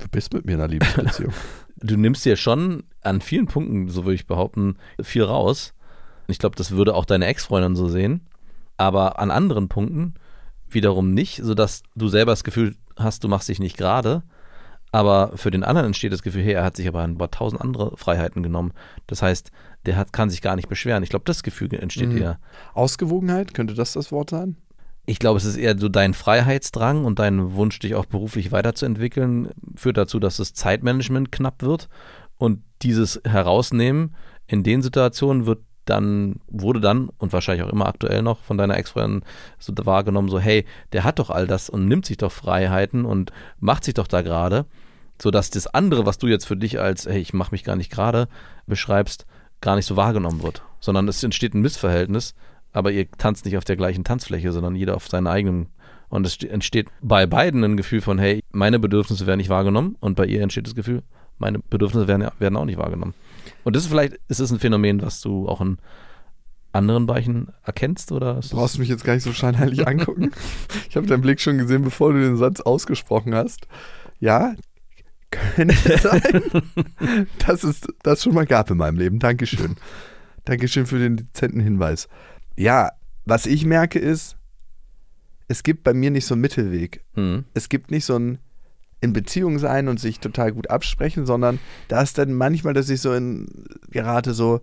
Du 0.00 0.08
bist 0.08 0.32
mit 0.32 0.46
mir 0.46 0.52
in 0.52 0.60
einer 0.60 0.68
Liebesbeziehung. 0.68 1.32
Du 1.76 1.96
nimmst 1.96 2.24
dir 2.24 2.36
schon 2.36 2.84
an 3.02 3.20
vielen 3.20 3.46
Punkten, 3.46 3.88
so 3.88 4.04
würde 4.04 4.14
ich 4.14 4.28
behaupten, 4.28 4.76
viel 5.02 5.24
raus. 5.24 5.74
Ich 6.28 6.38
glaube, 6.38 6.56
das 6.56 6.70
würde 6.70 6.94
auch 6.94 7.04
deine 7.04 7.26
Ex-Freundin 7.26 7.74
so 7.74 7.88
sehen. 7.88 8.22
Aber 8.76 9.18
an 9.18 9.30
anderen 9.30 9.68
Punkten 9.68 10.14
wiederum 10.68 11.12
nicht, 11.14 11.40
sodass 11.42 11.82
du 11.94 12.08
selber 12.08 12.32
das 12.32 12.44
Gefühl 12.44 12.74
hast, 12.96 13.24
du 13.24 13.28
machst 13.28 13.48
dich 13.48 13.60
nicht 13.60 13.76
gerade. 13.76 14.22
Aber 14.92 15.32
für 15.36 15.50
den 15.50 15.64
anderen 15.64 15.86
entsteht 15.86 16.12
das 16.12 16.22
Gefühl, 16.22 16.42
hey, 16.42 16.52
er 16.52 16.64
hat 16.64 16.76
sich 16.76 16.86
aber 16.86 17.02
ein 17.02 17.18
paar 17.18 17.30
tausend 17.30 17.60
andere 17.60 17.96
Freiheiten 17.96 18.42
genommen. 18.44 18.72
Das 19.08 19.22
heißt, 19.22 19.50
der 19.86 19.96
hat, 19.96 20.12
kann 20.12 20.30
sich 20.30 20.40
gar 20.40 20.54
nicht 20.54 20.68
beschweren. 20.68 21.02
Ich 21.02 21.08
glaube, 21.10 21.24
das 21.24 21.42
Gefühl 21.42 21.74
entsteht 21.74 22.10
Mhm. 22.10 22.18
eher. 22.18 22.38
Ausgewogenheit, 22.74 23.54
könnte 23.54 23.74
das 23.74 23.94
das 23.94 24.12
Wort 24.12 24.30
sein? 24.30 24.56
Ich 25.06 25.18
glaube, 25.18 25.36
es 25.36 25.44
ist 25.44 25.56
eher 25.56 25.76
so 25.76 25.88
dein 25.88 26.14
Freiheitsdrang 26.14 27.04
und 27.04 27.18
dein 27.18 27.54
Wunsch, 27.54 27.78
dich 27.80 27.94
auch 27.94 28.06
beruflich 28.06 28.52
weiterzuentwickeln, 28.52 29.50
führt 29.74 29.96
dazu, 29.96 30.18
dass 30.20 30.36
das 30.38 30.54
Zeitmanagement 30.54 31.30
knapp 31.32 31.62
wird. 31.62 31.88
Und 32.38 32.62
dieses 32.82 33.20
Herausnehmen 33.24 34.14
in 34.46 34.62
den 34.62 34.80
Situationen 34.80 35.44
wird 35.46 35.60
dann, 35.84 36.40
wurde 36.48 36.80
dann 36.80 37.10
und 37.18 37.32
wahrscheinlich 37.32 37.64
auch 37.66 37.72
immer 37.72 37.86
aktuell 37.86 38.22
noch 38.22 38.40
von 38.40 38.58
deiner 38.58 38.76
Ex-Freundin 38.76 39.22
so 39.58 39.72
wahrgenommen, 39.84 40.28
so, 40.28 40.38
hey, 40.38 40.64
der 40.92 41.04
hat 41.04 41.18
doch 41.18 41.30
all 41.30 41.46
das 41.46 41.68
und 41.68 41.88
nimmt 41.88 42.06
sich 42.06 42.16
doch 42.16 42.32
Freiheiten 42.32 43.04
und 43.04 43.32
macht 43.60 43.84
sich 43.84 43.94
doch 43.94 44.06
da 44.06 44.22
gerade, 44.22 44.66
sodass 45.20 45.50
das 45.50 45.66
andere, 45.66 46.06
was 46.06 46.18
du 46.18 46.26
jetzt 46.26 46.46
für 46.46 46.56
dich 46.56 46.80
als, 46.80 47.06
hey, 47.06 47.20
ich 47.20 47.34
mache 47.34 47.52
mich 47.52 47.64
gar 47.64 47.76
nicht 47.76 47.90
gerade, 47.90 48.28
beschreibst, 48.66 49.26
gar 49.60 49.76
nicht 49.76 49.86
so 49.86 49.96
wahrgenommen 49.96 50.42
wird. 50.42 50.62
Sondern 50.80 51.08
es 51.08 51.22
entsteht 51.22 51.54
ein 51.54 51.62
Missverhältnis, 51.62 52.34
aber 52.72 52.90
ihr 52.90 53.10
tanzt 53.10 53.44
nicht 53.44 53.56
auf 53.56 53.64
der 53.64 53.76
gleichen 53.76 54.04
Tanzfläche, 54.04 54.52
sondern 54.52 54.74
jeder 54.74 54.96
auf 54.96 55.08
seinen 55.08 55.26
eigenen. 55.26 55.68
Und 56.08 56.26
es 56.26 56.34
ste- 56.34 56.50
entsteht 56.50 56.88
bei 57.00 57.26
beiden 57.26 57.64
ein 57.64 57.76
Gefühl 57.76 58.00
von, 58.00 58.18
hey, 58.18 58.42
meine 58.52 58.78
Bedürfnisse 58.78 59.26
werden 59.26 59.38
nicht 59.38 59.48
wahrgenommen 59.48 59.96
und 60.00 60.14
bei 60.14 60.26
ihr 60.26 60.42
entsteht 60.42 60.66
das 60.66 60.74
Gefühl, 60.74 61.02
meine 61.38 61.58
Bedürfnisse 61.58 62.06
werden, 62.06 62.28
werden 62.38 62.56
auch 62.56 62.64
nicht 62.64 62.78
wahrgenommen. 62.78 63.14
Und 63.64 63.74
das 63.76 63.84
ist 63.84 63.88
vielleicht, 63.88 64.18
ist 64.28 64.40
es 64.40 64.50
ein 64.52 64.58
Phänomen, 64.60 65.02
was 65.02 65.20
du 65.20 65.48
auch 65.48 65.60
in 65.60 65.78
anderen 66.72 67.06
Bereichen 67.06 67.48
erkennst 67.62 68.12
oder? 68.12 68.34
Du 68.34 68.40
das- 68.40 68.50
brauchst 68.50 68.78
mich 68.78 68.88
jetzt 68.88 69.04
gar 69.04 69.14
nicht 69.14 69.22
so 69.22 69.32
scheinheilig 69.32 69.86
angucken. 69.86 70.30
Ich 70.88 70.96
habe 70.96 71.06
deinen 71.08 71.22
Blick 71.22 71.40
schon 71.40 71.58
gesehen, 71.58 71.82
bevor 71.82 72.12
du 72.12 72.20
den 72.20 72.36
Satz 72.36 72.60
ausgesprochen 72.60 73.34
hast. 73.34 73.66
Ja, 74.20 74.54
könnte 75.30 75.74
sein. 75.98 76.52
dass 77.44 77.64
es 77.64 77.80
das 78.04 78.22
schon 78.22 78.34
mal 78.34 78.46
gab 78.46 78.70
in 78.70 78.76
meinem 78.76 78.96
Leben. 78.96 79.18
Dankeschön. 79.18 79.74
Dankeschön 80.44 80.86
für 80.86 80.98
den 81.00 81.16
dezenten 81.16 81.58
Hinweis. 81.60 82.08
Ja, 82.56 82.90
was 83.24 83.46
ich 83.46 83.64
merke 83.64 83.98
ist, 83.98 84.36
es 85.48 85.62
gibt 85.64 85.82
bei 85.82 85.94
mir 85.94 86.10
nicht 86.12 86.26
so 86.26 86.34
einen 86.34 86.42
Mittelweg. 86.42 87.02
Hm. 87.14 87.44
Es 87.54 87.68
gibt 87.68 87.90
nicht 87.90 88.04
so 88.04 88.16
ein 88.16 88.38
in 89.00 89.12
Beziehung 89.12 89.58
sein 89.58 89.88
und 89.88 90.00
sich 90.00 90.20
total 90.20 90.52
gut 90.52 90.70
absprechen, 90.70 91.26
sondern 91.26 91.58
da 91.88 92.00
ist 92.02 92.18
dann 92.18 92.32
manchmal, 92.32 92.74
dass 92.74 92.88
ich 92.88 93.00
so 93.00 93.12
in 93.12 93.46
gerate 93.90 94.34
so, 94.34 94.60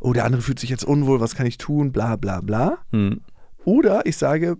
oh, 0.00 0.12
der 0.12 0.24
andere 0.24 0.42
fühlt 0.42 0.58
sich 0.58 0.70
jetzt 0.70 0.84
unwohl, 0.84 1.20
was 1.20 1.34
kann 1.34 1.46
ich 1.46 1.58
tun, 1.58 1.92
bla 1.92 2.16
bla 2.16 2.40
bla. 2.40 2.78
Hm. 2.92 3.20
Oder 3.64 4.06
ich 4.06 4.16
sage, 4.16 4.56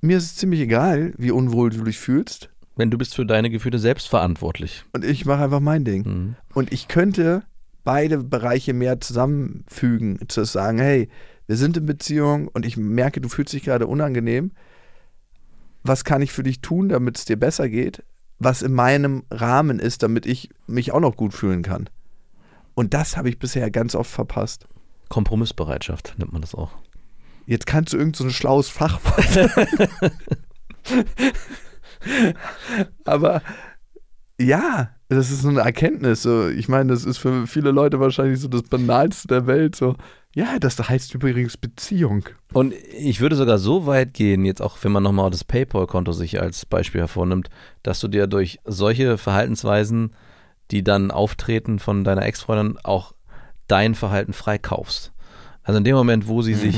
mir 0.00 0.18
ist 0.18 0.24
es 0.24 0.36
ziemlich 0.36 0.60
egal, 0.60 1.14
wie 1.16 1.30
unwohl 1.30 1.70
du 1.70 1.84
dich 1.84 1.98
fühlst. 1.98 2.50
Wenn 2.74 2.90
du 2.90 2.98
bist 2.98 3.14
für 3.14 3.26
deine 3.26 3.50
Gefühle 3.50 3.78
selbst 3.78 4.08
verantwortlich. 4.08 4.84
Und 4.92 5.04
ich 5.04 5.26
mache 5.26 5.44
einfach 5.44 5.60
mein 5.60 5.84
Ding. 5.84 6.04
Hm. 6.04 6.34
Und 6.54 6.72
ich 6.72 6.88
könnte 6.88 7.42
beide 7.84 8.18
Bereiche 8.18 8.72
mehr 8.72 9.00
zusammenfügen, 9.00 10.18
zu 10.28 10.44
sagen, 10.44 10.78
hey, 10.78 11.08
wir 11.46 11.56
sind 11.56 11.76
in 11.76 11.86
Beziehung 11.86 12.48
und 12.48 12.64
ich 12.64 12.76
merke, 12.76 13.20
du 13.20 13.28
fühlst 13.28 13.52
dich 13.52 13.64
gerade 13.64 13.86
unangenehm. 13.86 14.52
Was 15.82 16.04
kann 16.04 16.22
ich 16.22 16.32
für 16.32 16.42
dich 16.42 16.60
tun, 16.60 16.88
damit 16.88 17.18
es 17.18 17.24
dir 17.24 17.36
besser 17.36 17.68
geht? 17.68 18.04
Was 18.38 18.62
in 18.62 18.72
meinem 18.72 19.24
Rahmen 19.30 19.78
ist, 19.78 20.02
damit 20.02 20.26
ich 20.26 20.50
mich 20.66 20.92
auch 20.92 21.00
noch 21.00 21.16
gut 21.16 21.34
fühlen 21.34 21.62
kann. 21.62 21.88
Und 22.74 22.94
das 22.94 23.16
habe 23.16 23.28
ich 23.28 23.38
bisher 23.38 23.70
ganz 23.70 23.94
oft 23.94 24.10
verpasst. 24.10 24.66
Kompromissbereitschaft 25.08 26.14
nennt 26.16 26.32
man 26.32 26.40
das 26.40 26.54
auch. 26.54 26.72
Jetzt 27.46 27.66
kannst 27.66 27.92
du 27.92 27.98
irgend 27.98 28.16
so 28.16 28.24
ein 28.24 28.30
schlaues 28.30 28.68
Fachwort. 28.68 29.50
Aber 33.04 33.42
ja, 34.40 34.90
das 35.08 35.30
ist 35.30 35.42
so 35.42 35.48
eine 35.48 35.60
Erkenntnis. 35.60 36.24
Ich 36.24 36.68
meine, 36.68 36.92
das 36.92 37.04
ist 37.04 37.18
für 37.18 37.46
viele 37.46 37.70
Leute 37.70 38.00
wahrscheinlich 38.00 38.40
so 38.40 38.48
das 38.48 38.62
Banalste 38.62 39.28
der 39.28 39.46
Welt. 39.46 39.76
So, 39.76 39.96
ja, 40.34 40.58
das 40.58 40.78
heißt 40.78 41.14
übrigens 41.14 41.56
Beziehung. 41.56 42.24
Und 42.52 42.74
ich 42.96 43.20
würde 43.20 43.36
sogar 43.36 43.58
so 43.58 43.86
weit 43.86 44.14
gehen, 44.14 44.44
jetzt 44.44 44.62
auch 44.62 44.78
wenn 44.82 44.92
man 44.92 45.02
nochmal 45.02 45.30
das 45.30 45.44
PayPal-Konto 45.44 46.12
sich 46.12 46.40
als 46.40 46.64
Beispiel 46.64 47.00
hervornimmt, 47.02 47.50
dass 47.82 48.00
du 48.00 48.08
dir 48.08 48.26
durch 48.26 48.58
solche 48.64 49.18
Verhaltensweisen, 49.18 50.14
die 50.70 50.82
dann 50.82 51.10
auftreten 51.10 51.78
von 51.78 52.02
deiner 52.04 52.24
Ex-Freundin, 52.24 52.78
auch 52.82 53.12
dein 53.66 53.94
Verhalten 53.94 54.32
freikaufst. 54.32 55.12
Also 55.62 55.78
in 55.78 55.84
dem 55.84 55.96
Moment, 55.96 56.26
wo 56.28 56.42
sie 56.42 56.54
sich, 56.54 56.76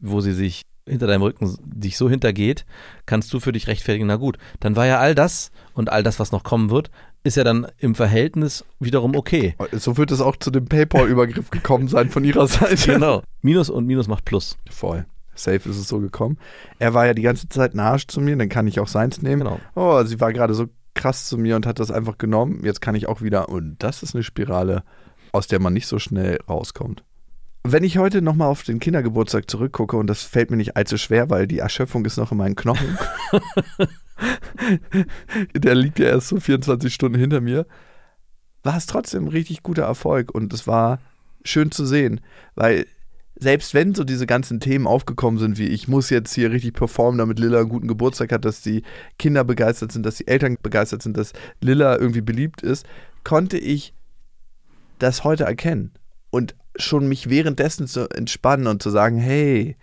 wo 0.00 0.20
sie 0.20 0.32
sich 0.32 0.62
hinter 0.86 1.06
deinem 1.06 1.22
Rücken 1.22 1.56
dich 1.64 1.96
so 1.96 2.08
hintergeht, 2.08 2.64
kannst 3.04 3.32
du 3.32 3.40
für 3.40 3.52
dich 3.52 3.66
rechtfertigen, 3.66 4.06
na 4.06 4.16
gut, 4.16 4.38
dann 4.60 4.76
war 4.76 4.86
ja 4.86 4.98
all 4.98 5.14
das 5.14 5.50
und 5.74 5.90
all 5.90 6.02
das, 6.02 6.20
was 6.20 6.32
noch 6.32 6.44
kommen 6.44 6.70
wird, 6.70 6.90
ist 7.24 7.36
ja 7.36 7.44
dann 7.44 7.66
im 7.78 7.94
Verhältnis 7.94 8.64
wiederum 8.78 9.16
okay. 9.16 9.56
So 9.72 9.96
wird 9.96 10.12
es 10.12 10.20
auch 10.20 10.36
zu 10.36 10.50
dem 10.50 10.66
PayPal-Übergriff 10.66 11.50
gekommen 11.50 11.88
sein 11.88 12.10
von 12.10 12.24
ihrer 12.24 12.46
Seite. 12.46 12.92
Genau. 12.92 13.22
Minus 13.42 13.68
und 13.68 13.86
Minus 13.86 14.06
macht 14.06 14.24
Plus. 14.24 14.56
Voll. 14.70 15.06
Safe 15.34 15.56
ist 15.56 15.76
es 15.76 15.88
so 15.88 15.98
gekommen. 15.98 16.38
Er 16.78 16.94
war 16.94 17.06
ja 17.06 17.14
die 17.14 17.22
ganze 17.22 17.48
Zeit 17.48 17.74
ein 17.74 17.80
Arsch 17.80 18.06
zu 18.06 18.20
mir, 18.20 18.36
dann 18.36 18.48
kann 18.48 18.66
ich 18.66 18.80
auch 18.80 18.88
seins 18.88 19.22
nehmen. 19.22 19.42
Genau. 19.42 19.60
Oh, 19.74 20.02
sie 20.04 20.20
war 20.20 20.32
gerade 20.32 20.54
so 20.54 20.66
krass 20.94 21.26
zu 21.26 21.36
mir 21.36 21.56
und 21.56 21.66
hat 21.66 21.78
das 21.78 21.90
einfach 21.90 22.16
genommen. 22.16 22.60
Jetzt 22.64 22.80
kann 22.80 22.94
ich 22.94 23.06
auch 23.06 23.20
wieder. 23.20 23.48
Und 23.48 23.76
das 23.80 24.02
ist 24.02 24.14
eine 24.14 24.24
Spirale, 24.24 24.82
aus 25.32 25.46
der 25.46 25.60
man 25.60 25.72
nicht 25.72 25.88
so 25.88 25.98
schnell 25.98 26.38
rauskommt. 26.48 27.04
Wenn 27.72 27.82
ich 27.82 27.98
heute 27.98 28.22
nochmal 28.22 28.48
auf 28.48 28.62
den 28.62 28.78
Kindergeburtstag 28.78 29.50
zurückgucke, 29.50 29.96
und 29.96 30.06
das 30.06 30.22
fällt 30.22 30.52
mir 30.52 30.56
nicht 30.56 30.76
allzu 30.76 30.98
schwer, 30.98 31.30
weil 31.30 31.48
die 31.48 31.58
Erschöpfung 31.58 32.04
ist 32.04 32.16
noch 32.16 32.30
in 32.30 32.38
meinen 32.38 32.54
Knochen. 32.54 32.96
Der 35.52 35.74
liegt 35.74 35.98
ja 35.98 36.06
erst 36.06 36.28
so 36.28 36.38
24 36.38 36.94
Stunden 36.94 37.18
hinter 37.18 37.40
mir. 37.40 37.66
War 38.62 38.76
es 38.76 38.86
trotzdem 38.86 39.24
ein 39.24 39.30
richtig 39.30 39.64
guter 39.64 39.82
Erfolg 39.82 40.32
und 40.32 40.52
es 40.52 40.68
war 40.68 41.00
schön 41.44 41.72
zu 41.72 41.84
sehen, 41.84 42.20
weil 42.54 42.86
selbst 43.34 43.74
wenn 43.74 43.94
so 43.94 44.04
diese 44.04 44.26
ganzen 44.26 44.60
Themen 44.60 44.86
aufgekommen 44.86 45.38
sind, 45.38 45.58
wie 45.58 45.66
ich 45.66 45.88
muss 45.88 46.08
jetzt 46.08 46.34
hier 46.34 46.52
richtig 46.52 46.74
performen, 46.74 47.18
damit 47.18 47.38
Lilla 47.38 47.60
einen 47.60 47.68
guten 47.68 47.88
Geburtstag 47.88 48.32
hat, 48.32 48.44
dass 48.44 48.62
die 48.62 48.82
Kinder 49.18 49.42
begeistert 49.42 49.90
sind, 49.90 50.06
dass 50.06 50.16
die 50.16 50.28
Eltern 50.28 50.56
begeistert 50.62 51.02
sind, 51.02 51.16
dass 51.16 51.32
Lilla 51.60 51.98
irgendwie 51.98 52.22
beliebt 52.22 52.62
ist, 52.62 52.86
konnte 53.24 53.58
ich 53.58 53.92
das 54.98 55.24
heute 55.24 55.44
erkennen 55.44 55.92
und 56.30 56.54
schon 56.78 57.08
mich 57.08 57.28
währenddessen 57.28 57.86
zu 57.86 58.08
entspannen 58.10 58.66
und 58.66 58.82
zu 58.82 58.90
sagen, 58.90 59.18
hey, 59.18 59.76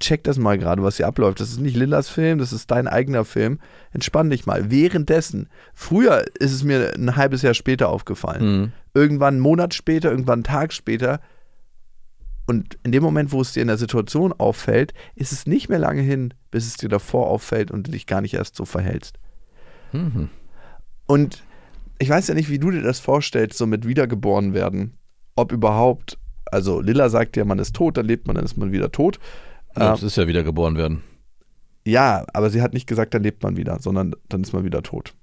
check 0.00 0.24
das 0.24 0.38
mal 0.38 0.58
gerade, 0.58 0.82
was 0.82 0.96
hier 0.96 1.06
abläuft. 1.06 1.40
Das 1.40 1.50
ist 1.50 1.60
nicht 1.60 1.76
Lillas 1.76 2.08
Film, 2.08 2.38
das 2.38 2.52
ist 2.52 2.70
dein 2.70 2.86
eigener 2.86 3.24
Film. 3.24 3.58
Entspann 3.92 4.30
dich 4.30 4.46
mal. 4.46 4.70
Währenddessen. 4.70 5.48
Früher 5.74 6.24
ist 6.38 6.52
es 6.52 6.64
mir 6.64 6.94
ein 6.94 7.16
halbes 7.16 7.42
Jahr 7.42 7.54
später 7.54 7.88
aufgefallen. 7.88 8.60
Mhm. 8.60 8.72
Irgendwann 8.94 9.34
einen 9.34 9.40
Monat 9.40 9.74
später, 9.74 10.10
irgendwann 10.10 10.38
einen 10.38 10.44
Tag 10.44 10.72
später. 10.72 11.20
Und 12.46 12.78
in 12.82 12.92
dem 12.92 13.02
Moment, 13.02 13.32
wo 13.32 13.40
es 13.40 13.52
dir 13.52 13.60
in 13.60 13.68
der 13.68 13.76
Situation 13.76 14.32
auffällt, 14.32 14.94
ist 15.14 15.32
es 15.32 15.46
nicht 15.46 15.68
mehr 15.68 15.78
lange 15.78 16.00
hin, 16.00 16.32
bis 16.50 16.66
es 16.66 16.76
dir 16.76 16.88
davor 16.88 17.28
auffällt 17.28 17.70
und 17.70 17.86
du 17.86 17.90
dich 17.90 18.06
gar 18.06 18.20
nicht 18.20 18.34
erst 18.34 18.56
so 18.56 18.64
verhältst. 18.64 19.18
Mhm. 19.92 20.30
Und 21.06 21.42
ich 21.98 22.08
weiß 22.08 22.28
ja 22.28 22.34
nicht, 22.34 22.48
wie 22.48 22.58
du 22.58 22.70
dir 22.70 22.82
das 22.82 23.00
vorstellst, 23.00 23.58
so 23.58 23.66
mit 23.66 23.86
Wiedergeboren 23.86 24.54
werden. 24.54 24.94
Ob 25.38 25.52
überhaupt, 25.52 26.18
also 26.46 26.80
Lilla 26.80 27.08
sagt 27.08 27.36
ja, 27.36 27.44
man 27.44 27.58
ist 27.58 27.76
tot, 27.76 27.96
dann 27.96 28.06
lebt 28.06 28.26
man, 28.26 28.34
dann 28.36 28.44
ist 28.44 28.56
man 28.56 28.72
wieder 28.72 28.90
tot. 28.90 29.20
Ja, 29.76 29.86
Ähm, 29.86 29.90
das 29.92 30.02
ist 30.02 30.16
ja 30.16 30.26
wieder 30.26 30.42
geboren 30.42 30.76
werden. 30.76 31.02
Ja, 31.84 32.26
aber 32.34 32.50
sie 32.50 32.60
hat 32.60 32.74
nicht 32.74 32.86
gesagt, 32.86 33.14
dann 33.14 33.22
lebt 33.22 33.42
man 33.42 33.56
wieder, 33.56 33.78
sondern 33.80 34.14
dann 34.28 34.42
ist 34.42 34.52
man 34.52 34.64
wieder 34.64 34.82
tot. 34.82 35.14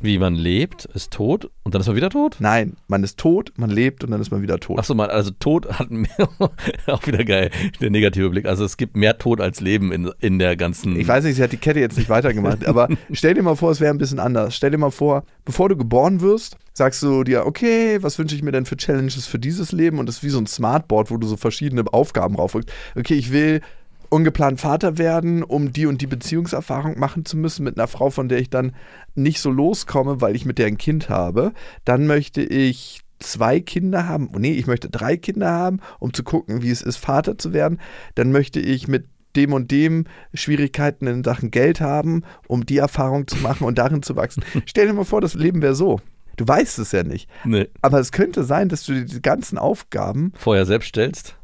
Wie 0.00 0.18
man 0.18 0.34
lebt, 0.34 0.84
ist 0.84 1.12
tot 1.12 1.50
und 1.64 1.74
dann 1.74 1.80
ist 1.80 1.88
man 1.88 1.96
wieder 1.96 2.08
tot? 2.08 2.36
Nein, 2.38 2.76
man 2.86 3.02
ist 3.02 3.18
tot, 3.18 3.52
man 3.56 3.68
lebt 3.68 4.04
und 4.04 4.12
dann 4.12 4.20
ist 4.20 4.30
man 4.30 4.42
wieder 4.42 4.60
tot. 4.60 4.78
Achso, 4.78 4.94
man, 4.94 5.10
also 5.10 5.32
Tod 5.32 5.68
hat 5.78 5.90
mehr, 5.90 6.08
auch 6.86 7.06
wieder 7.06 7.24
geil, 7.24 7.50
der 7.80 7.90
negative 7.90 8.30
Blick. 8.30 8.46
Also 8.46 8.64
es 8.64 8.76
gibt 8.76 8.96
mehr 8.96 9.18
Tod 9.18 9.40
als 9.40 9.60
Leben 9.60 9.90
in, 9.90 10.10
in 10.20 10.38
der 10.38 10.56
ganzen. 10.56 10.98
Ich 10.98 11.08
weiß 11.08 11.24
nicht, 11.24 11.34
sie 11.34 11.42
hat 11.42 11.50
die 11.50 11.56
Kette 11.56 11.80
jetzt 11.80 11.98
nicht 11.98 12.08
weitergemacht, 12.08 12.64
aber 12.66 12.88
stell 13.12 13.34
dir 13.34 13.42
mal 13.42 13.56
vor, 13.56 13.72
es 13.72 13.80
wäre 13.80 13.92
ein 13.92 13.98
bisschen 13.98 14.20
anders. 14.20 14.54
Stell 14.54 14.70
dir 14.70 14.78
mal 14.78 14.90
vor, 14.90 15.24
bevor 15.44 15.68
du 15.68 15.76
geboren 15.76 16.20
wirst, 16.20 16.56
sagst 16.74 17.02
du 17.02 17.24
dir, 17.24 17.44
okay, 17.44 17.98
was 18.00 18.18
wünsche 18.18 18.36
ich 18.36 18.42
mir 18.42 18.52
denn 18.52 18.66
für 18.66 18.76
Challenges 18.76 19.26
für 19.26 19.40
dieses 19.40 19.72
Leben? 19.72 19.98
Und 19.98 20.06
das 20.06 20.18
ist 20.18 20.22
wie 20.22 20.28
so 20.28 20.38
ein 20.38 20.46
Smartboard, 20.46 21.10
wo 21.10 21.16
du 21.16 21.26
so 21.26 21.36
verschiedene 21.36 21.82
Aufgaben 21.92 22.36
raufrückst. 22.36 22.70
Okay, 22.96 23.14
ich 23.14 23.32
will 23.32 23.62
ungeplant 24.10 24.60
Vater 24.60 24.98
werden, 24.98 25.42
um 25.42 25.72
die 25.72 25.86
und 25.86 26.00
die 26.00 26.06
Beziehungserfahrung 26.06 26.98
machen 26.98 27.24
zu 27.24 27.36
müssen 27.36 27.64
mit 27.64 27.78
einer 27.78 27.88
Frau, 27.88 28.10
von 28.10 28.28
der 28.28 28.38
ich 28.38 28.50
dann 28.50 28.72
nicht 29.14 29.40
so 29.40 29.50
loskomme, 29.50 30.20
weil 30.20 30.36
ich 30.36 30.44
mit 30.44 30.58
der 30.58 30.66
ein 30.66 30.78
Kind 30.78 31.08
habe. 31.08 31.52
Dann 31.84 32.06
möchte 32.06 32.42
ich 32.42 33.02
zwei 33.18 33.60
Kinder 33.60 34.06
haben. 34.08 34.30
Nee, 34.36 34.52
ich 34.52 34.66
möchte 34.66 34.90
drei 34.90 35.16
Kinder 35.16 35.50
haben, 35.50 35.80
um 35.98 36.14
zu 36.14 36.22
gucken, 36.22 36.62
wie 36.62 36.70
es 36.70 36.82
ist, 36.82 36.96
Vater 36.96 37.36
zu 37.38 37.52
werden. 37.52 37.80
Dann 38.14 38.32
möchte 38.32 38.60
ich 38.60 38.88
mit 38.88 39.06
dem 39.36 39.52
und 39.52 39.70
dem 39.70 40.04
Schwierigkeiten 40.34 41.06
in 41.06 41.24
Sachen 41.24 41.50
Geld 41.50 41.80
haben, 41.80 42.22
um 42.46 42.64
die 42.66 42.78
Erfahrung 42.78 43.26
zu 43.26 43.36
machen 43.36 43.64
und 43.64 43.78
darin 43.78 44.02
zu 44.02 44.16
wachsen. 44.16 44.42
Stell 44.66 44.86
dir 44.86 44.92
mal 44.94 45.04
vor, 45.04 45.20
das 45.20 45.34
Leben 45.34 45.62
wäre 45.62 45.74
so. 45.74 46.00
Du 46.36 46.46
weißt 46.46 46.78
es 46.78 46.92
ja 46.92 47.02
nicht. 47.02 47.28
nee, 47.44 47.68
Aber 47.82 47.98
es 47.98 48.12
könnte 48.12 48.44
sein, 48.44 48.68
dass 48.68 48.84
du 48.84 48.94
dir 48.94 49.04
die 49.04 49.20
ganzen 49.20 49.58
Aufgaben 49.58 50.32
vorher 50.36 50.66
selbst 50.66 50.88
stellst. 50.88 51.36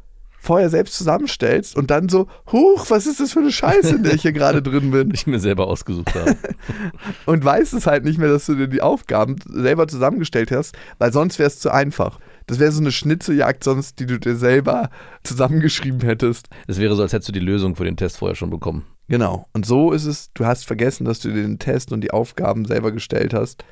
Vorher 0.45 0.69
selbst 0.69 0.95
zusammenstellst 0.95 1.75
und 1.75 1.91
dann 1.91 2.07
so, 2.07 2.27
huch, 2.51 2.89
was 2.89 3.07
ist 3.07 3.19
das 3.19 3.33
für 3.33 3.39
eine 3.39 3.51
Scheiße, 3.51 3.95
in 3.95 4.03
der 4.03 4.13
ich 4.13 4.21
hier 4.21 4.31
gerade 4.33 4.61
drin 4.61 4.91
bin? 4.91 5.11
ich 5.13 5.27
mir 5.27 5.39
selber 5.39 5.67
ausgesucht 5.67 6.13
habe. 6.13 6.37
Und 7.25 7.43
weißt 7.43 7.73
es 7.73 7.87
halt 7.87 8.05
nicht 8.05 8.19
mehr, 8.19 8.29
dass 8.29 8.45
du 8.45 8.55
dir 8.55 8.67
die 8.67 8.81
Aufgaben 8.81 9.37
selber 9.47 9.87
zusammengestellt 9.87 10.51
hast, 10.51 10.75
weil 10.99 11.11
sonst 11.11 11.39
wäre 11.39 11.47
es 11.47 11.59
zu 11.59 11.71
einfach. 11.71 12.19
Das 12.47 12.59
wäre 12.59 12.71
so 12.71 12.81
eine 12.81 12.91
Schnitzeljagd 12.91 13.63
sonst, 13.63 13.99
die 13.99 14.05
du 14.05 14.19
dir 14.19 14.35
selber 14.35 14.89
zusammengeschrieben 15.23 16.01
hättest. 16.01 16.47
Es 16.67 16.79
wäre 16.79 16.95
so, 16.95 17.01
als 17.01 17.13
hättest 17.13 17.29
du 17.29 17.33
die 17.33 17.39
Lösung 17.39 17.75
für 17.75 17.85
den 17.85 17.97
Test 17.97 18.17
vorher 18.17 18.35
schon 18.35 18.51
bekommen. 18.51 18.85
Genau. 19.07 19.47
Und 19.53 19.65
so 19.65 19.91
ist 19.91 20.05
es, 20.05 20.31
du 20.33 20.45
hast 20.45 20.65
vergessen, 20.65 21.05
dass 21.05 21.19
du 21.19 21.29
dir 21.29 21.41
den 21.41 21.59
Test 21.59 21.91
und 21.91 22.01
die 22.01 22.11
Aufgaben 22.11 22.65
selber 22.65 22.91
gestellt 22.91 23.33
hast. 23.33 23.63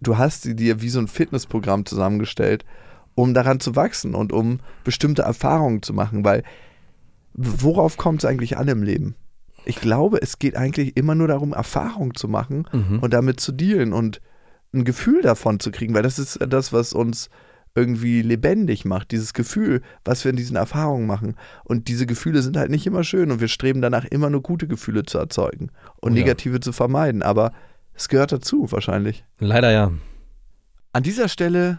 Du 0.00 0.18
hast 0.18 0.42
sie 0.42 0.56
dir 0.56 0.82
wie 0.82 0.88
so 0.88 0.98
ein 0.98 1.08
Fitnessprogramm 1.08 1.86
zusammengestellt, 1.86 2.64
um 3.20 3.34
daran 3.34 3.60
zu 3.60 3.76
wachsen 3.76 4.14
und 4.14 4.32
um 4.32 4.60
bestimmte 4.84 5.22
Erfahrungen 5.22 5.82
zu 5.82 5.92
machen, 5.92 6.24
weil 6.24 6.42
worauf 7.34 7.96
kommt 7.96 8.20
es 8.20 8.24
eigentlich 8.24 8.56
an 8.56 8.68
im 8.68 8.82
Leben? 8.82 9.14
Ich 9.64 9.76
glaube, 9.76 10.20
es 10.22 10.38
geht 10.38 10.56
eigentlich 10.56 10.96
immer 10.96 11.14
nur 11.14 11.28
darum, 11.28 11.52
Erfahrungen 11.52 12.14
zu 12.14 12.28
machen 12.28 12.66
und 13.00 13.12
damit 13.12 13.40
zu 13.40 13.52
dealen 13.52 13.92
und 13.92 14.20
ein 14.72 14.84
Gefühl 14.84 15.20
davon 15.22 15.60
zu 15.60 15.70
kriegen, 15.70 15.94
weil 15.94 16.02
das 16.02 16.18
ist 16.18 16.38
das, 16.48 16.72
was 16.72 16.92
uns 16.92 17.28
irgendwie 17.74 18.22
lebendig 18.22 18.84
macht, 18.84 19.12
dieses 19.12 19.32
Gefühl, 19.32 19.82
was 20.04 20.24
wir 20.24 20.30
in 20.30 20.36
diesen 20.36 20.56
Erfahrungen 20.56 21.06
machen. 21.06 21.36
Und 21.64 21.86
diese 21.88 22.06
Gefühle 22.06 22.42
sind 22.42 22.56
halt 22.56 22.70
nicht 22.70 22.86
immer 22.86 23.04
schön 23.04 23.30
und 23.30 23.40
wir 23.40 23.48
streben 23.48 23.80
danach 23.80 24.04
immer 24.06 24.28
nur 24.30 24.42
gute 24.42 24.66
Gefühle 24.66 25.04
zu 25.04 25.18
erzeugen 25.18 25.70
und 26.00 26.12
Oh 26.12 26.16
ja. 26.16 26.20
negative 26.22 26.60
zu 26.60 26.72
vermeiden. 26.72 27.22
Aber 27.22 27.52
es 27.94 28.08
gehört 28.08 28.32
dazu, 28.32 28.72
wahrscheinlich. 28.72 29.24
Leider 29.38 29.70
ja. 29.70 29.92
An 30.92 31.02
dieser 31.04 31.28
Stelle 31.28 31.78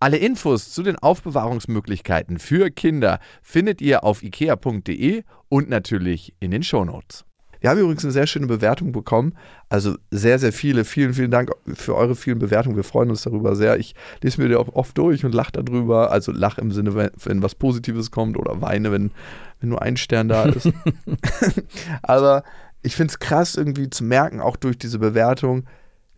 Alle 0.00 0.18
Infos 0.18 0.72
zu 0.72 0.82
den 0.82 0.96
Aufbewahrungsmöglichkeiten 0.96 2.38
für 2.38 2.70
Kinder 2.70 3.20
findet 3.42 3.80
ihr 3.80 4.04
auf 4.04 4.22
ikea.de 4.22 5.22
und 5.48 5.68
natürlich 5.68 6.34
in 6.40 6.50
den 6.50 6.62
Shownotes. 6.62 7.24
Wir 7.64 7.70
haben 7.70 7.80
übrigens 7.80 8.04
eine 8.04 8.12
sehr 8.12 8.26
schöne 8.26 8.46
Bewertung 8.46 8.92
bekommen. 8.92 9.32
Also 9.70 9.96
sehr, 10.10 10.38
sehr 10.38 10.52
viele. 10.52 10.84
Vielen, 10.84 11.14
vielen 11.14 11.30
Dank 11.30 11.50
für 11.72 11.96
eure 11.96 12.14
vielen 12.14 12.38
Bewertungen. 12.38 12.76
Wir 12.76 12.84
freuen 12.84 13.08
uns 13.08 13.22
darüber 13.22 13.56
sehr. 13.56 13.78
Ich 13.78 13.94
lese 14.20 14.38
mir 14.42 14.48
die 14.50 14.56
auch 14.56 14.68
oft 14.74 14.98
durch 14.98 15.24
und 15.24 15.34
lache 15.34 15.52
darüber. 15.52 16.10
Also 16.10 16.30
lach 16.30 16.58
im 16.58 16.72
Sinne, 16.72 16.94
wenn, 16.94 17.10
wenn 17.24 17.42
was 17.42 17.54
Positives 17.54 18.10
kommt 18.10 18.36
oder 18.36 18.60
weine, 18.60 18.92
wenn, 18.92 19.12
wenn 19.60 19.70
nur 19.70 19.80
ein 19.80 19.96
Stern 19.96 20.28
da 20.28 20.44
ist. 20.44 20.70
Aber 22.02 22.44
ich 22.82 22.96
finde 22.96 23.12
es 23.12 23.18
krass 23.18 23.54
irgendwie 23.54 23.88
zu 23.88 24.04
merken, 24.04 24.42
auch 24.42 24.56
durch 24.56 24.76
diese 24.76 24.98
Bewertung, 24.98 25.64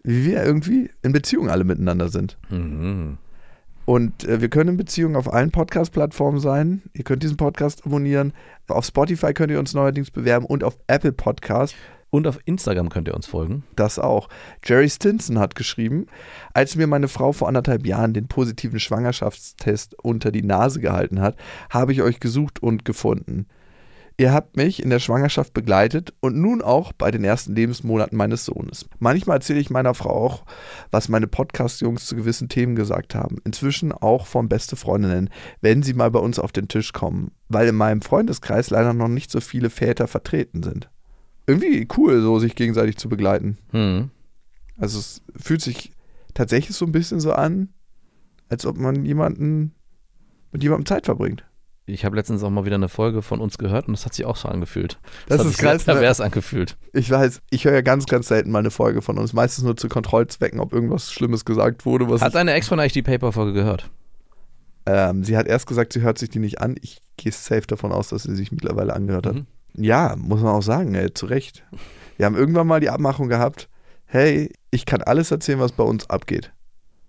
wie 0.03 0.24
wir 0.24 0.43
irgendwie 0.43 0.91
in 1.03 1.12
Beziehung 1.12 1.49
alle 1.49 1.62
miteinander 1.62 2.09
sind. 2.09 2.39
Mhm. 2.51 3.18
Und 3.87 4.24
äh, 4.24 4.41
wir 4.41 4.49
können 4.51 4.70
in 4.70 4.76
Beziehung 4.76 5.16
auf 5.16 5.32
allen 5.32 5.53
Podcast-Plattformen 5.53 6.41
sein. 6.41 6.82
Ihr 6.93 7.05
könnt 7.05 7.22
diesen 7.22 7.37
Podcast 7.37 7.87
abonnieren. 7.87 8.32
Auf 8.66 8.84
Spotify 8.84 9.32
könnt 9.32 9.53
ihr 9.53 9.61
uns 9.61 9.74
neuerdings 9.74 10.11
bewerben 10.11 10.45
und 10.45 10.64
auf 10.64 10.76
Apple 10.89 11.12
Podcast. 11.12 11.74
Und 12.11 12.26
auf 12.26 12.39
Instagram 12.45 12.89
könnt 12.89 13.09
ihr 13.09 13.14
uns 13.14 13.26
folgen. 13.26 13.64
Das 13.76 13.99
auch. 13.99 14.28
Jerry 14.64 14.89
Stinson 14.89 15.39
hat 15.39 15.55
geschrieben, 15.55 16.07
als 16.53 16.74
mir 16.74 16.87
meine 16.87 17.09
Frau 17.09 17.32
vor 17.32 17.49
anderthalb 17.49 17.87
Jahren 17.87 18.12
den 18.12 18.26
positiven 18.26 18.80
Schwangerschaftstest 18.80 19.97
unter 20.03 20.32
die 20.32 20.43
Nase 20.43 20.80
gehalten 20.80 21.20
hat, 21.20 21.37
habe 21.70 21.93
ich 21.93 22.03
euch 22.03 22.18
gesucht 22.18 22.62
und 22.62 22.84
gefunden. 22.84 23.47
Ihr 24.19 24.33
habt 24.33 24.57
mich 24.57 24.83
in 24.83 24.89
der 24.89 24.99
Schwangerschaft 24.99 25.53
begleitet 25.53 26.14
und 26.21 26.37
nun 26.37 26.62
auch 26.62 26.95
bei 26.95 27.11
den 27.11 27.23
ersten 27.23 27.55
Lebensmonaten 27.55 28.17
meines 28.17 28.47
Sohnes. 28.47 28.89
Manchmal 28.99 29.37
erzähle 29.37 29.61
ich 29.61 29.69
meiner 29.69 29.93
Frau 29.93 30.09
auch, 30.09 30.47
was 30.91 31.11
meine 31.11 31.27
Podcast-Jungs 31.27 32.07
zu 32.07 32.17
gewissen 32.17 32.49
Themen 32.49 32.77
gesagt 32.77 33.14
haben. 33.14 33.37
Inzwischen 33.45 33.93
auch 33.93 34.27
von 34.27 34.49
beste 34.49 34.77
Freundinnen, 34.77 35.29
wenn 35.61 35.83
sie 35.83 35.93
mal 35.93 36.11
bei 36.11 36.19
uns 36.19 36.39
auf 36.39 36.51
den 36.51 36.69
Tisch 36.69 36.95
kommen, 36.95 37.33
weil 37.49 37.69
in 37.69 37.75
meinem 37.75 38.01
Freundeskreis 38.01 38.71
leider 38.71 38.95
noch 38.95 39.09
nicht 39.09 39.31
so 39.31 39.43
viele 39.43 39.69
Väter 39.69 40.09
vertreten 40.09 40.62
sind. 40.62 40.89
Irgendwie 41.47 41.87
cool, 41.99 42.23
so 42.23 42.39
sich 42.39 42.55
gegenseitig 42.55 42.97
zu 42.97 43.11
begleiten. 43.11 43.59
Mhm. 43.73 44.11
Also 44.79 44.99
es 44.99 45.21
fühlt 45.37 45.61
sich 45.61 45.93
tatsächlich 46.33 46.75
so 46.75 46.87
ein 46.87 46.93
bisschen 46.93 47.21
so 47.21 47.33
an, 47.33 47.69
als 48.49 48.64
ob 48.64 48.79
man 48.79 49.05
jemanden 49.05 49.75
mit 50.53 50.62
jemandem 50.62 50.87
Zeit 50.87 51.05
verbringt. 51.05 51.45
Ich 51.89 52.05
habe 52.05 52.16
letztens 52.16 52.43
auch 52.43 52.51
mal 52.51 52.64
wieder 52.64 52.74
eine 52.74 52.89
Folge 52.89 53.22
von 53.22 53.41
uns 53.41 53.59
gehört 53.59 53.87
und 53.87 53.97
das 53.97 54.05
hat 54.05 54.14
sich 54.14 54.24
auch 54.26 54.37
so 54.37 54.49
angefühlt. 54.49 54.99
Das 55.28 55.39
hat 55.39 55.47
ist 55.47 55.59
krass, 55.59 55.87
ne? 55.87 55.95
pervers 55.95 56.20
angefühlt. 56.20 56.76
Ich 56.93 57.11
weiß, 57.11 57.41
ich 57.51 57.64
höre 57.64 57.74
ja 57.74 57.80
ganz, 57.80 58.07
ganz 58.07 58.26
selten 58.28 58.51
mal 58.51 58.59
eine 58.59 58.72
Folge 58.72 59.03
von 59.03 59.18
uns. 59.18 59.32
Meistens 59.32 59.64
nur 59.64 59.76
zu 59.76 59.89
Kontrollzwecken, 59.89 60.59
ob 60.59 60.72
irgendwas 60.72 61.12
Schlimmes 61.12 61.45
gesagt 61.45 61.87
wurde. 61.87 62.09
Was 62.11 62.22
Hat 62.22 62.34
deine 62.34 62.53
Ex 62.55 62.66
von 62.66 62.80
eigentlich 62.80 62.93
die 62.93 63.03
Paper-Folge 63.03 63.53
gehört? 63.53 63.89
ähm, 64.87 65.24
sie 65.24 65.37
hat 65.37 65.47
erst 65.47 65.66
gesagt, 65.66 65.93
sie 65.93 66.01
hört 66.01 66.18
sich 66.18 66.30
die 66.30 66.39
nicht 66.39 66.61
an. 66.61 66.76
Ich 66.80 67.01
gehe 67.16 67.32
safe 67.32 67.66
davon 67.66 67.93
aus, 67.93 68.09
dass 68.09 68.22
sie 68.22 68.34
sich 68.37 68.53
mittlerweile 68.53 68.95
angehört 68.95 69.26
hat. 69.26 69.34
Mhm. 69.34 69.47
Ja, 69.76 70.14
muss 70.16 70.41
man 70.41 70.55
auch 70.55 70.62
sagen, 70.62 70.95
ey, 70.95 71.12
zu 71.12 71.26
Recht. 71.26 71.64
Wir 72.16 72.26
haben 72.26 72.37
irgendwann 72.37 72.66
mal 72.66 72.80
die 72.80 72.89
Abmachung 72.89 73.28
gehabt, 73.28 73.68
hey, 74.07 74.53
ich 74.70 74.87
kann 74.87 75.03
alles 75.03 75.30
erzählen, 75.30 75.61
was 75.61 75.72
bei 75.72 75.84
uns 75.84 76.09
abgeht. 76.09 76.53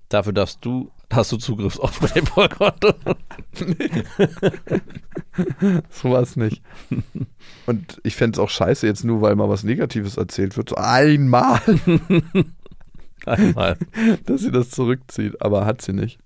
Dafür 0.09 0.33
darfst 0.33 0.59
du, 0.61 0.91
hast 1.11 1.31
du 1.31 1.37
Zugriff 1.37 1.79
auf 1.79 1.99
PayPal-Konto. 1.99 2.93
So 5.91 6.11
war 6.11 6.21
es 6.21 6.35
nicht. 6.35 6.61
Und 7.65 7.99
ich 8.03 8.15
fände 8.15 8.35
es 8.35 8.39
auch 8.39 8.49
scheiße, 8.49 8.85
jetzt 8.87 9.03
nur 9.03 9.21
weil 9.21 9.35
mal 9.35 9.49
was 9.49 9.63
Negatives 9.63 10.17
erzählt 10.17 10.57
wird, 10.57 10.69
so 10.69 10.75
einmal, 10.75 11.59
Einmal. 13.25 13.77
dass 14.25 14.41
sie 14.41 14.51
das 14.51 14.69
zurückzieht. 14.69 15.41
Aber 15.41 15.65
hat 15.65 15.81
sie 15.81 15.93
nicht. 15.93 16.19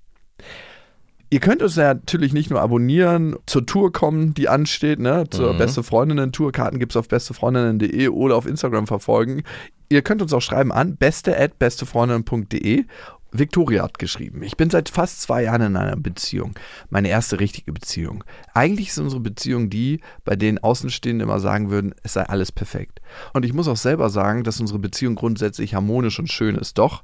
Ihr 1.29 1.39
könnt 1.39 1.61
uns 1.61 1.77
ja 1.77 1.93
natürlich 1.93 2.33
nicht 2.33 2.49
nur 2.49 2.59
abonnieren, 2.61 3.37
zur 3.45 3.65
Tour 3.65 3.93
kommen, 3.93 4.33
die 4.33 4.49
ansteht, 4.49 4.99
ne? 4.99 5.23
Zur 5.29 5.53
Mhm. 5.53 5.57
Beste 5.59 5.81
Freundinnen-Tour. 5.83 6.51
Karten 6.51 6.77
gibt 6.77 6.91
es 6.91 6.97
auf 6.97 7.07
bestefreundinnen.de 7.07 8.09
oder 8.09 8.35
auf 8.35 8.45
Instagram 8.45 8.85
verfolgen. 8.85 9.43
Ihr 9.89 10.01
könnt 10.01 10.21
uns 10.21 10.33
auch 10.33 10.41
schreiben 10.41 10.71
an 10.73 10.97
beste 10.97 11.37
at 11.39 11.57
bestefreundinnen.de. 11.57 12.85
Victoria 13.31 13.83
hat 13.83 13.97
geschrieben, 13.97 14.43
ich 14.43 14.57
bin 14.57 14.69
seit 14.69 14.89
fast 14.89 15.21
zwei 15.21 15.43
Jahren 15.43 15.61
in 15.61 15.77
einer 15.77 15.95
Beziehung. 15.95 16.53
Meine 16.89 17.09
erste 17.09 17.39
richtige 17.39 17.71
Beziehung. 17.71 18.23
Eigentlich 18.53 18.89
ist 18.89 18.97
unsere 18.97 19.21
Beziehung 19.21 19.69
die, 19.69 20.01
bei 20.25 20.35
denen 20.35 20.57
Außenstehende 20.57 21.23
immer 21.23 21.39
sagen 21.39 21.69
würden, 21.69 21.95
es 22.03 22.13
sei 22.13 22.23
alles 22.23 22.51
perfekt. 22.51 22.99
Und 23.33 23.45
ich 23.45 23.53
muss 23.53 23.67
auch 23.67 23.77
selber 23.77 24.09
sagen, 24.09 24.43
dass 24.43 24.59
unsere 24.59 24.79
Beziehung 24.79 25.15
grundsätzlich 25.15 25.73
harmonisch 25.73 26.19
und 26.19 26.31
schön 26.31 26.55
ist. 26.55 26.77
Doch 26.77 27.03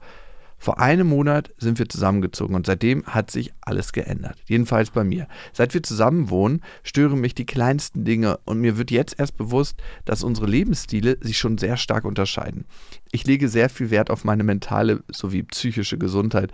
vor 0.58 0.80
einem 0.80 1.08
Monat 1.08 1.54
sind 1.58 1.80
wir 1.80 1.88
zusammengezogen 1.88 2.56
und 2.56 2.66
seitdem 2.66 3.06
hat 3.06 3.32
sich 3.32 3.54
alles 3.62 3.94
geändert. 3.94 4.38
Jedenfalls 4.46 4.90
bei 4.90 5.04
mir. 5.04 5.28
Seit 5.54 5.74
wir 5.74 5.84
zusammen 5.84 6.30
wohnen, 6.30 6.62
stören 6.84 7.22
mich 7.22 7.36
die 7.36 7.46
kleinsten 7.46 8.06
Dinge 8.06 8.40
und 8.46 8.60
mir 8.60 8.78
wird 8.78 8.92
jetzt 8.92 9.20
erst 9.20 9.38
bewusst, 9.38 9.82
dass 10.06 10.24
unsere 10.24 10.48
Lebensstile 10.48 11.18
sich 11.22 11.38
schon 11.38 11.58
sehr 11.58 11.78
stark 11.78 12.06
unterscheiden. 12.06 12.66
Ich 13.12 13.26
lege 13.26 13.50
sehr 13.50 13.70
viel 13.70 13.92
Wert 13.92 14.10
auf 14.10 14.24
meine 14.24 14.44
mentale 14.44 15.04
sowie 15.12 15.44
psychische 15.44 15.98
Gesundheit 15.98 16.52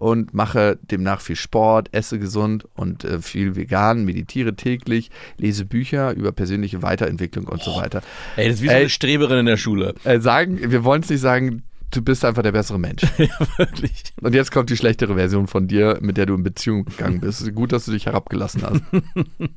und 0.00 0.32
mache 0.32 0.78
demnach 0.90 1.20
viel 1.20 1.36
Sport, 1.36 1.90
esse 1.92 2.18
gesund 2.18 2.66
und 2.74 3.04
äh, 3.04 3.20
viel 3.20 3.54
vegan, 3.54 4.04
meditiere 4.06 4.56
täglich, 4.56 5.10
lese 5.36 5.66
Bücher 5.66 6.14
über 6.14 6.32
persönliche 6.32 6.82
Weiterentwicklung 6.82 7.46
und 7.46 7.62
so 7.62 7.76
weiter. 7.76 8.00
Ey, 8.36 8.46
das 8.46 8.56
ist 8.56 8.62
wie 8.62 8.68
so 8.68 8.74
eine 8.74 8.88
Streberin 8.88 9.40
in 9.40 9.46
der 9.46 9.58
Schule. 9.58 9.94
Äh, 10.04 10.20
sagen, 10.20 10.58
wir 10.70 10.84
wollen 10.84 11.02
es 11.02 11.10
nicht 11.10 11.20
sagen, 11.20 11.64
du 11.90 12.02
bist 12.02 12.24
einfach 12.24 12.42
der 12.42 12.52
bessere 12.52 12.78
Mensch. 12.78 13.02
Wirklich. 13.56 14.04
Und 14.20 14.34
jetzt 14.34 14.50
kommt 14.50 14.70
die 14.70 14.76
schlechtere 14.76 15.14
Version 15.14 15.46
von 15.46 15.68
dir, 15.68 15.98
mit 16.00 16.16
der 16.16 16.26
du 16.26 16.34
in 16.34 16.42
Beziehung 16.42 16.84
gegangen 16.84 17.20
bist. 17.20 17.54
Gut, 17.54 17.72
dass 17.72 17.84
du 17.84 17.92
dich 17.92 18.06
herabgelassen 18.06 18.62
hast. 18.62 18.82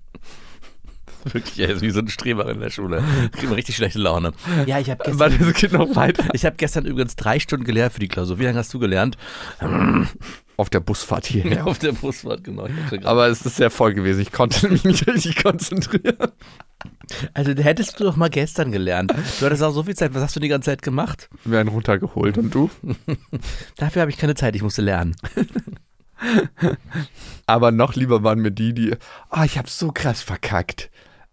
Wirklich, 1.25 1.57
ey, 1.59 1.67
das 1.67 1.77
ist 1.77 1.83
wie 1.83 1.89
so 1.91 2.01
eine 2.01 2.09
Streberin 2.09 2.55
in 2.55 2.61
der 2.61 2.69
Schule. 2.69 3.01
Kriegt 3.31 3.45
man 3.45 3.53
richtig 3.53 3.77
schlechte 3.77 3.97
Laune. 3.97 4.33
Ja, 4.65 4.79
ich 4.79 4.89
habe 4.89 5.05
Warte, 5.17 5.41
es 5.41 5.53
geht 5.53 5.71
noch 5.71 5.95
weiter. 5.95 6.25
ich 6.33 6.43
habe 6.43 6.57
gestern 6.57 6.85
übrigens 6.85 7.15
drei 7.15 7.39
Stunden 7.39 7.63
gelernt 7.63 7.93
für 7.93 8.01
die 8.01 8.09
Klausur. 8.09 8.39
Wie 8.39 8.43
lange 8.43 8.57
hast 8.57 8.73
du 8.73 8.79
gelernt? 8.79 9.17
Auf 10.55 10.69
der 10.69 10.79
Busfahrt 10.81 11.25
hierher. 11.25 11.65
Auf 11.65 11.79
der 11.79 11.93
Busfahrt, 11.93 12.43
genau. 12.43 12.67
Ja 12.67 12.99
Aber 13.05 13.27
es 13.27 13.45
ist 13.45 13.55
sehr 13.55 13.71
voll 13.71 13.93
gewesen. 13.93 14.21
Ich 14.21 14.31
konnte 14.31 14.69
mich 14.69 14.83
nicht 14.83 15.07
richtig 15.07 15.41
konzentrieren. 15.43 16.15
also 17.33 17.51
hättest 17.53 17.99
du 17.99 18.03
doch 18.03 18.15
mal 18.15 18.29
gestern 18.29 18.71
gelernt. 18.71 19.11
Du 19.39 19.45
hattest 19.45 19.63
auch 19.63 19.71
so 19.71 19.83
viel 19.83 19.95
Zeit. 19.95 20.13
Was 20.13 20.21
hast 20.21 20.35
du 20.35 20.39
die 20.39 20.49
ganze 20.49 20.69
Zeit 20.71 20.81
gemacht? 20.81 21.29
Wir 21.43 21.59
einen 21.59 21.69
runtergeholt 21.69 22.37
und 22.37 22.53
du? 22.53 22.69
Dafür 23.77 24.01
habe 24.03 24.11
ich 24.11 24.17
keine 24.17 24.35
Zeit. 24.35 24.55
Ich 24.55 24.61
musste 24.61 24.81
lernen. 24.83 25.15
Aber 27.45 27.71
noch 27.71 27.95
lieber 27.95 28.23
waren 28.23 28.39
mir 28.39 28.51
die, 28.51 28.73
die, 28.73 28.95
ah, 29.29 29.43
ich 29.43 29.57
habe 29.57 29.69
so 29.69 29.91
krass 29.91 30.21
verkackt. 30.21 30.89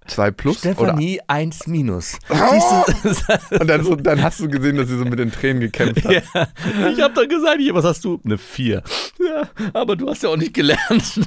Zwei 0.06 0.30
plus 0.30 0.58
Stefanie 0.58 1.20
1 1.26 1.66
minus. 1.66 2.18
oder 2.28 2.50
Siehst 2.50 3.24
du? 3.28 3.54
und 3.60 3.66
dann, 3.68 3.84
so, 3.84 3.94
dann 3.94 4.22
hast 4.22 4.40
du 4.40 4.48
gesehen, 4.48 4.76
dass 4.76 4.88
sie 4.88 4.98
so 4.98 5.04
mit 5.04 5.18
den 5.18 5.30
Tränen 5.30 5.60
gekämpft 5.60 6.04
hat. 6.04 6.12
Ja, 6.34 6.88
ich 6.90 7.00
habe 7.00 7.14
doch 7.14 7.28
gesagt, 7.28 7.58
hier, 7.60 7.74
was 7.74 7.84
hast 7.84 8.04
du? 8.04 8.20
Eine 8.24 8.38
4. 8.38 8.82
Ja, 9.18 9.48
aber 9.72 9.96
du 9.96 10.08
hast 10.08 10.22
ja 10.22 10.30
auch 10.30 10.36
nicht 10.36 10.54
gelernt. 10.54 11.20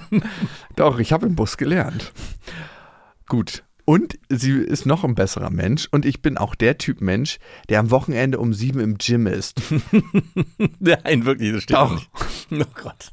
Doch, 0.75 0.99
ich 0.99 1.13
habe 1.13 1.27
im 1.27 1.35
Bus 1.35 1.55
gelernt. 1.57 2.11
Gut. 3.27 3.63
Und 3.85 4.17
sie 4.29 4.51
ist 4.51 4.85
noch 4.85 5.03
ein 5.03 5.13
besserer 5.13 5.49
Mensch 5.49 5.89
und 5.91 6.05
ich 6.05 6.21
bin 6.21 6.37
auch 6.37 6.55
der 6.55 6.77
Typ 6.77 7.01
Mensch, 7.01 7.37
der 7.67 7.79
am 7.79 7.91
Wochenende 7.91 8.39
um 8.39 8.53
sieben 8.53 8.79
im 8.79 8.97
Gym 8.97 9.27
ist. 9.27 9.61
Nein, 10.79 11.25
wirklich, 11.25 11.51
das 11.51 11.63
stimmt 11.63 11.79
Doch. 11.79 11.95
nicht. 11.95 12.09
Oh 12.51 12.81
Gott. 12.81 13.11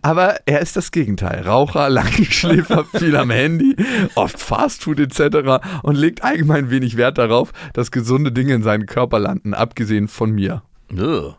Aber 0.00 0.36
er 0.46 0.60
ist 0.60 0.76
das 0.76 0.90
Gegenteil. 0.90 1.42
Raucher, 1.42 1.90
Langschläfer, 1.90 2.84
viel 2.94 3.16
am 3.16 3.30
Handy, 3.30 3.76
oft 4.14 4.38
Fastfood 4.38 5.00
etc. 5.00 5.82
und 5.82 5.96
legt 5.96 6.22
allgemein 6.24 6.70
wenig 6.70 6.96
Wert 6.96 7.18
darauf, 7.18 7.52
dass 7.74 7.90
gesunde 7.90 8.32
Dinge 8.32 8.54
in 8.54 8.62
seinen 8.62 8.86
Körper 8.86 9.18
landen, 9.18 9.52
abgesehen 9.52 10.08
von 10.08 10.30
mir. 10.30 10.62
Ugh. 10.92 11.34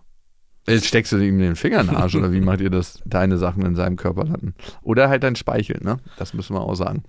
Jetzt 0.67 0.87
steckst 0.87 1.13
du 1.13 1.17
ihm 1.17 1.39
den 1.39 1.55
Finger 1.55 1.79
in 1.79 1.87
den 1.87 1.95
Arsch 1.95 2.15
oder 2.15 2.33
wie 2.33 2.41
macht 2.41 2.59
ihr 2.59 2.69
das, 2.69 3.01
deine 3.05 3.37
Sachen 3.37 3.65
in 3.65 3.75
seinem 3.75 3.95
Körper 3.95 4.25
landen? 4.25 4.53
Oder 4.81 5.07
halt 5.07 5.23
dein 5.23 5.37
Speichel, 5.37 5.79
ne? 5.81 5.97
Das 6.17 6.33
müssen 6.33 6.53
wir 6.53 6.61
auch 6.61 6.75
sagen. 6.75 7.03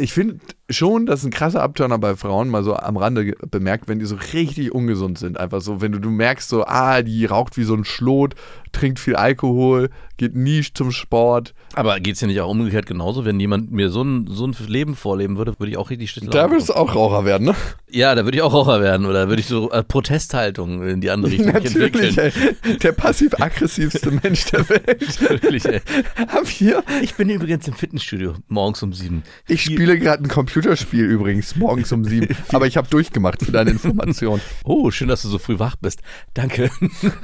Ich 0.00 0.14
finde 0.14 0.38
schon, 0.70 1.04
dass 1.04 1.24
ein 1.24 1.30
krasser 1.30 1.62
Abturner 1.62 1.98
bei 1.98 2.16
Frauen 2.16 2.48
mal 2.48 2.64
so 2.64 2.74
am 2.74 2.96
Rande 2.96 3.34
bemerkt, 3.50 3.86
wenn 3.86 3.98
die 3.98 4.06
so 4.06 4.16
richtig 4.32 4.72
ungesund 4.72 5.18
sind. 5.18 5.38
Einfach 5.38 5.60
so, 5.60 5.82
wenn 5.82 5.92
du, 5.92 5.98
du 5.98 6.08
merkst 6.08 6.48
so, 6.48 6.64
ah, 6.64 7.02
die 7.02 7.26
raucht 7.26 7.58
wie 7.58 7.64
so 7.64 7.74
ein 7.74 7.84
Schlot, 7.84 8.34
trinkt 8.72 8.98
viel 8.98 9.16
Alkohol, 9.16 9.90
geht 10.16 10.34
nie 10.34 10.62
zum 10.62 10.92
Sport. 10.92 11.54
Aber 11.74 11.98
geht 12.00 12.16
es 12.16 12.20
ja 12.20 12.26
nicht 12.26 12.40
auch 12.40 12.50
umgekehrt 12.50 12.86
genauso? 12.86 13.24
Wenn 13.24 13.40
jemand 13.40 13.70
mir 13.72 13.90
so 13.90 14.02
ein, 14.02 14.26
so 14.28 14.46
ein 14.46 14.54
Leben 14.66 14.94
vorleben 14.94 15.36
würde, 15.36 15.54
würde 15.58 15.70
ich 15.70 15.76
auch 15.76 15.90
richtig 15.90 16.10
schlecht 16.10 16.34
Da 16.34 16.50
würdest 16.50 16.68
du 16.68 16.74
auch 16.74 16.94
Raucher 16.94 17.24
werden, 17.24 17.46
ne? 17.46 17.54
Ja, 17.90 18.14
da 18.14 18.24
würde 18.24 18.36
ich 18.36 18.42
auch 18.42 18.52
Raucher 18.52 18.80
werden 18.80 19.06
oder 19.06 19.28
würde 19.28 19.40
ich 19.40 19.46
so 19.46 19.70
äh, 19.70 19.82
Protesthaltung 19.82 20.86
in 20.86 21.00
die 21.00 21.10
andere 21.10 21.32
Richtung 21.32 21.52
Natürlich, 21.52 22.16
entwickeln. 22.16 22.56
ey. 22.64 22.78
Der 22.78 22.92
passiv-aggressivste 22.92 24.10
Mensch 24.22 24.44
der 24.46 24.68
Welt. 24.68 25.20
Wirklich, 25.20 25.64
ey. 25.64 25.80
Haben 26.28 26.46
wir. 26.58 26.84
Ich 27.02 27.14
bin 27.14 27.28
übrigens 27.28 27.66
im 27.66 27.74
Fitnessstudio 27.74 28.34
morgens 28.48 28.82
um 28.82 28.92
sieben. 28.92 29.22
Ich 29.48 29.62
spiele 29.62 29.98
gerade 29.98 30.22
ein 30.24 30.28
Computerspiel 30.28 31.04
übrigens, 31.04 31.56
morgens 31.56 31.90
um 31.92 32.04
sieben. 32.04 32.28
Aber 32.52 32.66
ich 32.66 32.76
habe 32.76 32.88
durchgemacht 32.88 33.44
für 33.44 33.52
deine 33.52 33.70
Information. 33.70 34.40
Oh, 34.64 34.90
schön, 34.90 35.08
dass 35.08 35.22
du 35.22 35.28
so 35.28 35.38
früh 35.38 35.58
wach 35.58 35.76
bist. 35.76 36.00
Danke. 36.34 36.70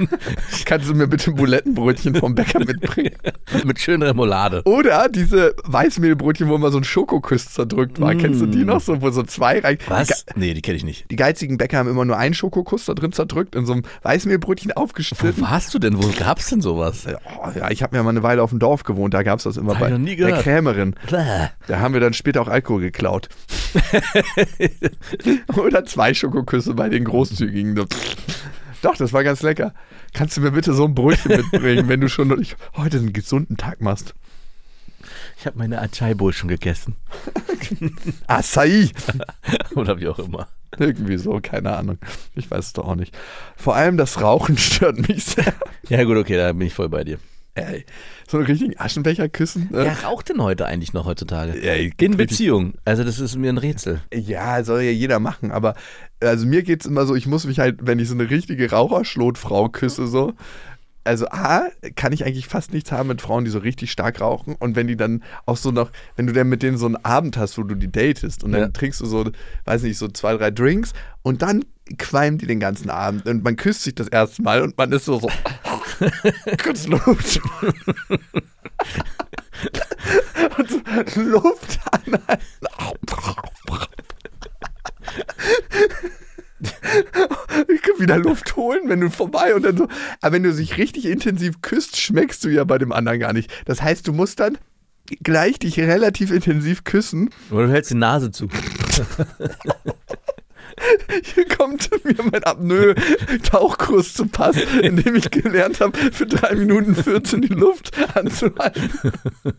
Kannst 0.64 0.88
du 0.88 0.94
mir 0.94 1.06
bitte 1.06 1.35
Bulettenbrötchen 1.36 2.14
vom 2.16 2.34
Bäcker 2.34 2.58
mitbringen. 2.64 3.14
Mit 3.64 3.78
schönen 3.80 4.02
Remoulade. 4.02 4.62
Oder 4.64 5.08
diese 5.08 5.54
Weißmehlbrötchen, 5.64 6.48
wo 6.48 6.54
immer 6.56 6.70
so 6.70 6.78
ein 6.78 6.84
Schokokuss 6.84 7.50
zerdrückt 7.52 8.00
war. 8.00 8.14
Kennst 8.14 8.40
du 8.40 8.46
die 8.46 8.64
noch? 8.64 8.80
So, 8.80 9.00
wo 9.02 9.10
so 9.10 9.22
zwei 9.22 9.60
rein. 9.60 9.78
Die, 9.84 9.90
Was? 9.90 10.08
ge- 10.08 10.16
Nee, 10.36 10.54
die 10.54 10.62
kenne 10.62 10.76
ich 10.76 10.84
nicht. 10.84 11.10
die 11.10 11.16
geizigen 11.16 11.56
Bäcker 11.58 11.78
haben 11.78 11.88
immer 11.88 12.04
nur 12.04 12.16
einen 12.16 12.34
Schokokuss 12.34 12.86
da 12.86 12.94
drin 12.94 13.12
zerdrückt, 13.12 13.54
in 13.54 13.66
so 13.66 13.72
einem 13.74 13.82
Weißmehlbrötchen 14.02 14.72
Wo 14.74 14.80
aufgeschnitten. 14.82 15.40
warst 15.42 15.72
du 15.74 15.78
denn? 15.78 16.02
Wo 16.02 16.08
gab's 16.18 16.48
denn 16.48 16.60
sowas? 16.60 17.04
Oh, 17.06 17.48
ja, 17.56 17.70
ich 17.70 17.82
habe 17.82 17.96
ja 17.96 18.02
mal 18.02 18.10
eine 18.10 18.22
Weile 18.22 18.42
auf 18.42 18.50
dem 18.50 18.58
Dorf 18.58 18.82
gewohnt, 18.84 19.14
da 19.14 19.22
gab 19.22 19.38
es 19.38 19.44
das 19.44 19.56
immer 19.56 19.74
hab 19.74 19.80
bei 19.80 19.90
noch 19.90 19.98
nie 19.98 20.16
der. 20.16 20.42
Krämerin. 20.42 20.94
Bäh. 21.10 21.48
Da 21.66 21.78
haben 21.80 21.94
wir 21.94 22.00
dann 22.00 22.12
später 22.14 22.40
auch 22.42 22.48
Alkohol 22.48 22.80
geklaut. 22.80 23.28
Oder 25.56 25.84
zwei 25.84 26.14
Schokoküsse 26.14 26.74
bei 26.74 26.88
den 26.88 27.04
Großzügigen. 27.04 27.74
Doch, 28.82 28.96
das 28.96 29.12
war 29.12 29.24
ganz 29.24 29.42
lecker. 29.42 29.74
Kannst 30.12 30.36
du 30.36 30.40
mir 30.40 30.52
bitte 30.52 30.72
so 30.72 30.84
ein 30.84 30.94
Brötchen 30.94 31.36
mitbringen, 31.36 31.88
wenn 31.88 32.00
du 32.00 32.08
schon 32.08 32.40
ich, 32.40 32.56
heute 32.76 32.98
einen 32.98 33.12
gesunden 33.12 33.56
Tag 33.56 33.80
machst? 33.80 34.14
Ich 35.38 35.46
habe 35.46 35.58
meine 35.58 35.80
Acai 35.80 36.14
Bowl 36.14 36.32
schon 36.32 36.48
gegessen. 36.48 36.96
Acai! 38.26 38.90
Oder 39.74 40.00
wie 40.00 40.08
auch 40.08 40.18
immer. 40.18 40.48
Irgendwie 40.78 41.16
so, 41.16 41.40
keine 41.40 41.76
Ahnung. 41.76 41.98
Ich 42.34 42.50
weiß 42.50 42.66
es 42.66 42.72
doch 42.72 42.86
auch 42.86 42.94
nicht. 42.94 43.16
Vor 43.56 43.76
allem 43.76 43.96
das 43.96 44.20
Rauchen 44.20 44.58
stört 44.58 45.08
mich 45.08 45.24
sehr. 45.24 45.54
Ja, 45.88 46.04
gut, 46.04 46.16
okay, 46.16 46.36
da 46.36 46.52
bin 46.52 46.66
ich 46.66 46.74
voll 46.74 46.88
bei 46.88 47.04
dir. 47.04 47.18
Ey, 47.54 47.86
so 48.28 48.38
einen 48.38 48.46
richtigen 48.46 48.78
Aschenbecher 48.78 49.28
küssen. 49.28 49.68
äh, 49.72 49.84
Wer 49.84 50.04
raucht 50.04 50.28
denn 50.28 50.42
heute 50.42 50.66
eigentlich 50.66 50.92
noch 50.92 51.06
heutzutage? 51.06 51.58
Ja, 51.64 51.74
In 51.98 52.16
Beziehung. 52.16 52.74
Also, 52.84 53.04
das 53.04 53.18
ist 53.20 53.36
mir 53.36 53.50
ein 53.50 53.58
Rätsel. 53.58 54.00
Ja, 54.12 54.62
soll 54.64 54.82
ja 54.82 54.90
jeder 54.90 55.20
machen, 55.20 55.50
aber 55.52 55.74
also 56.20 56.46
mir 56.46 56.62
geht 56.62 56.80
es 56.80 56.86
immer 56.86 57.06
so, 57.06 57.14
ich 57.14 57.26
muss 57.26 57.46
mich 57.46 57.58
halt, 57.58 57.78
wenn 57.82 57.98
ich 57.98 58.08
so 58.08 58.14
eine 58.14 58.28
richtige 58.30 58.70
Raucherschlotfrau 58.70 59.68
küsse, 59.68 60.06
so. 60.06 60.32
Also 61.04 61.28
A, 61.28 61.68
kann 61.94 62.12
ich 62.12 62.26
eigentlich 62.26 62.48
fast 62.48 62.72
nichts 62.72 62.90
haben 62.90 63.06
mit 63.06 63.22
Frauen, 63.22 63.44
die 63.44 63.50
so 63.52 63.60
richtig 63.60 63.92
stark 63.92 64.20
rauchen. 64.20 64.56
Und 64.58 64.74
wenn 64.74 64.88
die 64.88 64.96
dann 64.96 65.22
auch 65.44 65.56
so 65.56 65.70
noch, 65.70 65.92
wenn 66.16 66.26
du 66.26 66.32
dann 66.32 66.48
mit 66.48 66.64
denen 66.64 66.78
so 66.78 66.86
einen 66.86 66.96
Abend 66.96 67.36
hast, 67.36 67.56
wo 67.58 67.62
du 67.62 67.76
die 67.76 67.92
datest 67.92 68.42
und 68.42 68.50
dann 68.50 68.60
Ja. 68.62 68.68
trinkst 68.70 69.00
du 69.00 69.06
so, 69.06 69.30
weiß 69.66 69.82
nicht, 69.84 69.98
so 69.98 70.08
zwei, 70.08 70.36
drei 70.36 70.50
Drinks 70.50 70.94
und 71.22 71.42
dann 71.42 71.64
qualmt 71.98 72.42
die 72.42 72.46
den 72.46 72.58
ganzen 72.58 72.90
Abend 72.90 73.24
und 73.28 73.44
man 73.44 73.54
küsst 73.54 73.84
sich 73.84 73.94
das 73.94 74.08
erste 74.08 74.42
Mal 74.42 74.62
und 74.62 74.76
man 74.76 74.90
ist 74.90 75.04
so, 75.04 75.20
so 75.20 75.28
kurz 76.62 76.86
Luft. 76.86 77.40
und 80.58 80.70
so 80.70 81.20
Luft 81.20 81.80
anhalten. 81.90 82.44
Ich 87.68 87.82
kann 87.82 87.98
wieder 87.98 88.18
Luft 88.18 88.56
holen, 88.56 88.88
wenn 88.88 89.00
du 89.00 89.10
vorbei 89.10 89.54
und 89.54 89.62
dann 89.62 89.76
so. 89.76 89.88
Aber 90.20 90.34
wenn 90.34 90.42
du 90.42 90.52
sich 90.52 90.76
richtig 90.78 91.06
intensiv 91.06 91.60
küsst, 91.62 92.00
schmeckst 92.00 92.44
du 92.44 92.48
ja 92.48 92.64
bei 92.64 92.78
dem 92.78 92.92
anderen 92.92 93.20
gar 93.20 93.32
nicht. 93.32 93.50
Das 93.64 93.82
heißt, 93.82 94.06
du 94.06 94.12
musst 94.12 94.40
dann 94.40 94.58
gleich 95.22 95.58
dich 95.58 95.78
relativ 95.78 96.30
intensiv 96.30 96.84
küssen. 96.84 97.30
Oder 97.50 97.66
du 97.66 97.72
hältst 97.72 97.90
die 97.90 97.96
Nase 97.96 98.30
zu. 98.30 98.48
Hier 101.34 101.48
kommt 101.48 101.90
mir 102.04 102.16
mein 102.30 102.44
Apnoe-Tauchkurs 102.44 104.14
zu 104.14 104.26
Pass, 104.26 104.56
in 104.80 104.96
dem 104.96 105.14
ich 105.16 105.30
gelernt 105.30 105.80
habe, 105.80 105.96
für 106.12 106.26
drei 106.26 106.54
Minuten 106.54 106.94
14 106.94 107.42
die 107.42 107.54
Luft 107.54 107.92
anzuhalten. 108.16 108.90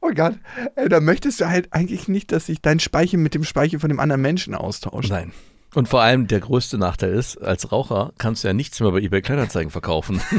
Oh 0.00 0.10
Gott, 0.12 0.34
Ey, 0.74 0.88
da 0.88 0.98
möchtest 1.00 1.40
du 1.40 1.48
halt 1.48 1.72
eigentlich 1.72 2.08
nicht, 2.08 2.32
dass 2.32 2.46
sich 2.46 2.60
dein 2.60 2.80
Speichel 2.80 3.20
mit 3.20 3.34
dem 3.34 3.44
Speichel 3.44 3.78
von 3.78 3.88
dem 3.88 4.00
anderen 4.00 4.20
Menschen 4.20 4.52
austauscht. 4.52 5.10
Nein. 5.10 5.32
Und 5.74 5.88
vor 5.88 6.02
allem 6.02 6.26
der 6.26 6.40
größte 6.40 6.78
Nachteil 6.78 7.12
ist, 7.14 7.36
als 7.36 7.70
Raucher 7.70 8.12
kannst 8.18 8.42
du 8.42 8.48
ja 8.48 8.54
nichts 8.54 8.80
mehr 8.80 8.90
bei 8.90 8.98
eBay 8.98 9.22
Kleinanzeigen 9.22 9.70
verkaufen. 9.70 10.20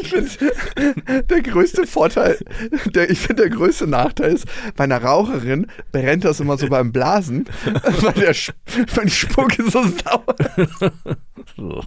Ich 0.00 0.08
finde, 0.08 1.22
der 1.24 1.42
größte 1.42 1.86
Vorteil, 1.86 2.38
der, 2.86 3.10
ich 3.10 3.20
finde, 3.20 3.42
der 3.42 3.50
größte 3.50 3.86
Nachteil 3.86 4.34
ist, 4.34 4.46
bei 4.76 4.84
einer 4.84 5.02
Raucherin 5.02 5.66
brennt 5.92 6.24
das 6.24 6.40
immer 6.40 6.56
so 6.56 6.68
beim 6.68 6.92
Blasen, 6.92 7.46
weil, 8.00 8.12
der, 8.14 8.34
weil 8.94 9.04
die 9.04 9.10
Spucke 9.10 9.62
so 9.70 9.82
sauer 9.82 10.36
So. 11.56 11.82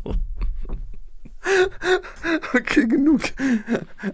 Okay, 2.53 2.87
genug. 2.87 3.21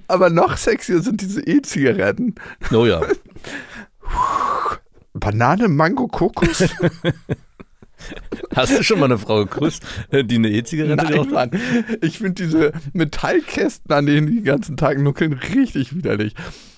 Aber 0.08 0.30
noch 0.30 0.58
sexier 0.58 1.02
sind 1.02 1.22
diese 1.22 1.42
E-Zigaretten. 1.42 2.36
Oh 2.72 2.86
ja. 2.86 3.02
Banane, 5.26 5.68
Mango, 5.70 6.08
Kokos? 6.08 6.64
Hast 8.56 8.78
du 8.78 8.84
schon 8.84 9.00
mal 9.00 9.06
eine 9.06 9.18
Frau 9.18 9.46
geküsst, 9.46 9.82
die 10.12 10.36
eine 10.36 10.50
E-Zigarette 10.50 10.96
Nein? 11.04 11.30
Mann. 11.32 11.52
Ich 12.02 12.20
finde 12.20 12.44
diese 12.44 12.72
Metallkästen, 12.94 13.92
an 13.92 14.06
denen 14.06 14.28
die 14.28 14.36
den 14.36 14.44
ganzen 14.44 14.78
Tag 14.78 15.00
nuckeln, 15.00 15.34
richtig 15.34 15.96
widerlich. 15.96 16.36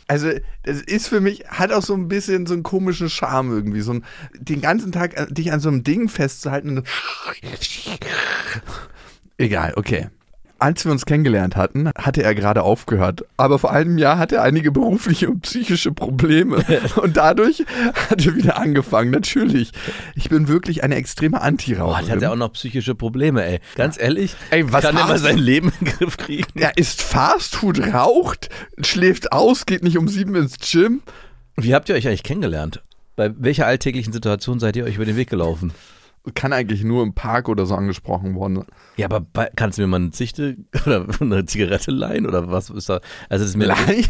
Also, 0.07 0.29
das 0.63 0.81
ist 0.81 1.09
für 1.09 1.19
mich, 1.19 1.43
hat 1.49 1.73
auch 1.73 1.83
so 1.83 1.93
ein 1.93 2.07
bisschen 2.07 2.45
so 2.45 2.53
einen 2.53 2.63
komischen 2.63 3.09
Charme 3.09 3.51
irgendwie. 3.51 3.81
So 3.81 3.91
ein, 3.95 4.05
den 4.39 4.61
ganzen 4.61 4.93
Tag 4.93 5.17
äh, 5.17 5.27
dich 5.29 5.51
an 5.51 5.59
so 5.59 5.67
einem 5.67 5.83
Ding 5.83 6.07
festzuhalten. 6.07 6.77
und- 6.77 6.87
Egal, 9.37 9.73
okay. 9.75 10.07
Als 10.59 10.85
wir 10.85 10.91
uns 10.91 11.05
kennengelernt 11.05 11.55
hatten, 11.55 11.89
hatte 11.97 12.23
er 12.23 12.33
gerade 12.33 12.63
aufgehört. 12.63 13.25
Aber 13.37 13.59
vor 13.59 13.71
einem 13.71 13.97
Jahr 13.97 14.17
hatte 14.17 14.37
er 14.37 14.43
einige 14.43 14.71
berufliche 14.71 15.29
und 15.29 15.41
psychische 15.41 15.91
Probleme. 15.91 16.63
Und 16.95 17.17
dadurch 17.17 17.63
hat 18.09 18.25
er 18.25 18.35
wieder 18.35 18.57
angefangen. 18.57 19.11
Natürlich. 19.11 19.71
Ich 20.15 20.29
bin 20.29 20.47
wirklich 20.47 20.83
eine 20.83 20.95
extreme 20.95 21.41
Anti-Raucherin. 21.41 22.05
der 22.05 22.15
hat 22.15 22.21
ja 22.21 22.31
auch 22.31 22.35
noch 22.35 22.53
psychische 22.53 22.95
Probleme, 22.95 23.43
ey. 23.45 23.59
Ganz 23.75 23.99
ehrlich, 23.99 24.35
Ey, 24.49 24.71
was 24.71 24.83
kann 24.83 24.95
der 24.95 25.05
mal 25.05 25.19
sein? 25.19 25.37
Leben 25.37 25.71
in 25.79 25.85
den 25.85 25.93
Griff 25.97 26.17
kriegen? 26.17 26.47
Er 26.55 26.77
isst 26.77 27.01
Fastfood, 27.01 27.79
raucht, 27.93 28.49
schläft 28.81 29.31
aus, 29.31 29.65
geht 29.65 29.83
nicht 29.83 29.97
um 29.97 30.07
sieben 30.07 30.35
ins 30.35 30.57
Gym. 30.59 31.01
Wie 31.55 31.75
habt 31.75 31.89
ihr 31.89 31.95
euch 31.95 32.07
eigentlich 32.07 32.23
kennengelernt? 32.23 32.81
Bei 33.15 33.31
welcher 33.37 33.65
alltäglichen 33.67 34.13
Situation 34.13 34.59
seid 34.59 34.75
ihr 34.75 34.85
euch 34.85 34.95
über 34.95 35.05
den 35.05 35.15
Weg 35.17 35.29
gelaufen? 35.29 35.71
Kann 36.35 36.53
eigentlich 36.53 36.83
nur 36.83 37.03
im 37.03 37.13
Park 37.13 37.49
oder 37.49 37.65
so 37.65 37.75
angesprochen 37.75 38.35
worden. 38.35 38.65
Ja, 38.95 39.05
aber 39.05 39.21
bei, 39.21 39.49
kannst 39.55 39.77
du 39.77 39.83
mir 39.83 39.87
mal 39.87 39.97
eine 39.97 40.11
Zichte 40.11 40.57
oder 40.85 41.05
eine 41.19 41.45
Zigarette 41.45 41.91
leihen 41.91 42.25
oder 42.25 42.49
was 42.51 42.69
ist 42.69 42.89
da? 42.89 42.99
Also 43.29 43.43
das 43.43 43.49
ist 43.51 43.57
mir 43.57 43.67
Nein? 43.67 44.05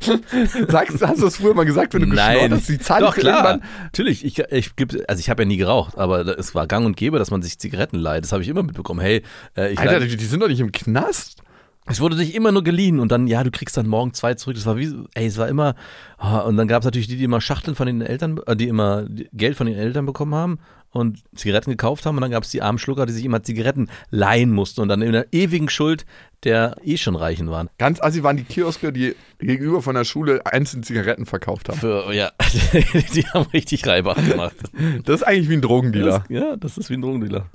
Sagst 0.68 1.02
hast 1.06 1.22
du 1.22 1.26
es 1.26 1.36
früher 1.36 1.54
mal 1.54 1.64
gesagt, 1.64 1.94
wenn 1.94 2.02
du 2.02 2.08
Nein, 2.08 2.52
hast? 2.52 2.68
Die 2.68 2.78
Zahl 2.78 3.00
doch 3.00 3.14
klar. 3.14 3.60
Natürlich, 3.84 4.24
ich, 4.24 4.38
ich 4.38 4.72
also 5.08 5.20
ich 5.20 5.30
habe 5.30 5.42
ja 5.42 5.46
nie 5.46 5.56
geraucht, 5.56 5.96
aber 5.98 6.38
es 6.38 6.54
war 6.54 6.66
Gang 6.66 6.86
und 6.86 6.96
Gäbe, 6.96 7.18
dass 7.18 7.30
man 7.30 7.42
sich 7.42 7.58
Zigaretten 7.58 7.98
leiht. 7.98 8.24
Das 8.24 8.32
habe 8.32 8.42
ich 8.42 8.48
immer 8.48 8.62
mitbekommen. 8.62 9.00
Hey, 9.00 9.22
äh, 9.56 9.72
ich 9.72 9.78
Alter, 9.78 10.00
die, 10.00 10.16
die 10.16 10.24
sind 10.24 10.40
doch 10.40 10.48
nicht 10.48 10.60
im 10.60 10.72
Knast. 10.72 11.41
Es 11.86 12.00
wurde 12.00 12.16
sich 12.16 12.34
immer 12.34 12.52
nur 12.52 12.62
geliehen 12.62 13.00
und 13.00 13.10
dann 13.10 13.26
ja, 13.26 13.42
du 13.42 13.50
kriegst 13.50 13.76
dann 13.76 13.88
morgen 13.88 14.14
zwei 14.14 14.34
zurück. 14.34 14.54
Das 14.54 14.66
war 14.66 14.76
wie, 14.76 14.94
ey, 15.14 15.26
es 15.26 15.36
war 15.36 15.48
immer 15.48 15.74
ah, 16.16 16.38
und 16.40 16.56
dann 16.56 16.68
gab 16.68 16.82
es 16.82 16.84
natürlich 16.84 17.08
die, 17.08 17.16
die 17.16 17.24
immer 17.24 17.40
Schachteln 17.40 17.74
von 17.74 17.86
den 17.86 18.00
Eltern, 18.02 18.38
äh, 18.46 18.54
die 18.54 18.68
immer 18.68 19.06
Geld 19.32 19.56
von 19.56 19.66
den 19.66 19.76
Eltern 19.76 20.06
bekommen 20.06 20.34
haben 20.34 20.58
und 20.90 21.24
Zigaretten 21.34 21.70
gekauft 21.70 22.06
haben 22.06 22.16
und 22.16 22.20
dann 22.20 22.30
gab 22.30 22.44
es 22.44 22.50
die 22.50 22.62
armen 22.62 22.78
Schlucker, 22.78 23.06
die 23.06 23.12
sich 23.12 23.24
immer 23.24 23.42
Zigaretten 23.42 23.88
leihen 24.10 24.52
mussten 24.52 24.80
und 24.80 24.88
dann 24.88 25.02
in 25.02 25.08
einer 25.08 25.26
ewigen 25.32 25.68
Schuld 25.68 26.04
der 26.44 26.76
eh 26.84 26.96
schon 26.96 27.16
Reichen 27.16 27.50
waren. 27.50 27.68
Ganz 27.78 28.00
assi 28.00 28.22
waren 28.22 28.36
die 28.36 28.44
Kioske, 28.44 28.92
die 28.92 29.14
gegenüber 29.38 29.82
von 29.82 29.94
der 29.94 30.04
Schule 30.04 30.44
einzelne 30.44 30.82
Zigaretten 30.82 31.26
verkauft 31.26 31.68
haben. 31.68 31.78
Für, 31.78 32.12
ja, 32.12 32.30
die 33.14 33.26
haben 33.26 33.48
richtig 33.52 33.86
Reibach 33.86 34.16
gemacht. 34.24 34.56
Das 35.04 35.16
ist 35.16 35.22
eigentlich 35.22 35.48
wie 35.48 35.54
ein 35.54 35.62
Drogendealer. 35.62 36.20
Das, 36.20 36.28
ja, 36.28 36.56
das 36.56 36.78
ist 36.78 36.90
wie 36.90 36.94
ein 36.94 37.02
Drogendealer. 37.02 37.46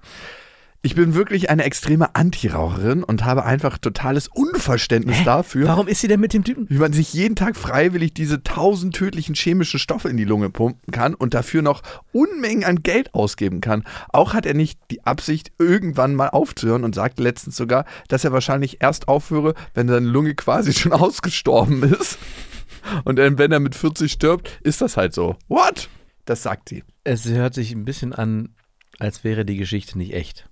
Ich 0.83 0.95
bin 0.95 1.15
wirklich 1.15 1.49
eine 1.49 1.63
extreme 1.63 2.15
Anti-Raucherin 2.15 3.03
und 3.03 3.25
habe 3.25 3.43
einfach 3.43 3.77
totales 3.77 4.27
Unverständnis 4.27 5.23
dafür. 5.25 5.67
Warum 5.67 5.87
ist 5.87 6.01
sie 6.01 6.07
denn 6.07 6.19
mit 6.19 6.33
dem 6.33 6.43
Typen? 6.43 6.67
wie 6.69 6.77
man 6.77 6.93
sich 6.93 7.13
jeden 7.13 7.35
Tag 7.35 7.57
freiwillig 7.57 8.13
diese 8.13 8.43
tausend 8.43 8.95
tödlichen 8.95 9.35
chemischen 9.35 9.79
Stoffe 9.79 10.07
in 10.07 10.17
die 10.17 10.23
Lunge 10.23 10.49
pumpen 10.49 10.91
kann 10.91 11.13
und 11.15 11.33
dafür 11.33 11.61
noch 11.61 11.81
Unmengen 12.11 12.63
an 12.63 12.83
Geld 12.83 13.13
ausgeben 13.13 13.59
kann. 13.59 13.83
Auch 14.09 14.33
hat 14.33 14.45
er 14.45 14.53
nicht 14.53 14.79
die 14.91 15.03
Absicht, 15.03 15.51
irgendwann 15.57 16.15
mal 16.15 16.29
aufzuhören 16.29 16.83
und 16.83 16.95
sagte 16.95 17.23
letztens 17.23 17.57
sogar, 17.57 17.85
dass 18.07 18.23
er 18.23 18.31
wahrscheinlich 18.31 18.77
erst 18.81 19.07
aufhöre, 19.07 19.55
wenn 19.73 19.87
seine 19.87 20.07
Lunge 20.07 20.35
quasi 20.35 20.73
schon 20.79 20.93
ausgestorben 20.93 21.83
ist. 21.83 22.19
Und 23.03 23.17
wenn 23.17 23.51
er 23.51 23.59
mit 23.59 23.75
40 23.75 24.11
stirbt, 24.11 24.59
ist 24.63 24.81
das 24.81 24.95
halt 24.95 25.13
so. 25.13 25.35
What? 25.47 25.89
Das 26.25 26.43
sagt 26.43 26.69
sie. 26.69 26.83
Es 27.03 27.27
hört 27.27 27.53
sich 27.53 27.71
ein 27.71 27.83
bisschen 27.83 28.13
an, 28.13 28.49
als 28.99 29.23
wäre 29.23 29.43
die 29.43 29.57
Geschichte 29.57 29.97
nicht 29.97 30.13
echt. 30.13 30.47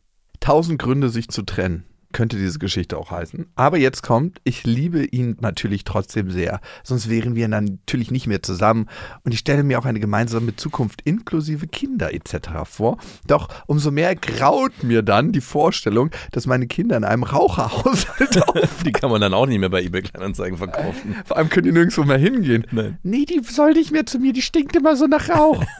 Tausend 0.45 0.77
Gründe, 0.77 1.09
sich 1.09 1.27
zu 1.29 1.41
trennen. 1.41 1.85
Könnte 2.13 2.37
diese 2.37 2.59
Geschichte 2.59 2.99
auch 2.99 3.09
heißen. 3.09 3.47
Aber 3.55 3.79
jetzt 3.79 4.03
kommt, 4.03 4.41
ich 4.43 4.63
liebe 4.63 5.03
ihn 5.03 5.37
natürlich 5.41 5.85
trotzdem 5.85 6.29
sehr. 6.29 6.61
Sonst 6.83 7.09
wären 7.09 7.33
wir 7.33 7.47
dann 7.47 7.65
natürlich 7.65 8.11
nicht 8.11 8.27
mehr 8.27 8.43
zusammen. 8.43 8.87
Und 9.23 9.33
ich 9.33 9.39
stelle 9.39 9.63
mir 9.63 9.79
auch 9.79 9.85
eine 9.85 9.99
gemeinsame 9.99 10.55
Zukunft 10.55 11.01
inklusive 11.01 11.65
Kinder 11.65 12.13
etc. 12.13 12.49
vor. 12.65 12.99
Doch 13.25 13.47
umso 13.65 13.89
mehr 13.89 14.15
graut 14.15 14.83
mir 14.83 15.01
dann 15.01 15.31
die 15.31 15.41
Vorstellung, 15.41 16.11
dass 16.31 16.45
meine 16.45 16.67
Kinder 16.67 16.95
in 16.95 17.05
einem 17.05 17.23
Raucherhaushalt 17.23 18.47
auf. 18.47 18.83
Die 18.83 18.91
kann 18.91 19.09
man 19.09 19.21
dann 19.21 19.33
auch 19.33 19.47
nicht 19.47 19.57
mehr 19.57 19.69
bei 19.69 19.81
eBay 19.81 20.03
Kleinanzeigen 20.03 20.59
verkaufen. 20.59 21.15
Vor 21.25 21.37
allem 21.37 21.49
können 21.49 21.65
die 21.65 21.71
nirgendwo 21.71 22.03
mehr 22.03 22.19
hingehen. 22.19 22.67
Nein. 22.69 22.99
Nee, 23.01 23.25
die 23.25 23.41
soll 23.43 23.71
nicht 23.71 23.91
mehr 23.91 24.05
zu 24.05 24.19
mir, 24.19 24.31
die 24.31 24.43
stinkt 24.43 24.75
immer 24.75 24.95
so 24.95 25.07
nach 25.07 25.27
Rauch. 25.27 25.65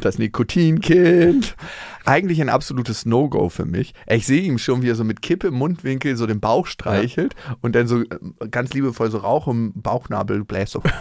Das 0.00 0.18
Nikotinkind. 0.18 1.54
Eigentlich 2.08 2.40
ein 2.40 2.48
absolutes 2.48 3.04
No-Go 3.04 3.50
für 3.50 3.66
mich. 3.66 3.92
Ich 4.08 4.26
sehe 4.26 4.40
ihn 4.40 4.58
schon, 4.58 4.82
wie 4.82 4.88
er 4.88 4.94
so 4.94 5.04
mit 5.04 5.20
Kippe 5.20 5.48
im 5.48 5.54
Mundwinkel 5.54 6.16
so 6.16 6.26
den 6.26 6.40
Bauch 6.40 6.66
streichelt 6.66 7.34
und 7.60 7.74
dann 7.74 7.86
so 7.86 8.00
äh, 8.00 8.06
ganz 8.50 8.72
liebevoll 8.72 9.10
so 9.10 9.18
Rauch 9.18 9.46
im 9.46 9.72
Bauchnabel 9.74 10.44
bläst. 10.44 10.72
So. 10.72 10.82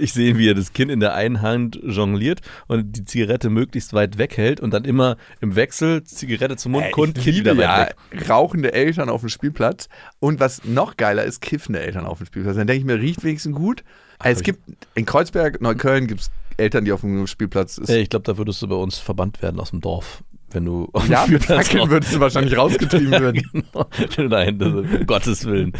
Ich 0.00 0.12
sehe, 0.12 0.36
wie 0.36 0.50
er 0.50 0.54
das 0.54 0.74
Kind 0.74 0.90
in 0.90 1.00
der 1.00 1.14
einen 1.14 1.40
Hand 1.40 1.80
jongliert 1.82 2.40
und 2.66 2.92
die 2.92 3.06
Zigarette 3.06 3.48
möglichst 3.48 3.94
weit 3.94 4.18
weghält 4.18 4.60
und 4.60 4.74
dann 4.74 4.84
immer 4.84 5.16
im 5.40 5.56
Wechsel 5.56 6.04
Zigarette 6.04 6.56
zum 6.56 6.72
Mund, 6.72 6.92
Kind 6.92 7.24
liebe 7.24 7.38
wieder 7.38 7.56
weit 7.56 7.64
ja 7.64 7.86
weg. 7.86 8.28
rauchende 8.28 8.74
Eltern 8.74 9.08
auf 9.08 9.20
dem 9.20 9.30
Spielplatz. 9.30 9.88
Und 10.20 10.40
was 10.40 10.62
noch 10.64 10.98
geiler 10.98 11.24
ist, 11.24 11.40
kiffende 11.40 11.80
Eltern 11.80 12.04
auf 12.04 12.18
dem 12.18 12.26
Spielplatz. 12.26 12.56
Dann 12.56 12.66
denke 12.66 12.80
ich 12.80 12.84
mir, 12.84 13.00
riecht 13.00 13.24
wenigstens 13.24 13.56
gut. 13.56 13.82
Also 14.18 14.40
es 14.40 14.42
gibt 14.42 14.60
in 14.94 15.06
Kreuzberg, 15.06 15.62
Neukölln 15.62 16.06
gibt 16.06 16.20
es 16.20 16.30
Eltern, 16.58 16.84
die 16.84 16.92
auf 16.92 17.00
dem 17.00 17.26
Spielplatz 17.26 17.78
ist. 17.78 17.88
Ey, 17.88 18.02
Ich 18.02 18.10
glaube, 18.10 18.24
da 18.24 18.36
würdest 18.36 18.60
du 18.62 18.68
bei 18.68 18.74
uns 18.76 18.98
verbannt 18.98 19.40
werden 19.42 19.58
aus 19.60 19.70
dem 19.70 19.80
Dorf, 19.80 20.22
wenn 20.50 20.64
du 20.64 20.88
auf 20.92 21.08
ja, 21.08 21.24
dem 21.24 21.34
mit 21.34 21.42
Spielplatz 21.44 21.68
Fackeln 21.68 21.90
würdest 21.90 22.14
du 22.14 22.20
wahrscheinlich 22.20 22.56
rausgetrieben 22.56 23.10
werden. 23.10 23.42
Genau. 23.52 24.28
Nein, 24.28 24.58
das, 24.58 24.68
um 24.72 25.06
Gottes 25.06 25.44
Willen. 25.44 25.72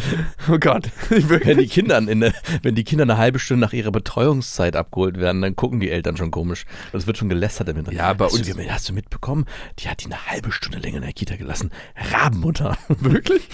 Oh 0.50 0.58
Gott. 0.58 0.90
Wenn 1.10 1.58
die 1.58 1.66
Kinder 1.66 1.98
in 1.98 2.20
der, 2.20 2.32
wenn 2.62 2.74
die 2.74 2.84
Kinder 2.84 3.02
eine 3.04 3.16
halbe 3.18 3.38
Stunde 3.38 3.64
nach 3.66 3.72
ihrer 3.72 3.90
Betreuungszeit 3.90 4.76
abgeholt 4.76 5.18
werden, 5.18 5.40
dann 5.42 5.56
gucken 5.56 5.80
die 5.80 5.90
Eltern 5.90 6.16
schon 6.16 6.30
komisch. 6.30 6.64
Das 6.92 7.06
wird 7.06 7.16
schon 7.18 7.28
gelästert 7.28 7.68
damit. 7.68 7.90
Ja, 7.92 8.12
bei 8.12 8.26
hast 8.26 8.34
uns- 8.34 8.48
Du, 8.48 8.70
hast 8.70 8.88
du 8.88 8.92
mitbekommen? 8.92 9.46
Die 9.78 9.88
hat 9.88 10.02
die 10.02 10.06
eine 10.06 10.26
halbe 10.26 10.52
Stunde 10.52 10.78
länger 10.78 10.96
in 10.98 11.02
der 11.02 11.12
Kita 11.12 11.36
gelassen. 11.36 11.70
Rabenmutter. 12.12 12.76
Wirklich? 12.88 13.48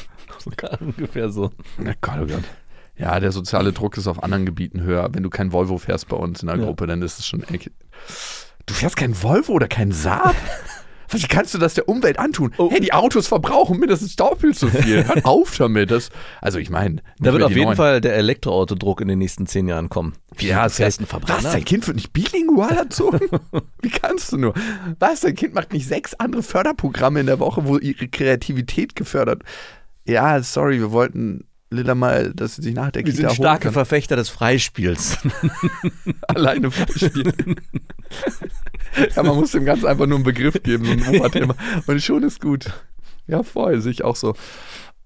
Ungefähr 0.81 1.31
so. 1.31 1.53
Na 1.79 1.93
Gott, 2.01 2.19
oh 2.23 2.27
Gott. 2.27 2.43
Ja, 2.97 3.19
der 3.21 3.33
soziale 3.33 3.73
Druck 3.73 3.97
ist 3.97 4.07
auf 4.07 4.23
anderen 4.23 4.47
Gebieten 4.47 4.83
höher. 4.83 5.09
Wenn 5.13 5.23
du 5.23 5.31
kein 5.31 5.53
Volvo 5.53 5.79
fährst 5.79 6.09
bei 6.09 6.17
uns 6.17 6.43
in 6.43 6.49
der 6.49 6.57
Ja. 6.59 6.65
Gruppe, 6.65 6.87
dann 6.87 7.03
ist 7.03 7.19
es 7.19 7.27
schon. 7.27 7.43
echt- 7.45 7.71
Du 8.67 8.73
fährst 8.75 8.97
kein 8.97 9.21
Volvo 9.21 9.53
oder 9.53 9.69
kein 9.69 9.93
Saab? 9.93 10.35
Wie 11.11 11.21
kannst 11.29 11.55
du 11.55 11.59
das 11.59 11.75
der 11.75 11.89
Umwelt 11.89 12.19
antun? 12.19 12.53
Oh. 12.57 12.71
Hey, 12.73 12.81
die 12.81 12.93
Autos 12.93 13.29
verbrauchen 13.29 13.79
mindestens 13.79 14.17
doppelt 14.17 14.57
so 14.57 14.67
viel. 14.69 15.05
Hör 15.07 15.25
auf 15.27 15.57
damit. 15.59 15.91
Das, 15.93 16.09
also 16.41 16.59
ich 16.59 16.71
meine, 16.71 17.03
Da 17.21 17.33
wird 17.33 17.43
auf 17.45 17.55
jeden 17.55 17.77
Fall 17.77 18.01
der 18.01 18.17
Elektroautodruck 18.17 19.01
in 19.01 19.07
den 19.09 19.19
nächsten 19.19 19.47
zehn 19.47 19.69
Jahren 19.69 19.91
kommen. 19.91 20.15
Wie 20.37 20.47
Ja, 20.49 20.69
fährst 20.69 21.01
heißt, 21.01 21.13
was, 21.29 21.43
dein 21.45 21.65
Kind 21.65 21.87
wird 21.87 21.97
nicht 21.97 22.13
bilingual 22.13 22.77
erzogen? 22.77 23.21
Wie 23.83 23.91
kannst 23.91 24.33
du 24.33 24.39
nur? 24.39 24.55
Was, 24.99 25.21
dein 25.21 25.35
Kind 25.37 25.55
macht 25.55 25.73
nicht 25.73 25.87
sechs 25.87 26.15
andere 26.15 26.43
Förderprogramme 26.43 27.21
in 27.21 27.27
der 27.27 27.39
Woche, 27.39 27.65
wo 27.67 27.77
ihre 27.79 28.09
Kreativität 28.09 28.97
gefördert 28.97 29.43
Ja, 30.05 30.43
sorry, 30.43 30.81
wir 30.81 30.91
wollten 30.91 31.45
Lilla 31.75 31.95
mal, 31.95 32.33
dass 32.35 32.57
sie 32.57 32.63
sich 32.63 32.75
nach 32.75 32.91
der 32.91 33.05
Wir 33.05 33.13
Kita 33.13 33.29
sind 33.29 33.37
starke 33.37 33.73
Verfechter 33.73 34.17
des 34.17 34.29
Freispiels. 34.29 35.19
alleine 36.29 36.71
vorspielen. 36.71 37.57
ja, 39.15 39.23
man 39.23 39.37
muss 39.37 39.53
dem 39.53 39.65
Ganzen 39.65 39.87
einfach 39.87 40.07
nur 40.07 40.17
einen 40.17 40.25
Begriff 40.25 40.63
geben, 40.63 40.85
so 40.85 40.93
ein 40.93 41.17
Oberthema. 41.17 41.55
Und 41.87 42.03
schon 42.03 42.23
ist 42.23 42.41
gut. 42.41 42.73
Ja, 43.27 43.43
voll, 43.43 43.81
sehe 43.81 43.93
ich 43.93 44.05
auch 44.05 44.17
so. 44.17 44.35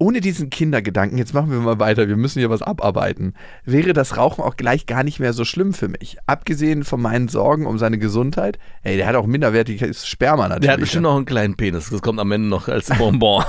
Ohne 0.01 0.21
diesen 0.21 0.49
Kindergedanken, 0.49 1.19
jetzt 1.19 1.35
machen 1.35 1.51
wir 1.51 1.59
mal 1.59 1.81
weiter, 1.81 2.07
wir 2.07 2.17
müssen 2.17 2.39
hier 2.39 2.51
was 2.51 2.63
abarbeiten, 2.63 3.35
wäre 3.65 3.93
das 3.93 4.17
Rauchen 4.17 4.45
auch 4.45 4.57
gleich 4.57 4.87
gar 4.87 5.03
nicht 5.03 5.19
mehr 5.19 5.33
so 5.33 5.45
schlimm 5.45 5.75
für 5.75 5.89
mich. 5.89 6.19
Abgesehen 6.27 6.85
von 6.85 7.03
meinen 7.03 7.27
Sorgen 7.27 7.67
um 7.67 7.79
seine 7.79 7.99
Gesundheit. 7.99 8.61
Ey, 8.85 8.97
der 8.97 9.09
hat 9.09 9.17
auch 9.17 9.27
minderwertiges 9.27 10.07
Sperma 10.07 10.45
natürlich. 10.45 10.63
Der 10.67 10.73
hat 10.75 10.81
bestimmt 10.81 11.03
noch 11.03 11.17
einen 11.17 11.25
kleinen 11.25 11.57
Penis. 11.57 11.91
Das 11.91 12.01
kommt 12.01 12.21
am 12.21 12.31
Ende 12.31 12.47
noch 12.49 12.69
als 12.69 12.91
Bonbon. 12.97 13.43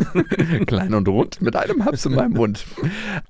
Klein 0.66 0.94
und 0.94 1.06
rund 1.08 1.42
mit 1.42 1.56
einem 1.56 1.84
Haps 1.84 2.06
in 2.06 2.14
meinem 2.14 2.32
Mund. 2.32 2.64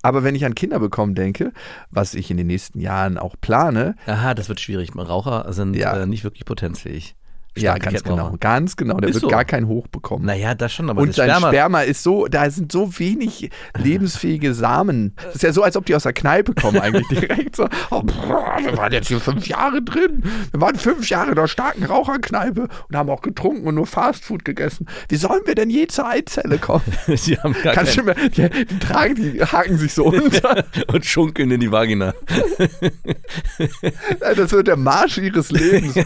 Aber 0.01 0.23
wenn 0.23 0.35
ich 0.35 0.45
an 0.45 0.55
Kinder 0.55 0.79
bekommen 0.79 1.15
denke, 1.15 1.51
was 1.91 2.13
ich 2.13 2.31
in 2.31 2.37
den 2.37 2.47
nächsten 2.47 2.79
Jahren 2.79 3.17
auch 3.17 3.35
plane, 3.41 3.95
Aha, 4.05 4.33
das 4.33 4.47
wird 4.47 4.61
schwierig. 4.61 4.91
Raucher 4.95 5.51
sind 5.51 5.75
Ja. 5.75 5.97
äh, 5.97 6.05
nicht 6.05 6.23
wirklich 6.23 6.45
potenzfähig. 6.45 7.15
Ja, 7.57 7.77
ganz 7.77 8.03
genau, 8.03 8.35
ganz 8.39 8.75
genau, 8.75 8.97
der 8.97 9.09
Ist 9.09 9.15
wird 9.15 9.21
so. 9.23 9.27
gar 9.27 9.45
keinen 9.45 9.67
Hoch 9.67 9.87
bekommen. 9.87 10.25
Naja, 10.25 10.55
das 10.55 10.73
schon, 10.73 10.89
aber 10.89 11.01
Und 11.01 11.13
sein 11.13 11.29
Sperma, 11.29 11.47
Sperma 11.49 11.81
ist 11.81 12.03
so, 12.03 12.27
da 12.27 12.49
sind 12.49 12.71
so 12.71 12.97
wenig 12.99 13.49
lebensfähige 13.77 14.53
Samen. 14.53 15.15
Das 15.23 15.35
ist 15.35 15.43
ja 15.43 15.53
so, 15.53 15.63
als 15.63 15.77
ob 15.77 15.85
die 15.85 15.95
aus 15.95 16.03
der 16.03 16.13
Kneipe 16.13 16.53
kommen, 16.53 16.79
eigentlich 16.79 17.07
direkt 17.07 17.55
so. 17.55 17.67
Oh, 17.91 18.01
wir 18.03 18.77
waren 18.77 18.91
jetzt 18.91 19.07
hier 19.07 19.19
fünf 19.19 19.47
Jahre 19.47 19.81
drin. 19.81 20.23
Wir 20.51 20.61
waren 20.61 20.75
fünf 20.75 21.09
Jahre 21.09 21.29
in 21.29 21.35
der 21.35 21.47
starken 21.47 21.83
Raucherkneipe 21.83 22.67
und 22.89 22.95
haben 22.95 23.09
auch 23.09 23.21
getrunken 23.21 23.67
und 23.67 23.75
nur 23.75 23.85
Fastfood 23.87 24.45
gegessen. 24.45 24.87
Wie 25.09 25.15
sollen 25.15 25.41
wir 25.45 25.55
denn 25.55 25.69
je 25.69 25.87
zur 25.87 26.07
Eizelle 26.07 26.57
kommen? 26.57 26.83
die 27.07 27.37
haben 27.37 27.55
gar 27.63 27.73
Kannst 27.73 27.97
du 27.97 28.03
mir, 28.03 28.15
die, 28.15 28.49
die 28.49 28.79
tragen, 28.79 29.15
die 29.15 29.41
haken 29.43 29.77
sich 29.77 29.93
so 29.93 30.05
unter. 30.13 30.65
und 30.91 31.05
schunkeln 31.05 31.51
in 31.51 31.59
die 31.59 31.71
Vagina. 31.71 32.13
Das 34.19 34.51
wird 34.51 34.67
der 34.67 34.77
Marsch 34.77 35.17
ihres 35.17 35.51
Lebens. 35.51 35.95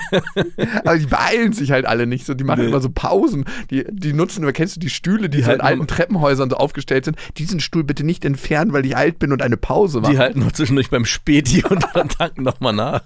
Aber 0.84 0.98
die 0.98 1.12
beeilen 1.38 1.54
sich 1.54 1.72
halt 1.72 1.86
alle 1.86 2.08
nicht 2.08 2.26
so. 2.26 2.34
Die 2.34 2.44
machen 2.44 2.62
Nee. 2.62 2.68
immer 2.68 2.82
so 2.82 2.90
Pausen. 2.90 3.46
Die, 3.70 3.86
die 3.90 4.14
nutzen, 4.14 4.44
immer, 4.44 4.52
kennst 4.54 4.76
du 4.76 4.80
die 4.80 4.90
Stühle, 4.90 5.30
die, 5.30 5.38
so 5.40 5.44
in 5.44 5.48
halten 5.50 5.62
alten 5.62 5.88
Treppenhäusern 5.88 6.50
so 6.50 6.58
aufgestellt 6.58 7.06
sind? 7.06 7.18
Diesen 7.38 7.60
Stuhl 7.60 7.84
bitte 7.84 8.04
nicht 8.04 8.26
entfernen, 8.26 8.74
weil 8.74 8.86
ich 8.86 8.96
alt 8.98 9.20
bin 9.20 9.32
und 9.32 9.42
eine 9.42 9.58
Pause 9.58 10.02
mache. 10.02 10.12
Die 10.12 10.18
halten 10.20 10.40
noch 10.40 10.52
zwischendurch 10.52 10.90
beim 10.90 11.06
Späti 11.06 11.64
und 11.70 11.86
dann 11.94 12.10
tanken 12.10 12.44
nochmal 12.44 12.74
nach. 12.74 13.04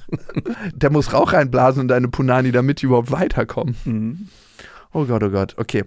Der 0.73 0.91
muss 0.91 1.13
Rauch 1.13 1.33
reinblasen 1.33 1.83
in 1.83 1.87
deine 1.87 2.07
Punani, 2.07 2.51
damit 2.51 2.81
die 2.81 2.85
überhaupt 2.85 3.11
weiterkommen. 3.11 3.75
Mhm. 3.85 4.27
Oh 4.93 5.05
Gott, 5.05 5.23
oh 5.23 5.29
Gott. 5.29 5.55
Okay. 5.57 5.83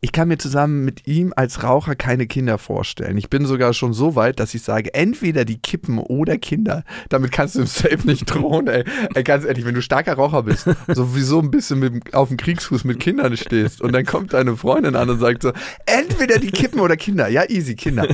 Ich 0.00 0.12
kann 0.12 0.28
mir 0.28 0.36
zusammen 0.36 0.84
mit 0.84 1.06
ihm 1.06 1.32
als 1.34 1.62
Raucher 1.62 1.94
keine 1.94 2.26
Kinder 2.26 2.58
vorstellen. 2.58 3.16
Ich 3.16 3.30
bin 3.30 3.46
sogar 3.46 3.72
schon 3.72 3.94
so 3.94 4.14
weit, 4.16 4.38
dass 4.38 4.54
ich 4.54 4.60
sage, 4.60 4.92
entweder 4.92 5.46
die 5.46 5.56
Kippen 5.56 5.98
oder 5.98 6.36
Kinder. 6.36 6.84
Damit 7.08 7.32
kannst 7.32 7.54
du 7.54 7.60
im 7.60 7.66
Safe 7.66 8.00
nicht 8.04 8.26
drohen, 8.26 8.68
ey. 8.68 8.84
ey. 9.14 9.24
Ganz 9.24 9.46
ehrlich, 9.46 9.64
wenn 9.64 9.74
du 9.74 9.80
starker 9.80 10.12
Raucher 10.12 10.42
bist, 10.42 10.68
sowieso 10.88 11.40
ein 11.40 11.50
bisschen 11.50 11.78
mit, 11.78 12.12
auf 12.12 12.28
dem 12.28 12.36
Kriegsfuß 12.36 12.84
mit 12.84 13.00
Kindern 13.00 13.34
stehst 13.38 13.80
und 13.80 13.92
dann 13.92 14.04
kommt 14.04 14.34
deine 14.34 14.58
Freundin 14.58 14.94
an 14.94 15.08
und 15.08 15.20
sagt 15.20 15.42
so, 15.42 15.52
entweder 15.86 16.38
die 16.38 16.50
Kippen 16.50 16.80
oder 16.80 16.98
Kinder. 16.98 17.28
Ja, 17.28 17.48
easy, 17.48 17.74
Kinder. 17.74 18.06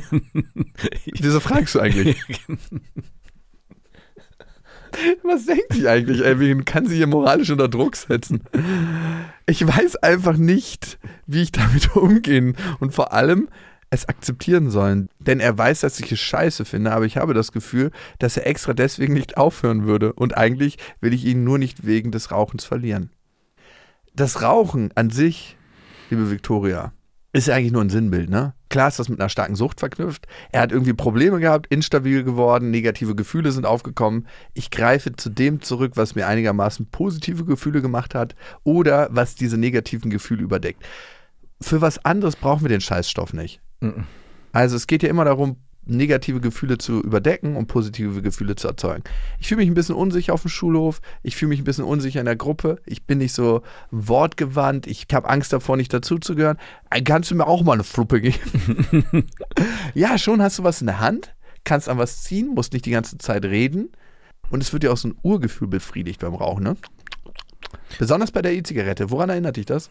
Wieso 1.07 1.41
fragst 1.41 1.75
du 1.75 1.81
eigentlich? 1.81 2.23
Was 5.23 5.47
denkt 5.47 5.75
die 5.75 5.89
eigentlich, 5.89 6.25
ey? 6.25 6.39
Wen 6.39 6.65
kann 6.65 6.87
sie 6.87 6.97
hier 6.97 7.07
moralisch 7.07 7.51
unter 7.51 7.69
Druck 7.69 7.97
setzen? 7.97 8.43
Ich 9.47 9.67
weiß 9.67 9.97
einfach 9.97 10.37
nicht, 10.37 10.99
wie 11.27 11.43
ich 11.43 11.53
damit 11.53 11.95
umgehen 11.97 12.57
und 12.79 12.95
vor 12.95 13.13
allem 13.13 13.49
es 13.91 14.09
akzeptieren 14.09 14.71
sollen. 14.71 15.09
Denn 15.19 15.41
er 15.41 15.57
weiß, 15.57 15.81
dass 15.81 15.99
ich 16.01 16.13
es 16.13 16.21
scheiße 16.21 16.65
finde, 16.65 16.93
aber 16.93 17.05
ich 17.05 17.17
habe 17.17 17.35
das 17.35 17.53
Gefühl, 17.53 17.91
dass 18.19 18.37
er 18.37 18.47
extra 18.47 18.73
deswegen 18.73 19.15
nicht 19.15 19.37
aufhören 19.37 19.85
würde. 19.87 20.13
Und 20.13 20.37
eigentlich 20.37 20.79
will 21.01 21.13
ich 21.13 21.25
ihn 21.25 21.45
nur 21.45 21.59
nicht 21.59 21.85
wegen 21.85 22.13
des 22.13 22.31
Rauchens 22.31 22.65
verlieren. 22.65 23.11
Das 24.15 24.43
Rauchen 24.43 24.91
an 24.95 25.11
sich, 25.11 25.57
liebe 26.09 26.31
Viktoria, 26.31 26.93
ist 27.33 27.47
ja 27.47 27.55
eigentlich 27.55 27.73
nur 27.73 27.83
ein 27.83 27.91
Sinnbild, 27.91 28.29
ne? 28.29 28.55
Klar 28.71 28.89
ist 28.89 28.99
das 28.99 29.09
mit 29.09 29.21
einer 29.21 29.29
starken 29.29 29.55
Sucht 29.57 29.81
verknüpft. 29.81 30.27
Er 30.53 30.63
hat 30.63 30.73
irgendwie 30.73 30.93
Probleme 30.93 31.41
gehabt, 31.41 31.67
instabil 31.69 32.25
geworden, 32.25 32.71
negative 32.71 33.15
Gefühle 33.15 33.53
sind 33.53 33.67
aufgekommen. 33.67 34.27
Ich 34.55 34.71
greife 34.71 35.15
zu 35.15 35.31
dem 35.31 35.61
zurück, 35.61 35.93
was 35.95 36.15
mir 36.15 36.27
einigermaßen 36.27 36.87
positive 36.87 37.45
Gefühle 37.45 37.83
gemacht 37.83 38.15
hat 38.15 38.35
oder 38.65 39.09
was 39.13 39.35
diese 39.35 39.59
negativen 39.59 40.11
Gefühle 40.11 40.43
überdeckt. 40.43 40.85
Für 41.61 41.81
was 41.81 42.05
anderes 42.05 42.37
brauchen 42.37 42.63
wir 42.63 42.69
den 42.69 42.81
Scheißstoff 42.81 43.33
nicht. 43.33 43.61
Also 44.53 44.77
es 44.77 44.87
geht 44.87 45.03
ja 45.03 45.09
immer 45.09 45.25
darum, 45.25 45.57
negative 45.91 46.41
Gefühle 46.41 46.79
zu 46.79 47.01
überdecken 47.03 47.57
und 47.57 47.67
positive 47.67 48.23
Gefühle 48.23 48.57
zu 48.57 48.69
erzeugen. 48.69 49.03
Ich 49.39 49.49
fühle 49.49 49.61
mich 49.61 49.69
ein 49.69 49.75
bisschen 49.75 49.95
unsicher 49.95 50.33
auf 50.35 50.43
dem 50.43 50.49
Schulhof, 50.51 51.01
ich 51.23 51.37
fühle 51.37 51.51
mich 51.51 51.61
ein 51.61 51.65
bisschen 51.65 51.85
unsicher 51.85 52.21
in 52.21 52.27
der 52.27 52.37
Gruppe, 52.37 52.79
ich 52.87 53.05
bin 53.05 53.19
nicht 53.19 53.33
so 53.33 53.63
wortgewandt, 53.91 54.87
ich 54.87 55.07
habe 55.13 55.29
Angst 55.29 55.53
davor, 55.53 55.77
nicht 55.77 55.93
dazuzugehören. 55.93 56.59
Äh, 56.91 57.03
Kannst 57.03 57.31
du 57.31 57.35
mir 57.35 57.47
auch 57.47 57.63
mal 57.63 57.75
eine 57.75 57.85
Fluppe 57.85 58.21
geben? 58.21 59.27
ja, 59.95 60.17
schon 60.19 60.41
hast 60.43 60.59
du 60.59 60.65
was 60.65 60.81
in 60.81 60.87
der 60.87 61.01
Hand, 61.01 61.35
kannst 61.65 61.89
an 61.89 61.99
was 61.99 62.23
ziehen, 62.23 62.55
musst 62.55 62.73
nicht 62.73 62.87
die 62.87 62.91
ganze 62.93 63.19
Zeit 63.19 63.45
reden 63.45 63.91
und 64.51 64.63
es 64.63 64.73
wird 64.73 64.83
dir 64.83 64.93
auch 64.93 64.97
so 64.97 65.09
ein 65.09 65.17
Urgefühl 65.23 65.69
befriedigt 65.69 66.21
beim 66.21 66.35
Rauchen, 66.35 66.65
ne? 66.65 66.77
Besonders 67.99 68.31
bei 68.33 68.43
der 68.43 68.53
E-Zigarette. 68.55 69.11
Woran 69.11 69.31
erinnert 69.31 69.57
dich 69.57 69.67
das? 69.67 69.91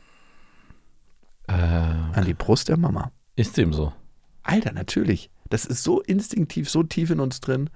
Äh, 1.47 1.53
An 1.53 2.25
die 2.25 2.33
Brust 2.33 2.69
der 2.69 2.77
Mama. 2.77 3.11
ist 3.35 3.57
dem 3.57 3.73
so. 3.73 3.93
Alter, 4.43 4.71
natürlich. 4.71 5.29
Das 5.49 5.65
ist 5.65 5.83
so 5.83 6.01
instinktiv, 6.01 6.69
so 6.69 6.83
tief 6.83 7.09
in 7.09 7.19
uns 7.19 7.39
drin. 7.41 7.69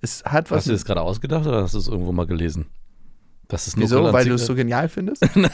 Es 0.00 0.22
hat 0.24 0.50
was. 0.50 0.58
Hast 0.58 0.68
du 0.68 0.72
das 0.72 0.84
gerade 0.84 1.00
ausgedacht 1.00 1.46
oder 1.46 1.62
hast 1.62 1.74
du 1.74 1.78
es 1.78 1.88
irgendwo 1.88 2.12
mal 2.12 2.26
gelesen? 2.26 2.66
Das 3.48 3.66
ist 3.68 3.76
Wieso? 3.78 3.96
Nukular- 3.98 4.12
Weil 4.12 4.24
du 4.26 4.34
es 4.34 4.46
so 4.46 4.54
genial 4.54 4.88
findest? 4.88 5.22
Nein, 5.36 5.50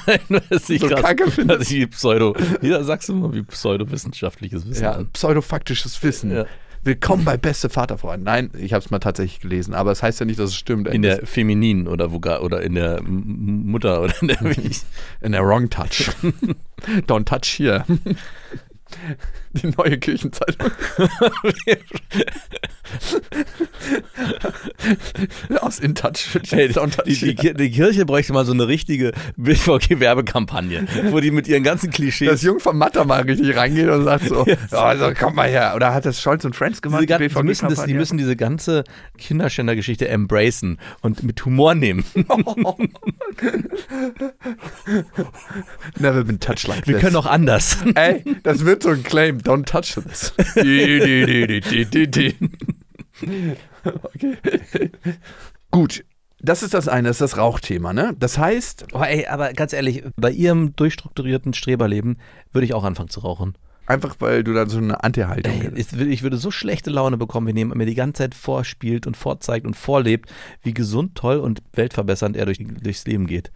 was 0.49 0.69
ich 0.71 0.81
so 0.81 0.89
krass, 0.89 1.03
kacke 1.03 1.31
findest? 1.31 1.61
dass 1.63 1.71
ich 1.71 1.91
Pseudo, 1.91 2.35
sagst 2.81 3.09
du 3.11 3.15
mal, 3.15 3.33
wie 3.35 3.43
pseudowissenschaftliches 3.43 4.67
Wissen. 4.69 4.83
ja, 4.83 5.03
pseudofaktisches 5.13 6.03
Wissen. 6.03 6.31
Ja. 6.35 6.47
Willkommen 6.85 7.25
bei 7.25 7.37
Beste 7.37 7.69
Vaterfreund. 7.69 8.25
Nein, 8.25 8.51
ich 8.59 8.73
habe 8.73 8.83
es 8.85 8.91
mal 8.91 8.99
tatsächlich 8.99 9.39
gelesen, 9.41 9.73
aber 9.73 9.93
es 9.93 10.03
heißt 10.03 10.19
ja 10.21 10.27
nicht, 10.27 10.39
dass 10.41 10.51
es 10.51 10.57
stimmt. 10.57 10.89
In 10.89 11.03
der 11.03 11.25
Feminin 11.27 11.87
oder 11.87 12.11
wo 12.13 12.19
gar, 12.19 12.43
oder 12.43 12.63
in 12.63 12.75
der 12.75 13.01
Mutter 13.03 14.03
oder 14.03 14.15
in 14.21 14.29
der 14.29 14.41
wie 14.57 14.61
ich- 14.69 14.83
in 15.21 15.33
der 15.33 15.45
Wrong 15.47 15.71
Touch. 15.71 16.11
Don't 17.07 17.25
touch 17.27 17.59
here. 17.59 17.85
Die 19.55 19.67
neue 19.77 19.99
Kirchenzeitung. 19.99 20.71
Aus 25.61 25.79
In 25.79 25.95
Touch. 25.95 26.27
Hey, 26.51 26.69
die, 26.69 27.15
die, 27.15 27.35
die, 27.35 27.55
die 27.55 27.71
Kirche 27.71 28.05
bräuchte 28.07 28.33
mal 28.33 28.45
so 28.45 28.53
eine 28.53 28.69
richtige 28.69 29.13
BVG-Werbekampagne, 29.37 30.87
wo 31.11 31.21
die 31.21 31.31
mit 31.31 31.49
ihren 31.49 31.63
ganzen 31.63 31.91
Klischees. 31.91 32.31
dass 32.31 32.43
Jung 32.43 32.61
vom 32.61 32.79
Matter 32.79 33.05
mal 33.05 33.23
richtig 33.23 33.57
reingeht 33.57 33.89
und 33.89 34.05
sagt 34.05 34.25
so, 34.29 34.45
ja, 34.47 34.57
also 34.71 35.13
komm 35.19 35.35
mal 35.37 35.49
her. 35.49 35.73
Oder 35.77 35.95
hat 35.95 36.07
das 36.07 36.21
Scholz 36.21 36.45
und 36.45 36.57
Friends 36.57 36.83
gemacht? 36.83 37.03
diese 37.09 37.19
die 37.19 37.29
die, 37.29 37.43
müssen 37.43 37.69
das, 37.69 37.85
die 37.85 37.95
müssen 37.95 38.19
diese 38.19 38.37
ganze 38.37 38.85
Kinderschänder-Geschichte 39.19 40.09
embracen 40.09 40.79
und 41.01 41.23
mit 41.23 41.45
Humor 41.45 41.75
nehmen. 41.75 42.05
Never 45.99 46.25
been 46.25 46.41
touched 46.41 46.69
like 46.69 46.87
Wir 46.87 46.95
this. 46.95 47.03
können 47.03 47.17
auch 47.17 47.27
anders. 47.27 47.79
Ey, 47.95 48.25
das 48.43 48.65
wird 48.65 48.82
so 48.83 48.91
ein 48.91 49.03
Claim. 49.03 49.39
Don't 49.39 49.65
touch 49.65 49.95
this. 50.03 50.33
Okay. 53.85 54.37
Gut. 55.71 56.05
Das 56.45 56.65
ist 56.65 56.75
das 56.75 56.89
eine, 56.89 57.07
das 57.09 57.17
ist 57.21 57.21
das 57.21 57.37
Rauchthema, 57.39 57.93
ne? 57.93 58.17
Das 58.19 58.37
heißt, 58.37 58.87
Oh, 58.95 59.01
ey, 59.03 59.27
aber 59.29 59.53
ganz 59.53 59.73
ehrlich, 59.73 60.03
bei 60.17 60.31
ihrem 60.33 60.75
durchstrukturierten 60.75 61.55
Streberleben 61.55 62.17
würde 62.53 62.65
ich 62.65 62.75
auch 62.75 62.83
anfangen 62.83 63.11
zu 63.11 63.21
rauchen. 63.21 63.55
einfach 63.87 64.17
weil 64.19 64.43
du 64.43 64.53
dann 64.53 64.69
so 64.69 64.79
eine 64.79 65.05
Anti-Haltung 65.05 65.53
hättest. 65.53 65.93
ich, 65.93 66.23
würde- 66.25 66.37
so 66.39 66.51
schlechte 66.51 66.91
Laune 66.91 67.17
bekommen, 67.17 67.47
wenn 67.47 67.57
jemand 67.57 67.79
mir 67.79 67.87
die 67.87 67.95
ganze 67.95 68.25
Zeit 68.25 68.35
vorspielt 68.35 69.07
und 69.07 69.17
vorzeigt 69.17 69.67
und 69.67 69.77
vorlebt, 69.77 70.33
wie 70.63 70.75
gesund, 70.75 71.15
toll 71.15 71.37
und 71.37 71.63
weltverbessernd 71.75 72.37
er 72.37 72.47
durch, 72.47 72.59
durchs 72.83 73.07
Leben 73.07 73.29
geht. 73.29 73.53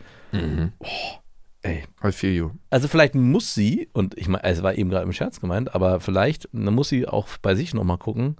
Ey, 1.67 1.85
I 2.05 2.13
feel 2.13 2.33
you. 2.33 2.51
Also 2.71 2.89
vielleicht 2.89 3.15
muss 3.15 3.55
sie, 3.55 3.89
und 3.93 4.17
ich 4.17 4.29
meine, 4.29 4.45
es 4.45 4.63
war 4.63 4.77
eben 4.77 4.91
gerade 4.91 5.05
im 5.05 5.13
Scherz 5.13 5.41
gemeint, 5.41 5.75
aber 5.75 6.01
vielleicht 6.01 6.53
muss 6.55 6.89
sie 6.89 7.07
auch 7.09 7.27
bei 7.43 7.55
sich 7.55 7.75
nochmal 7.75 7.99
gucken. 7.99 8.37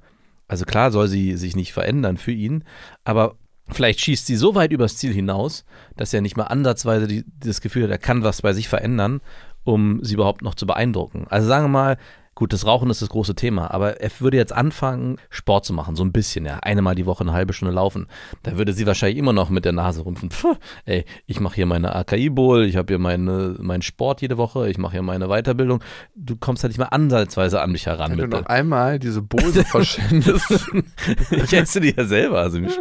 Also 0.49 0.65
klar 0.65 0.93
soll 0.93 1.09
sie 1.09 1.37
sich 1.37 1.57
nicht 1.57 1.73
verändern 1.73 2.19
für 2.19 2.33
ihn, 2.33 2.65
aber 3.05 3.37
vielleicht 3.69 4.01
schießt 4.01 4.27
sie 4.27 4.37
so 4.37 4.55
weit 4.55 4.71
übers 4.73 4.97
Ziel 4.97 5.13
hinaus, 5.13 5.65
dass 5.97 6.15
er 6.15 6.21
nicht 6.21 6.37
mal 6.37 6.45
ansatzweise 6.45 7.09
die, 7.09 7.25
das 7.41 7.61
Gefühl 7.61 7.85
hat, 7.85 7.91
er 7.91 7.99
kann 7.99 8.23
was 8.23 8.43
bei 8.43 8.53
sich 8.53 8.69
verändern, 8.69 9.21
um 9.65 10.05
sie 10.05 10.15
überhaupt 10.15 10.43
noch 10.43 10.55
zu 10.55 10.67
beeindrucken. 10.67 11.27
Also 11.29 11.49
sagen 11.49 11.65
wir 11.65 11.71
mal, 11.71 11.99
gut, 12.37 12.53
das 12.53 12.67
Rauchen 12.67 12.91
ist 12.91 13.03
das 13.03 13.09
große 13.09 13.35
Thema, 13.35 13.73
aber 13.73 14.01
er 14.01 14.11
würde 14.21 14.37
jetzt 14.37 14.53
anfangen, 14.53 15.17
Sport 15.31 15.65
zu 15.65 15.73
machen, 15.73 15.97
so 15.97 16.05
ein 16.05 16.13
bisschen, 16.13 16.45
ja, 16.45 16.59
einmal 16.59 16.95
die 16.95 17.07
Woche 17.07 17.23
eine 17.25 17.33
halbe 17.33 17.55
Stunde 17.55 17.75
laufen. 17.75 18.07
Da 18.43 18.59
würde 18.59 18.75
sie 18.75 18.87
wahrscheinlich 18.87 19.19
immer 19.19 19.33
noch 19.33 19.49
mit 19.49 19.65
der 19.65 19.73
Nase 19.73 20.05
rümpfen. 20.05 20.29
Puh, 20.29 20.55
ey, 20.85 21.07
ich 21.27 21.41
mache 21.41 21.55
hier 21.57 21.67
meine 21.67 21.97
AKI-Bowl, 21.97 22.67
ich 22.67 22.77
habe 22.77 22.93
hier 22.93 22.99
meine, 22.99 23.57
meinen 23.59 23.81
Sport 23.81 24.21
jede 24.21 24.37
Woche, 24.37 24.69
ich 24.69 24.77
mache 24.77 24.93
hier 24.93 25.03
meine 25.03 25.29
Weiterbildung. 25.29 25.83
Du 26.15 26.37
kommst 26.37 26.63
halt 26.63 26.73
nicht 26.73 26.79
mal 26.79 26.87
ansatzweise 26.87 27.63
an 27.63 27.73
mich 27.73 27.87
heran 27.87 28.13
Wenn 28.13 28.19
du 28.19 28.25
mit 28.25 28.33
noch 28.33 28.43
der, 28.43 28.51
einmal 28.51 28.99
diese 28.99 29.23
Bose 29.23 29.65
verschwendest, 29.71 30.71
Ich 31.31 31.53
esse 31.55 31.81
die 31.81 31.95
ja 31.97 32.05
selber, 32.05 32.41
also 32.41 32.61
mich, 32.61 32.79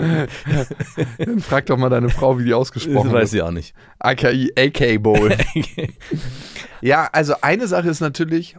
dann 1.18 1.40
frag 1.40 1.66
doch 1.68 1.78
mal 1.78 1.90
deine 1.90 2.10
Frau, 2.10 2.38
wie 2.38 2.44
die 2.44 2.50
das 2.50 2.60
ausgesprochen 2.60 3.14
weiß 3.14 3.22
wird. 3.22 3.30
sie 3.30 3.42
auch 3.42 3.52
nicht. 3.52 3.74
AKI, 4.00 4.52
AK 4.58 5.02
Bowl. 5.02 5.34
ja, 6.82 7.08
also 7.14 7.36
eine 7.42 7.68
Sache 7.68 7.88
ist 7.88 8.02
natürlich, 8.02 8.58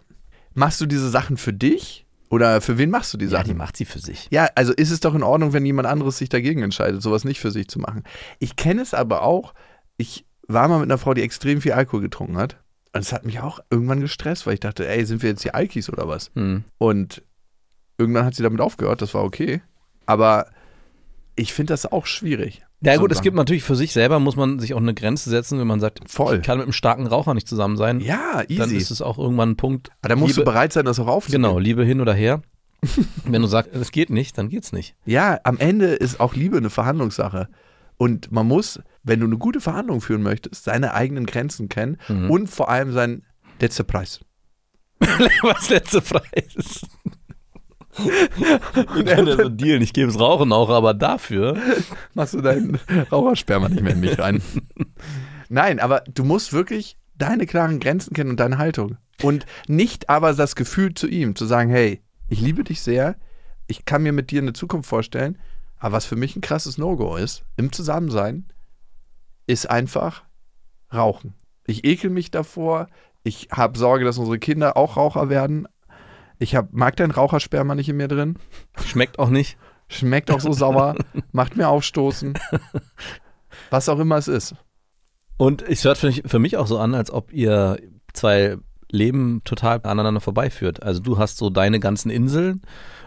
machst 0.56 0.80
du 0.80 0.86
diese 0.86 1.08
Sachen 1.10 1.36
für 1.36 1.52
dich 1.52 2.06
oder 2.30 2.60
für 2.60 2.76
wen 2.78 2.90
machst 2.90 3.12
du 3.14 3.18
die 3.18 3.26
Ja, 3.26 3.30
Sachen? 3.30 3.44
die 3.48 3.54
macht 3.54 3.76
sie 3.76 3.84
für 3.84 4.00
sich. 4.00 4.26
Ja, 4.30 4.48
also 4.56 4.72
ist 4.72 4.90
es 4.90 4.98
doch 5.00 5.14
in 5.14 5.22
Ordnung, 5.22 5.52
wenn 5.52 5.64
jemand 5.64 5.86
anderes 5.86 6.18
sich 6.18 6.28
dagegen 6.28 6.62
entscheidet, 6.62 7.02
sowas 7.02 7.24
nicht 7.24 7.38
für 7.40 7.50
sich 7.52 7.68
zu 7.68 7.78
machen. 7.78 8.02
Ich 8.40 8.56
kenne 8.56 8.82
es 8.82 8.94
aber 8.94 9.22
auch, 9.22 9.54
ich 9.96 10.24
war 10.48 10.66
mal 10.68 10.78
mit 10.80 10.88
einer 10.90 10.98
Frau, 10.98 11.14
die 11.14 11.22
extrem 11.22 11.60
viel 11.60 11.72
Alkohol 11.72 12.00
getrunken 12.00 12.36
hat. 12.38 12.56
Und 12.92 13.00
es 13.02 13.12
hat 13.12 13.24
mich 13.24 13.40
auch 13.40 13.60
irgendwann 13.70 14.00
gestresst, 14.00 14.46
weil 14.46 14.54
ich 14.54 14.60
dachte, 14.60 14.88
ey, 14.88 15.04
sind 15.04 15.22
wir 15.22 15.30
jetzt 15.30 15.44
die 15.44 15.52
Alkis 15.54 15.88
oder 15.90 16.08
was? 16.08 16.30
Hm. 16.34 16.64
Und 16.78 17.22
irgendwann 17.98 18.24
hat 18.24 18.34
sie 18.34 18.42
damit 18.42 18.60
aufgehört, 18.60 19.02
das 19.02 19.12
war 19.14 19.22
okay. 19.24 19.60
Aber 20.06 20.46
ich 21.36 21.52
finde 21.52 21.72
das 21.72 21.90
auch 21.90 22.06
schwierig. 22.06 22.62
Ja 22.82 22.96
gut, 22.98 23.10
es 23.12 23.22
gibt 23.22 23.36
natürlich 23.36 23.62
für 23.62 23.74
sich 23.76 23.92
selber, 23.92 24.20
muss 24.20 24.36
man 24.36 24.58
sich 24.58 24.74
auch 24.74 24.78
eine 24.80 24.92
Grenze 24.94 25.30
setzen, 25.30 25.58
wenn 25.58 25.66
man 25.66 25.80
sagt, 25.80 26.10
Voll. 26.10 26.36
ich 26.36 26.42
kann 26.42 26.58
mit 26.58 26.66
einem 26.66 26.72
starken 26.72 27.06
Raucher 27.06 27.32
nicht 27.34 27.48
zusammen 27.48 27.76
sein. 27.76 28.00
Ja, 28.00 28.42
Dann 28.48 28.68
easy. 28.68 28.76
ist 28.76 28.90
es 28.90 29.00
auch 29.02 29.18
irgendwann 29.18 29.50
ein 29.50 29.56
Punkt. 29.56 29.90
Aber 30.02 30.10
da 30.10 30.16
musst 30.16 30.36
Liebe, 30.36 30.44
du 30.44 30.50
bereit 30.52 30.72
sein, 30.72 30.84
das 30.84 31.00
auch 31.00 31.06
aufzunehmen. 31.06 31.44
Genau, 31.44 31.58
Liebe 31.58 31.84
hin 31.84 32.00
oder 32.00 32.12
her. 32.14 32.42
wenn 33.24 33.40
du 33.42 33.48
sagst, 33.48 33.74
es 33.74 33.90
geht 33.92 34.10
nicht, 34.10 34.36
dann 34.36 34.50
geht's 34.50 34.72
nicht. 34.72 34.94
Ja, 35.06 35.38
am 35.44 35.58
Ende 35.58 35.86
ist 35.86 36.20
auch 36.20 36.34
Liebe 36.34 36.58
eine 36.58 36.68
Verhandlungssache. 36.70 37.48
Und 37.96 38.30
man 38.30 38.46
muss, 38.46 38.78
wenn 39.02 39.20
du 39.20 39.26
eine 39.26 39.38
gute 39.38 39.60
Verhandlung 39.60 40.02
führen 40.02 40.22
möchtest, 40.22 40.64
seine 40.64 40.92
eigenen 40.92 41.24
Grenzen 41.24 41.70
kennen 41.70 41.96
Mhm. 42.08 42.30
und 42.30 42.46
vor 42.48 42.68
allem 42.68 42.92
sein 42.92 43.22
letzter 43.58 43.84
Preis. 43.84 44.20
Was 45.42 45.70
letzte 45.70 46.02
Preis? 46.02 46.86
Und 47.98 49.08
er 49.08 49.36
so 49.36 49.48
Deal, 49.48 49.82
ich 49.82 49.92
gebe 49.92 50.10
es 50.10 50.18
Rauchen 50.18 50.52
auch, 50.52 50.70
aber 50.70 50.94
dafür. 50.94 51.56
Machst 52.14 52.34
du 52.34 52.40
deinen 52.40 52.78
Rauchersperma 53.10 53.68
nicht 53.68 53.82
mehr 53.82 53.92
in 53.92 54.00
mich 54.00 54.18
rein. 54.18 54.42
Nein, 55.48 55.80
aber 55.80 56.00
du 56.12 56.24
musst 56.24 56.52
wirklich 56.52 56.98
deine 57.16 57.46
klaren 57.46 57.80
Grenzen 57.80 58.14
kennen 58.14 58.30
und 58.30 58.40
deine 58.40 58.58
Haltung. 58.58 58.98
Und 59.22 59.46
nicht 59.66 60.10
aber 60.10 60.34
das 60.34 60.56
Gefühl 60.56 60.94
zu 60.94 61.06
ihm, 61.06 61.36
zu 61.36 61.46
sagen, 61.46 61.70
hey, 61.70 62.02
ich 62.28 62.40
liebe 62.40 62.64
dich 62.64 62.82
sehr, 62.82 63.16
ich 63.66 63.84
kann 63.84 64.02
mir 64.02 64.12
mit 64.12 64.30
dir 64.30 64.42
eine 64.42 64.52
Zukunft 64.52 64.88
vorstellen, 64.88 65.38
aber 65.78 65.96
was 65.96 66.04
für 66.04 66.16
mich 66.16 66.36
ein 66.36 66.42
krasses 66.42 66.78
No-Go 66.78 67.16
ist, 67.16 67.44
im 67.56 67.72
Zusammensein, 67.72 68.46
ist 69.46 69.70
einfach 69.70 70.24
Rauchen. 70.92 71.34
Ich 71.66 71.84
ekel 71.84 72.10
mich 72.10 72.30
davor, 72.30 72.88
ich 73.22 73.48
habe 73.50 73.78
Sorge, 73.78 74.04
dass 74.04 74.18
unsere 74.18 74.38
Kinder 74.38 74.76
auch 74.76 74.96
Raucher 74.96 75.28
werden. 75.28 75.66
Ich 76.38 76.54
hab, 76.54 76.72
mag 76.72 76.96
dein 76.96 77.10
Rauchersperma 77.10 77.74
nicht 77.74 77.88
in 77.88 77.96
mir 77.96 78.08
drin. 78.08 78.38
Schmeckt 78.84 79.18
auch 79.18 79.30
nicht. 79.30 79.56
Schmeckt 79.88 80.30
auch 80.30 80.40
so 80.40 80.52
sauer, 80.52 80.96
macht 81.32 81.56
mir 81.56 81.68
aufstoßen. 81.68 82.34
Was 83.70 83.88
auch 83.88 83.98
immer 83.98 84.16
es 84.16 84.28
ist. 84.28 84.54
Und 85.36 85.62
es 85.62 85.84
hört 85.84 85.98
für 85.98 86.08
mich, 86.08 86.22
für 86.26 86.38
mich 86.38 86.56
auch 86.56 86.66
so 86.66 86.78
an, 86.78 86.94
als 86.94 87.10
ob 87.10 87.32
ihr 87.32 87.78
zwei 88.12 88.56
Leben 88.90 89.42
total 89.44 89.80
aneinander 89.82 90.20
vorbeiführt. 90.20 90.82
Also 90.82 91.00
du 91.00 91.18
hast 91.18 91.38
so 91.38 91.50
deine 91.50 91.80
ganzen 91.80 92.10
Inseln 92.10 92.62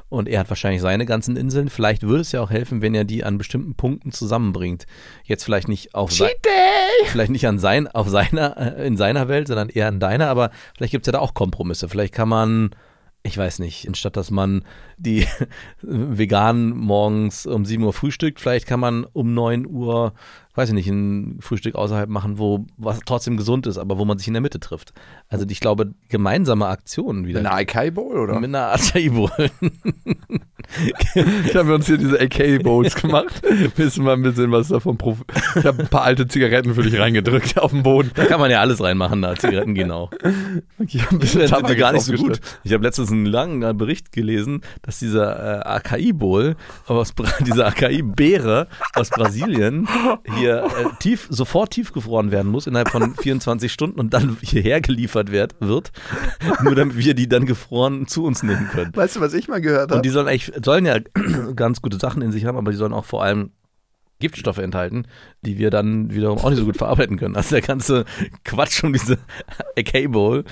und 0.10 0.28
er 0.28 0.42
hat 0.42 0.50
wahrscheinlich 0.50 0.82
seine 0.82 1.06
ganzen 1.06 1.38
Inseln. 1.38 1.70
Vielleicht 1.70 2.04
würde 2.04 2.22
es 2.22 2.32
ja 2.32 2.42
auch 2.42 2.50
helfen, 2.50 2.82
wenn 2.82 2.96
er 2.96 3.06
die 3.06 3.24
an 3.24 3.38
bestimmten 3.38 3.76
Punkten 3.76 4.12
zusammenbringt. 4.12 4.86
Jetzt 5.24 5.44
vielleicht 5.44 5.68
nicht 5.68 5.96
auf 5.96 6.12
sein, 6.12 6.32
vielleicht 7.06 7.32
nicht 7.32 7.48
an 7.48 7.60
sein, 7.60 7.88
auf 7.88 8.10
seiner, 8.10 8.58
äh, 8.58 8.88
in 8.88 8.98
seiner 8.98 9.28
Welt, 9.28 9.48
sondern 9.48 9.70
eher 9.70 9.88
in 9.88 10.00
deiner, 10.00 10.28
aber 10.28 10.52
vielleicht 10.76 10.92
gibt 10.92 11.08
es 11.08 11.12
ja 11.12 11.14
da 11.14 11.20
auch 11.20 11.34
Kompromisse. 11.34 11.88
Vielleicht 11.88 12.14
kann 12.14 12.30
man, 12.30 12.72
ich 13.24 13.38
weiß 13.38 13.60
nicht, 13.60 13.88
anstatt 13.88 14.16
dass 14.16 14.32
man 14.32 14.64
die 14.98 15.26
Veganen 15.82 16.76
morgens 16.76 17.46
um 17.46 17.66
7 17.66 17.84
Uhr 17.84 17.94
frühstückt, 17.94 18.40
vielleicht 18.40 18.66
kann 18.66 18.80
man 18.80 19.04
um 19.04 19.34
9 19.34 19.66
Uhr, 19.68 20.14
weiß 20.56 20.70
ich 20.70 20.76
nicht, 20.76 20.88
ein 20.88 21.40
Frühstück 21.42 21.76
außerhalb 21.76 22.10
machen, 22.10 22.40
wo 22.40 22.66
was 22.78 23.00
trotzdem 23.06 23.36
gesund 23.36 23.68
ist, 23.68 23.78
aber 23.78 23.98
wo 23.98 24.06
man 24.06 24.18
sich 24.18 24.28
in 24.28 24.34
der 24.34 24.42
Mitte 24.42 24.60
trifft. 24.60 24.94
Also 25.28 25.46
ich 25.50 25.60
glaube, 25.60 25.94
gemeinsame 26.08 26.68
Aktionen 26.68 27.28
wieder. 27.28 27.40
Eine 27.40 27.52
AK 27.52 27.94
Bowl, 27.94 28.18
oder? 28.18 28.40
Mit 28.40 28.50
einer 28.50 28.72
Acai 28.72 29.10
Bowl. 29.10 29.32
Ich 31.46 31.56
habe 31.56 31.74
uns 31.76 31.88
hier 31.88 31.98
diese 31.98 32.20
AK 32.20 32.64
Bowls 32.64 32.96
gemacht. 32.96 33.42
Wissen 33.76 34.06
wir 34.06 34.14
ein 34.14 34.22
bisschen 34.22 34.52
was 34.52 34.68
davon. 34.68 34.98
Prof 34.98 35.18
ich 35.56 35.66
habe 35.66 35.84
ein 35.84 35.88
paar 35.88 36.04
alte 36.04 36.28
Zigaretten 36.28 36.76
für 36.76 36.84
dich 36.84 37.00
reingedrückt 37.00 37.58
auf 37.58 37.72
den 37.72 37.84
Boden. 37.84 38.12
Da 38.16 38.26
kann 38.26 38.40
man 38.40 38.52
ja 38.52 38.62
alles 38.62 38.82
reinmachen, 38.82 39.22
da 39.22 39.36
Zigaretten 39.36 39.74
gehen 39.74 39.92
auch. 39.92 40.12
Ich 40.86 41.02
habe 41.52 41.68
die 41.68 41.76
gar 41.76 41.94
nicht 41.94 42.04
so 42.04 42.14
gut. 42.14 42.40
Ich 42.64 42.74
habe 42.74 42.84
letztens 42.84 43.12
einen 43.12 43.26
langen 43.26 43.78
Bericht 43.78 44.12
gelesen, 44.12 44.62
dass 44.82 45.00
dieser 45.00 45.60
äh, 45.60 45.68
AKI-Bowl 45.68 46.56
aus 46.88 47.14
Bra 47.14 47.30
dieser 47.46 47.68
AKI-Beere 47.68 48.68
aus 48.94 49.10
Brasilien 49.10 49.88
hier 50.38 50.64
äh, 50.64 50.86
tief, 51.00 51.28
sofort 51.30 51.72
tiefgefroren 51.72 52.32
werden 52.32 52.52
muss 52.52 52.68
innerhalb 52.68 52.90
von 52.90 53.16
24 53.16 53.72
Stunden 53.72 54.00
und 54.00 54.14
dann 54.14 54.38
hierher 54.42 54.82
geliefert 54.82 55.32
werd, 55.32 55.56
wird, 55.60 55.92
nur 56.64 56.76
damit 56.76 56.98
wir 56.98 57.14
die 57.14 57.28
dann 57.28 57.46
gefroren 57.46 58.08
zu 58.08 58.24
uns 58.24 58.44
nehmen 58.44 58.70
können. 58.72 58.92
Weißt 58.96 59.16
du, 59.16 59.22
was 59.22 59.34
ich 59.34 59.48
mal 59.48 59.62
gehört 59.62 59.92
Und 59.92 59.98
habe? 59.98 60.02
die 60.02 60.10
sollen 60.10 60.28
eigentlich, 60.28 60.52
sollen 60.64 60.86
ja 60.86 60.98
ganz 61.56 61.82
gute 61.82 61.98
Sachen 62.00 62.22
in 62.22 62.32
sich 62.32 62.46
haben, 62.46 62.58
aber 62.58 62.72
die 62.72 62.78
sollen 62.78 62.94
auch 62.94 63.06
vor 63.06 63.24
allem 63.24 63.52
Giftstoffe 64.20 64.58
enthalten, 64.58 65.06
die 65.42 65.58
wir 65.58 65.70
dann 65.70 66.14
wiederum 66.14 66.40
auch 66.40 66.50
nicht 66.50 66.60
so 66.60 66.66
gut 66.66 66.78
verarbeiten 66.78 67.18
können. 67.18 67.36
Also 67.36 67.52
der 67.56 67.62
ganze 67.62 68.06
Quatsch 68.44 68.84
um 68.84 68.92
diese 68.94 69.18
AK-Bowl. 69.78 70.44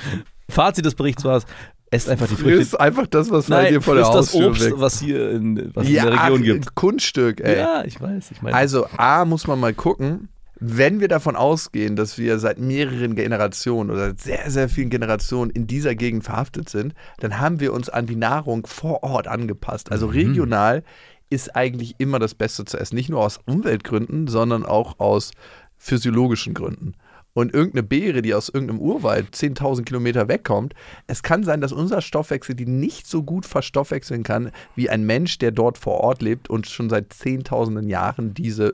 Fazit 0.49 0.85
des 0.85 0.95
Berichts 0.95 1.25
war 1.25 1.37
es, 1.37 1.45
esst 1.91 2.09
einfach 2.09 2.27
die 2.27 2.35
Früchte. 2.35 2.57
Frisst 2.57 2.79
einfach 2.79 3.07
das, 3.07 3.29
was 3.29 3.49
Nein, 3.49 3.73
dir 3.73 3.81
vor 3.81 3.95
der 3.95 4.05
frisst 4.05 4.15
das 4.17 4.33
Haustür 4.33 4.49
Obst, 4.49 4.65
weg. 4.65 4.73
was 4.77 4.99
hier 5.01 5.31
in, 5.31 5.71
was 5.73 5.89
ja, 5.89 6.05
in 6.05 6.11
der 6.11 6.23
Region 6.23 6.43
gibt. 6.43 6.75
Kunststück, 6.75 7.41
ey. 7.41 7.57
Ja, 7.57 7.83
ich 7.83 7.99
weiß. 7.99 8.31
Ich 8.31 8.41
meine, 8.41 8.55
Also 8.55 8.87
A 8.95 9.25
muss 9.25 9.47
man 9.47 9.59
mal 9.59 9.73
gucken, 9.73 10.29
wenn 10.59 10.99
wir 10.99 11.07
davon 11.07 11.35
ausgehen, 11.35 11.95
dass 11.95 12.17
wir 12.17 12.39
seit 12.39 12.57
mehreren 12.57 13.15
Generationen 13.15 13.91
oder 13.91 14.07
seit 14.07 14.21
sehr, 14.21 14.51
sehr 14.51 14.69
vielen 14.69 14.89
Generationen 14.89 15.51
in 15.51 15.67
dieser 15.67 15.93
Gegend 15.93 16.23
verhaftet 16.23 16.69
sind, 16.69 16.95
dann 17.19 17.39
haben 17.39 17.59
wir 17.59 17.73
uns 17.73 17.89
an 17.89 18.07
die 18.07 18.15
Nahrung 18.15 18.65
vor 18.65 19.03
Ort 19.03 19.27
angepasst. 19.27 19.91
Also 19.91 20.07
regional 20.07 20.83
ist 21.29 21.55
eigentlich 21.55 21.95
immer 21.99 22.19
das 22.19 22.33
Beste 22.33 22.65
zu 22.65 22.77
essen. 22.77 22.95
Nicht 22.95 23.09
nur 23.09 23.21
aus 23.21 23.39
Umweltgründen, 23.45 24.27
sondern 24.27 24.65
auch 24.65 24.99
aus 24.99 25.31
physiologischen 25.77 26.53
Gründen. 26.53 26.93
und 27.33 27.53
irgendeine 27.53 27.83
Beere, 27.83 28.23
die 28.23 28.33
aus 28.33 28.49
irgendeinem 28.49 28.79
Urwald 28.79 29.35
10.000 29.35 29.83
Kilometer 29.83 30.27
wegkommt, 30.27 30.73
es 31.05 31.21
kann 31.21 31.43
sein, 31.43 31.61
dass 31.61 31.71
unser 31.71 32.01
Stoffwechsel 32.01 32.55
die 32.55 32.65
nicht 32.65 33.05
so 33.05 33.21
gut 33.21 33.45
verstoffwechseln 33.45 34.23
kann 34.23 34.49
wie 34.73 34.89
ein 34.89 35.05
Mensch, 35.05 35.37
der 35.37 35.51
dort 35.51 35.77
vor 35.77 35.99
Ort 35.99 36.23
lebt 36.23 36.49
und 36.49 36.65
schon 36.65 36.89
seit 36.89 37.13
zehntausenden 37.13 37.89
Jahren 37.89 38.33
diese 38.33 38.73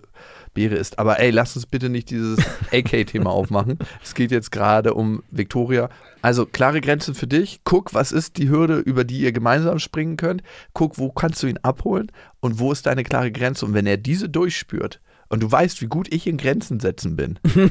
Beere 0.53 0.75
isst. 0.75 0.99
Aber 0.99 1.19
ey, 1.19 1.31
lass 1.31 1.55
uns 1.55 1.65
bitte 1.65 1.89
nicht 1.89 2.09
dieses 2.09 2.39
AK-Thema 2.71 3.29
aufmachen. 3.29 3.79
Es 4.03 4.13
geht 4.15 4.31
jetzt 4.31 4.51
gerade 4.51 4.93
um 4.93 5.23
Victoria. 5.31 5.89
Also 6.21 6.45
klare 6.45 6.81
Grenzen 6.81 7.15
für 7.15 7.27
dich. 7.27 7.61
Guck, 7.63 7.93
was 7.93 8.11
ist 8.11 8.37
die 8.37 8.49
Hürde, 8.49 8.77
über 8.77 9.03
die 9.03 9.19
ihr 9.19 9.31
gemeinsam 9.31 9.79
springen 9.79 10.17
könnt. 10.17 10.43
Guck, 10.73 10.97
wo 10.97 11.11
kannst 11.11 11.41
du 11.43 11.47
ihn 11.47 11.59
abholen 11.63 12.11
und 12.39 12.59
wo 12.59 12.71
ist 12.71 12.85
deine 12.85 13.03
klare 13.03 13.31
Grenze. 13.31 13.65
Und 13.65 13.73
wenn 13.73 13.87
er 13.87 13.97
diese 13.97 14.29
durchspürt, 14.29 14.99
und 15.33 15.41
du 15.41 15.51
weißt, 15.51 15.81
wie 15.81 15.87
gut 15.87 16.13
ich 16.13 16.27
in 16.27 16.37
Grenzen 16.37 16.79
setzen 16.79 17.15
bin, 17.15 17.39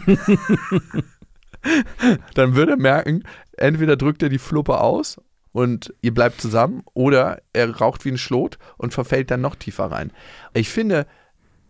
dann 2.35 2.57
wird 2.57 2.71
er 2.71 2.77
merken, 2.77 3.23
entweder 3.57 3.97
drückt 3.97 4.21
er 4.25 4.29
die 4.29 4.39
Fluppe 4.39 4.81
aus 4.81 5.21
und 5.53 5.95
ihr 6.01 6.13
bleibt 6.13 6.41
zusammen 6.41 6.83
oder 6.93 7.41
er 7.53 7.71
raucht 7.71 8.05
wie 8.05 8.11
ein 8.11 8.19
Schlot 8.19 8.59
und 8.79 8.93
verfällt 8.93 9.31
dann 9.31 9.43
noch 9.43 9.55
tiefer 9.55 9.85
rein. 9.85 10.11
Ich 10.55 10.71
finde, 10.71 11.07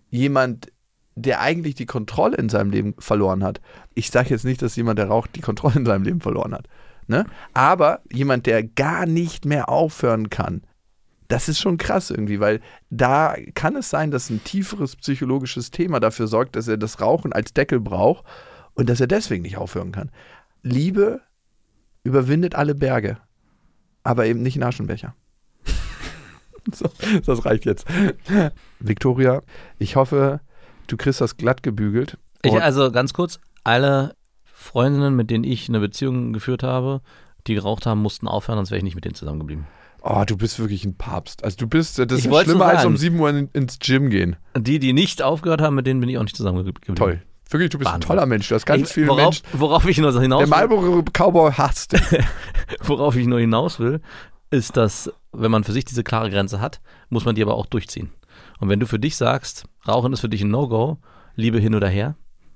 jemand, 0.09 0.73
der 1.15 1.41
eigentlich 1.41 1.75
die 1.75 1.87
Kontrolle 1.87 2.37
in 2.37 2.49
seinem 2.49 2.71
Leben 2.71 2.95
verloren 2.99 3.45
hat, 3.45 3.61
ich 3.95 4.11
sage 4.11 4.31
jetzt 4.31 4.45
nicht, 4.45 4.63
dass 4.63 4.77
jemand, 4.77 4.99
der 4.99 5.09
raucht, 5.09 5.37
die 5.37 5.41
Kontrolle 5.41 5.77
in 5.77 5.87
seinem 5.87 6.05
Leben 6.05 6.21
verloren 6.21 6.55
hat, 6.55 6.69
ne? 7.07 7.27
aber 7.53 8.01
jemand, 8.11 8.47
der 8.47 8.63
gar 8.63 9.07
nicht 9.07 9.45
mehr 9.45 9.69
aufhören 9.69 10.31
kann, 10.31 10.63
das 11.29 11.49
ist 11.49 11.61
schon 11.61 11.79
krass 11.79 12.11
irgendwie, 12.11 12.41
weil 12.41 12.61
da 12.91 13.35
kann 13.55 13.75
es 13.77 13.89
sein, 13.89 14.11
dass 14.11 14.29
ein 14.29 14.45
tieferes 14.45 14.97
psychologisches 14.97 15.71
Thema 15.71 15.99
dafür 15.99 16.27
sorgt, 16.27 16.57
dass 16.57 16.69
er 16.69 16.77
das 16.77 17.01
Rauchen 17.01 17.33
als 17.33 17.55
Deckel 17.55 17.81
braucht 17.81 18.25
und 18.75 18.89
dass 18.91 19.01
er 19.01 19.07
deswegen 19.07 19.43
nicht 19.43 19.57
aufhören 19.57 19.93
kann. 19.93 20.11
Liebe 20.63 21.23
überwindet 22.05 22.55
alle 22.55 22.75
Berge, 22.75 23.19
aber 24.03 24.27
eben 24.27 24.43
nicht 24.43 24.57
in 24.57 24.63
Aschenbecher. 24.63 25.15
so, 26.73 26.91
das 27.25 27.45
reicht 27.47 27.65
jetzt. 27.65 27.87
Victoria, 28.79 29.43
ich 29.79 29.97
hoffe, 29.97 30.41
du 30.87 30.97
kriegst 30.97 31.21
das 31.21 31.37
glatt 31.37 31.63
gebügelt. 31.63 32.19
Ich, 32.43 32.53
also 32.61 32.91
ganz 32.91 33.13
kurz, 33.13 33.39
alle 33.65 34.15
Freundinnen, 34.45 35.15
mit 35.15 35.31
denen 35.31 35.45
ich 35.45 35.69
eine 35.69 35.81
Beziehung 35.81 36.33
geführt 36.33 36.63
habe, 36.63 37.01
die 37.47 37.55
geraucht 37.55 37.87
haben, 37.87 38.01
mussten 38.01 38.29
aufhören, 38.29 38.59
sonst 38.59 38.71
wäre 38.71 38.79
ich 38.79 38.85
nicht 38.85 38.95
mit 38.95 39.05
denen 39.05 39.15
zusammengeblieben. 39.15 39.67
Oh, 40.05 40.25
du 40.27 40.37
bist 40.37 40.59
wirklich 40.59 40.85
ein 40.85 40.97
Papst. 40.97 41.45
Also 41.45 41.57
du 41.59 41.69
bist, 41.69 41.99
das 41.99 42.07
Ich 42.19 42.27
ist 42.27 42.43
schlimmer 42.43 42.67
als 42.67 42.85
um 42.85 42.97
7 42.97 43.19
Uhr 43.21 43.31
in, 43.31 43.49
ins 43.53 43.79
Gym 43.79 44.11
gehen. 44.11 44.37
Die, 44.57 44.81
die 44.81 44.93
nicht 44.93 45.23
aufgehört 45.23 45.61
haben, 45.61 45.77
mit 45.77 45.87
denen 45.87 46.01
bin 46.01 46.09
ich 46.09 46.19
auch 46.19 46.23
nicht 46.25 46.37
zusammengeblieben. 46.37 46.97
Toll. 46.97 47.23
Wirklich, 47.51 47.71
du 47.71 47.79
bist 47.79 47.89
ein 47.89 47.95
Wahnsinn. 47.95 48.09
toller 48.09 48.27
Mensch. 48.27 48.49
Du 48.49 48.55
hast 48.55 48.67
ganz 48.67 48.89
Ich, 48.89 48.95
viele 48.95 49.09
worauf, 49.09 49.23
Menschen. 49.23 49.47
worauf 49.53 49.87
ich 49.87 49.99
nur 49.99 50.21
hinaus 50.21 50.41
Der 50.41 50.49
Marlboro 50.49 51.03
Cowboy 51.13 51.53
hasst 51.53 51.93
dich. 51.93 52.01
worauf 52.83 53.15
ich 53.15 53.27
nur 53.27 53.39
hinaus 53.39 53.79
will, 53.79 54.01
ist, 54.51 54.77
dass 54.77 55.13
wenn 55.33 55.51
man 55.51 55.63
für 55.63 55.73
sich 55.73 55.85
diese 55.85 56.03
klare 56.03 56.31
Grenze 56.31 56.61
hat, 56.61 56.81
muss 57.09 57.25
man 57.25 57.35
die 57.35 57.43
aber 57.43 57.55
auch 57.55 57.67
durchziehen. 57.67 58.11
Und 58.63 58.69
wenn 58.69 58.79
du 58.79 58.87
für 58.87 59.01
dich 59.01 59.17
sagst, 59.17 59.65
Rauchen 59.89 60.13
ist 60.13 60.21
für 60.21 60.29
dich 60.29 60.43
ein 60.43 60.51
No-Go, 60.53 60.99
Liebe 61.35 61.59
hin 61.59 61.75
oder 61.75 61.89
her, 61.89 62.15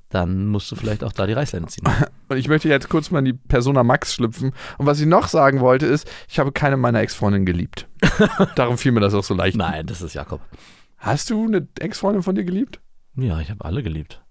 dann 0.08 0.46
musst 0.46 0.70
du 0.70 0.76
vielleicht 0.76 1.02
auch 1.02 1.10
da 1.10 1.26
die 1.26 1.32
Reißleine 1.32 1.66
ziehen. 1.66 1.82
Und 2.28 2.36
ich 2.36 2.46
möchte 2.46 2.68
jetzt 2.68 2.88
kurz 2.88 3.10
mal 3.10 3.18
in 3.18 3.24
die 3.24 3.32
Persona 3.32 3.82
Max 3.82 4.14
schlüpfen. 4.14 4.52
Und 4.78 4.86
was 4.86 5.00
ich 5.00 5.06
noch 5.06 5.26
sagen 5.26 5.58
wollte, 5.58 5.86
ist, 5.86 6.08
ich 6.28 6.38
habe 6.38 6.52
keine 6.52 6.76
meiner 6.76 7.00
Ex-Freundinnen 7.00 7.44
geliebt. 7.44 7.88
Darum 8.54 8.78
fiel 8.78 8.92
mir 8.92 9.00
das 9.00 9.14
auch 9.14 9.24
so 9.24 9.34
leicht. 9.34 9.56
Nein, 9.56 9.88
das 9.88 10.00
ist 10.00 10.14
Jakob. 10.14 10.40
Hast 10.96 11.28
du 11.30 11.44
eine 11.44 11.66
Ex-Freundin 11.80 12.22
von 12.22 12.36
dir 12.36 12.44
geliebt? 12.44 12.80
Ja, 13.16 13.40
ich 13.40 13.50
habe 13.50 13.64
alle 13.64 13.82
geliebt. 13.82 14.22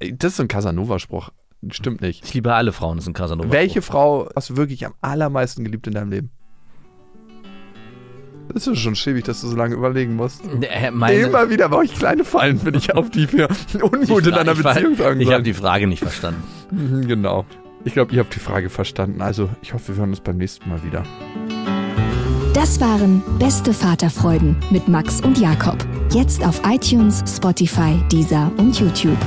Das 0.00 0.32
ist 0.32 0.40
ein 0.40 0.48
Casanova-Spruch. 0.48 1.30
Stimmt 1.70 2.00
nicht. 2.00 2.24
Ich 2.24 2.34
liebe 2.34 2.52
alle 2.52 2.72
Frauen, 2.72 2.96
das 2.96 3.04
ist 3.04 3.10
ein 3.10 3.14
Casanova. 3.14 3.52
Welche 3.52 3.82
Frau 3.82 4.28
hast 4.34 4.50
du 4.50 4.56
wirklich 4.56 4.84
am 4.84 4.94
allermeisten 5.00 5.62
geliebt 5.62 5.86
in 5.86 5.94
deinem 5.94 6.10
Leben? 6.10 6.32
Das 8.52 8.66
ist 8.66 8.78
schon 8.78 8.94
schäbig, 8.94 9.24
dass 9.24 9.40
du 9.40 9.48
so 9.48 9.56
lange 9.56 9.74
überlegen 9.74 10.14
musst. 10.16 10.42
Äh, 10.60 10.90
meine, 10.90 11.16
Immer 11.16 11.50
wieder 11.50 11.68
mache 11.68 11.84
ich 11.84 11.94
kleine 11.94 12.24
Fallen, 12.24 12.60
wenn 12.64 12.74
ich 12.74 12.94
auf 12.94 13.10
die 13.10 13.26
für 13.26 13.48
Unmut 13.82 14.26
in 14.26 14.34
einer 14.34 14.54
Beziehung 14.54 14.96
sagen 14.96 15.20
Ich 15.20 15.32
habe 15.32 15.42
die 15.42 15.54
Frage 15.54 15.86
nicht 15.86 16.00
verstanden. 16.02 16.42
Mhm, 16.70 17.06
Genau. 17.08 17.44
Ich 17.86 17.92
glaube, 17.92 18.14
ihr 18.14 18.20
habt 18.20 18.34
die 18.34 18.40
Frage 18.40 18.70
verstanden. 18.70 19.20
Also, 19.20 19.50
ich 19.60 19.74
hoffe, 19.74 19.88
wir 19.88 19.96
hören 19.96 20.10
uns 20.10 20.20
beim 20.20 20.38
nächsten 20.38 20.68
Mal 20.70 20.82
wieder. 20.84 21.02
Das 22.54 22.80
waren 22.80 23.22
Beste 23.38 23.74
Vaterfreuden 23.74 24.56
mit 24.70 24.88
Max 24.88 25.20
und 25.20 25.38
Jakob. 25.38 25.76
Jetzt 26.10 26.46
auf 26.46 26.62
iTunes, 26.66 27.22
Spotify, 27.26 28.00
Deezer 28.10 28.50
und 28.56 28.78
YouTube. 28.80 29.18